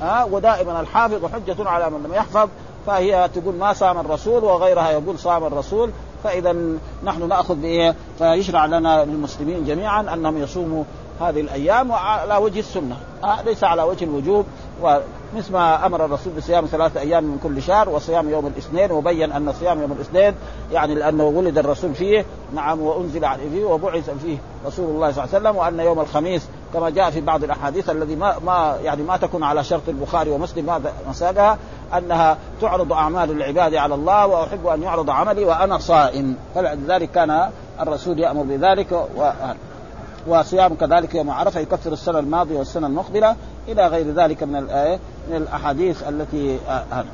ها 0.00 0.24
ودائما 0.24 0.80
الحافظ 0.80 1.26
حجة 1.26 1.68
على 1.68 1.90
من 1.90 2.02
لم 2.02 2.14
يحفظ 2.14 2.48
فهي 2.86 3.30
تقول 3.34 3.54
ما 3.54 3.72
صام 3.72 3.98
الرسول 3.98 4.44
وغيرها 4.44 4.90
يقول 4.90 5.18
صام 5.18 5.44
الرسول 5.44 5.90
فإذا 6.24 6.56
نحن 7.04 7.28
نأخذ 7.28 7.54
بإيه؟ 7.54 7.94
فيشرع 8.18 8.66
لنا 8.66 9.04
للمسلمين 9.04 9.64
جميعا 9.64 10.14
أنهم 10.14 10.42
يصوموا 10.42 10.84
هذه 11.20 11.40
الأيام 11.40 11.92
على 11.92 12.36
وجه 12.36 12.58
السنة. 12.58 12.96
آه 13.24 13.42
ليس 13.42 13.64
على 13.64 13.82
وجه 13.82 14.04
الوجوب. 14.04 14.46
ومثل 14.82 15.52
ما 15.52 15.86
أمر 15.86 16.04
الرسول 16.04 16.32
بصيام 16.32 16.66
ثلاثة 16.66 17.00
أيام 17.00 17.24
من 17.24 17.38
كل 17.42 17.62
شهر 17.62 17.88
وصيام 17.88 18.28
يوم 18.30 18.46
الاثنين 18.46 18.90
وبين 18.90 19.32
أن 19.32 19.52
صيام 19.52 19.80
يوم 19.80 19.92
الاثنين 19.92 20.34
يعني 20.72 20.94
لأنه 20.94 21.24
ولد 21.24 21.58
الرسول 21.58 21.94
فيه 21.94 22.24
نعم 22.54 22.80
وأنزل 22.80 23.24
عليه 23.24 23.50
فيه 23.50 23.64
وبعث 23.64 24.10
فيه 24.10 24.38
رسول 24.66 24.90
الله 24.90 25.12
صلى 25.12 25.24
الله 25.24 25.34
عليه 25.34 25.48
وسلم 25.48 25.56
وأن 25.56 25.80
يوم 25.86 26.00
الخميس 26.00 26.48
كما 26.74 26.90
جاء 26.90 27.10
في 27.10 27.20
بعض 27.20 27.44
الأحاديث 27.44 27.90
الذي 27.90 28.16
ما 28.16 28.34
ما 28.46 28.76
يعني 28.82 29.02
ما 29.02 29.16
تكون 29.16 29.42
على 29.42 29.64
شرط 29.64 29.88
البخاري 29.88 30.30
ومسلم 30.30 30.66
ما 30.66 30.80
مساقها 31.08 31.58
أنها 31.98 32.36
تعرض 32.60 32.92
أعمال 32.92 33.30
العباد 33.30 33.74
على 33.74 33.94
الله 33.94 34.26
وأحب 34.26 34.66
أن 34.66 34.82
يعرض 34.82 35.10
عملي 35.10 35.44
وأنا 35.44 35.78
صائم. 35.78 36.36
فلذلك 36.54 37.10
كان 37.10 37.50
الرسول 37.80 38.18
يأمر 38.18 38.42
بذلك 38.42 38.92
و 38.92 39.30
وصيام 40.26 40.74
كذلك 40.74 41.14
يوم 41.14 41.30
عرفة 41.30 41.60
يكفر 41.60 41.92
السنة 41.92 42.18
الماضية 42.18 42.58
والسنة 42.58 42.86
المقبلة 42.86 43.36
إلى 43.68 43.86
غير 43.86 44.14
ذلك 44.14 44.42
من 44.42 44.56
الايه 44.56 44.98
من 45.30 45.36
الأحاديث 45.36 46.02
التي 46.08 46.58
آه 46.68 47.04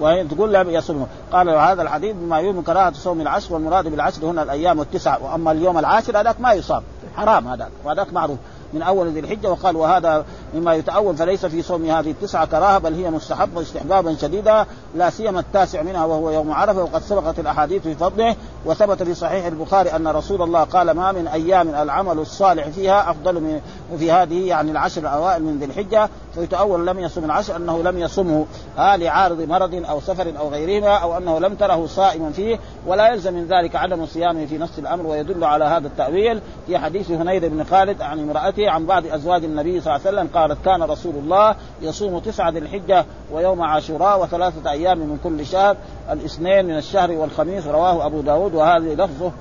وهي 0.00 0.24
تقول 0.24 0.54
لم 0.54 0.70
يصوموا 0.70 1.06
قال 1.32 1.48
هذا 1.48 1.82
الحديث 1.82 2.16
بما 2.16 2.38
يوم 2.38 2.62
كراهة 2.62 2.92
صوم 2.92 3.20
العشر 3.20 3.54
والمراد 3.54 3.88
بالعشر 3.88 4.26
هنا 4.26 4.42
الأيام 4.42 4.80
التسعة 4.80 5.24
وأما 5.24 5.52
اليوم 5.52 5.78
العاشر 5.78 6.20
هذاك 6.20 6.40
ما 6.40 6.52
يصام. 6.52 6.82
حرام 7.16 7.48
هذاك 7.48 7.70
وهذاك 7.84 8.12
معروف. 8.12 8.38
من 8.74 8.82
أول 8.82 9.08
ذي 9.08 9.20
الحجة 9.20 9.50
وقال 9.50 9.76
وهذا 9.76 10.24
مما 10.54 10.74
يتأول 10.74 11.16
فليس 11.16 11.46
في 11.46 11.62
صوم 11.62 11.84
هذه 11.84 12.10
التسعة 12.10 12.46
كراهة 12.46 12.78
بل 12.78 12.94
هي 12.94 13.10
مستحب 13.10 13.56
واستحبابا 13.56 14.16
شديدا 14.20 14.66
لا 14.94 15.10
سيما 15.10 15.40
التاسع 15.40 15.82
منها 15.82 16.04
وهو 16.04 16.30
يوم 16.30 16.52
عرفة 16.52 16.82
وقد 16.82 17.02
سبقت 17.02 17.38
الأحاديث 17.38 17.82
في 17.82 17.94
فضله 17.94 18.36
وثبت 18.66 19.02
في 19.02 19.14
صحيح 19.14 19.46
البخاري 19.46 19.96
أن 19.96 20.08
رسول 20.08 20.42
الله 20.42 20.64
قال 20.64 20.90
ما 20.90 21.12
من 21.12 21.28
أيام 21.28 21.68
العمل 21.68 22.18
الصالح 22.18 22.68
فيها 22.68 23.10
أفضل 23.10 23.34
من 23.34 23.60
في 23.98 24.12
هذه 24.12 24.48
يعني 24.48 24.70
العشر 24.70 25.00
الأوائل 25.00 25.42
من 25.42 25.58
ذي 25.58 25.64
الحجة 25.64 26.08
فيتأول 26.34 26.86
لم 26.86 26.98
يصم 26.98 27.24
العشر 27.24 27.56
أنه 27.56 27.82
لم 27.82 27.98
يصمه 27.98 28.46
آه 28.78 28.96
لعارض 28.96 29.40
مرض 29.40 29.74
أو 29.74 30.00
سفر 30.00 30.32
أو 30.38 30.48
غيرهما 30.48 30.96
أو 30.96 31.16
أنه 31.16 31.38
لم 31.38 31.54
تره 31.54 31.86
صائما 31.86 32.30
فيه 32.30 32.58
ولا 32.86 33.08
يلزم 33.08 33.34
من 33.34 33.46
ذلك 33.46 33.76
عدم 33.76 34.06
صيامه 34.06 34.46
في 34.46 34.58
نفس 34.58 34.78
الأمر 34.78 35.06
ويدل 35.06 35.44
على 35.44 35.64
هذا 35.64 35.86
التأويل 35.86 36.40
في 36.66 36.78
حديث 36.78 37.10
هنيد 37.10 37.44
بن 37.44 37.64
خالد 37.64 38.02
عن 38.02 38.20
امرأته 38.20 38.70
عن 38.70 38.86
بعض 38.86 39.06
أزواج 39.06 39.44
النبي 39.44 39.80
صلى 39.80 39.96
الله 39.96 40.06
عليه 40.06 40.16
وسلم 40.16 40.28
قالت 40.44 40.64
كان 40.64 40.82
رسول 40.82 41.14
الله 41.14 41.56
يصوم 41.82 42.18
تسعة 42.18 42.50
ذي 42.50 42.58
الحجة 42.58 43.04
ويوم 43.32 43.62
عاشوراء 43.62 44.22
وثلاثة 44.22 44.70
أيام 44.70 44.98
من 44.98 45.18
كل 45.24 45.46
شهر 45.46 45.76
الاثنين 46.10 46.66
من 46.66 46.76
الشهر 46.76 47.12
والخميس 47.12 47.66
رواه 47.66 48.06
أبو 48.06 48.20
داود 48.20 48.54
وهذا 48.54 48.94
لفظه 48.94 49.32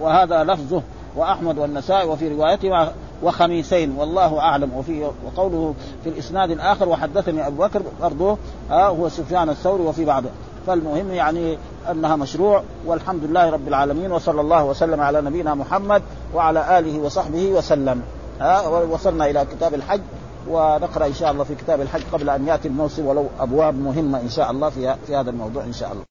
وهذا 0.00 0.44
لفظه 0.44 0.82
وأحمد 1.16 1.58
والنسائي 1.58 2.08
وفي 2.08 2.28
روايته 2.28 2.88
وخميسين 3.22 3.96
والله 3.98 4.38
أعلم 4.38 4.74
وفي 4.76 5.10
وقوله 5.26 5.74
في 6.04 6.10
الإسناد 6.10 6.50
الآخر 6.50 6.88
وحدثني 6.88 7.46
أبو 7.46 7.62
بكر 7.62 7.82
برضه 8.00 8.36
ها 8.70 8.86
هو 8.86 9.08
سفيان 9.08 9.48
الثوري 9.48 9.82
وفي 9.82 10.04
بعضه 10.04 10.28
فالمهم 10.66 11.10
يعني 11.10 11.58
أنها 11.90 12.16
مشروع 12.16 12.62
والحمد 12.86 13.24
لله 13.24 13.50
رب 13.50 13.68
العالمين 13.68 14.12
وصلى 14.12 14.40
الله 14.40 14.64
وسلم 14.64 15.00
على 15.00 15.20
نبينا 15.20 15.54
محمد 15.54 16.02
وعلى 16.34 16.78
آله 16.78 17.00
وصحبه 17.00 17.48
وسلم. 17.48 18.02
ها 18.40 18.68
وصلنا 18.68 19.30
إلى 19.30 19.44
كتاب 19.44 19.74
الحج 19.74 20.00
ونقرأ 20.48 21.06
إن 21.06 21.14
شاء 21.14 21.30
الله 21.32 21.44
في 21.44 21.54
كتاب 21.54 21.80
الحج 21.80 22.02
قبل 22.12 22.30
أن 22.30 22.46
يأتي 22.46 22.68
الموسم 22.68 23.06
ولو 23.06 23.28
أبواب 23.40 23.74
مهمة 23.74 24.20
إن 24.20 24.28
شاء 24.28 24.50
الله 24.50 24.70
في 24.70 24.96
في 25.06 25.16
هذا 25.16 25.30
الموضوع 25.30 25.64
إن 25.64 25.72
شاء 25.72 25.92
الله. 25.92 26.09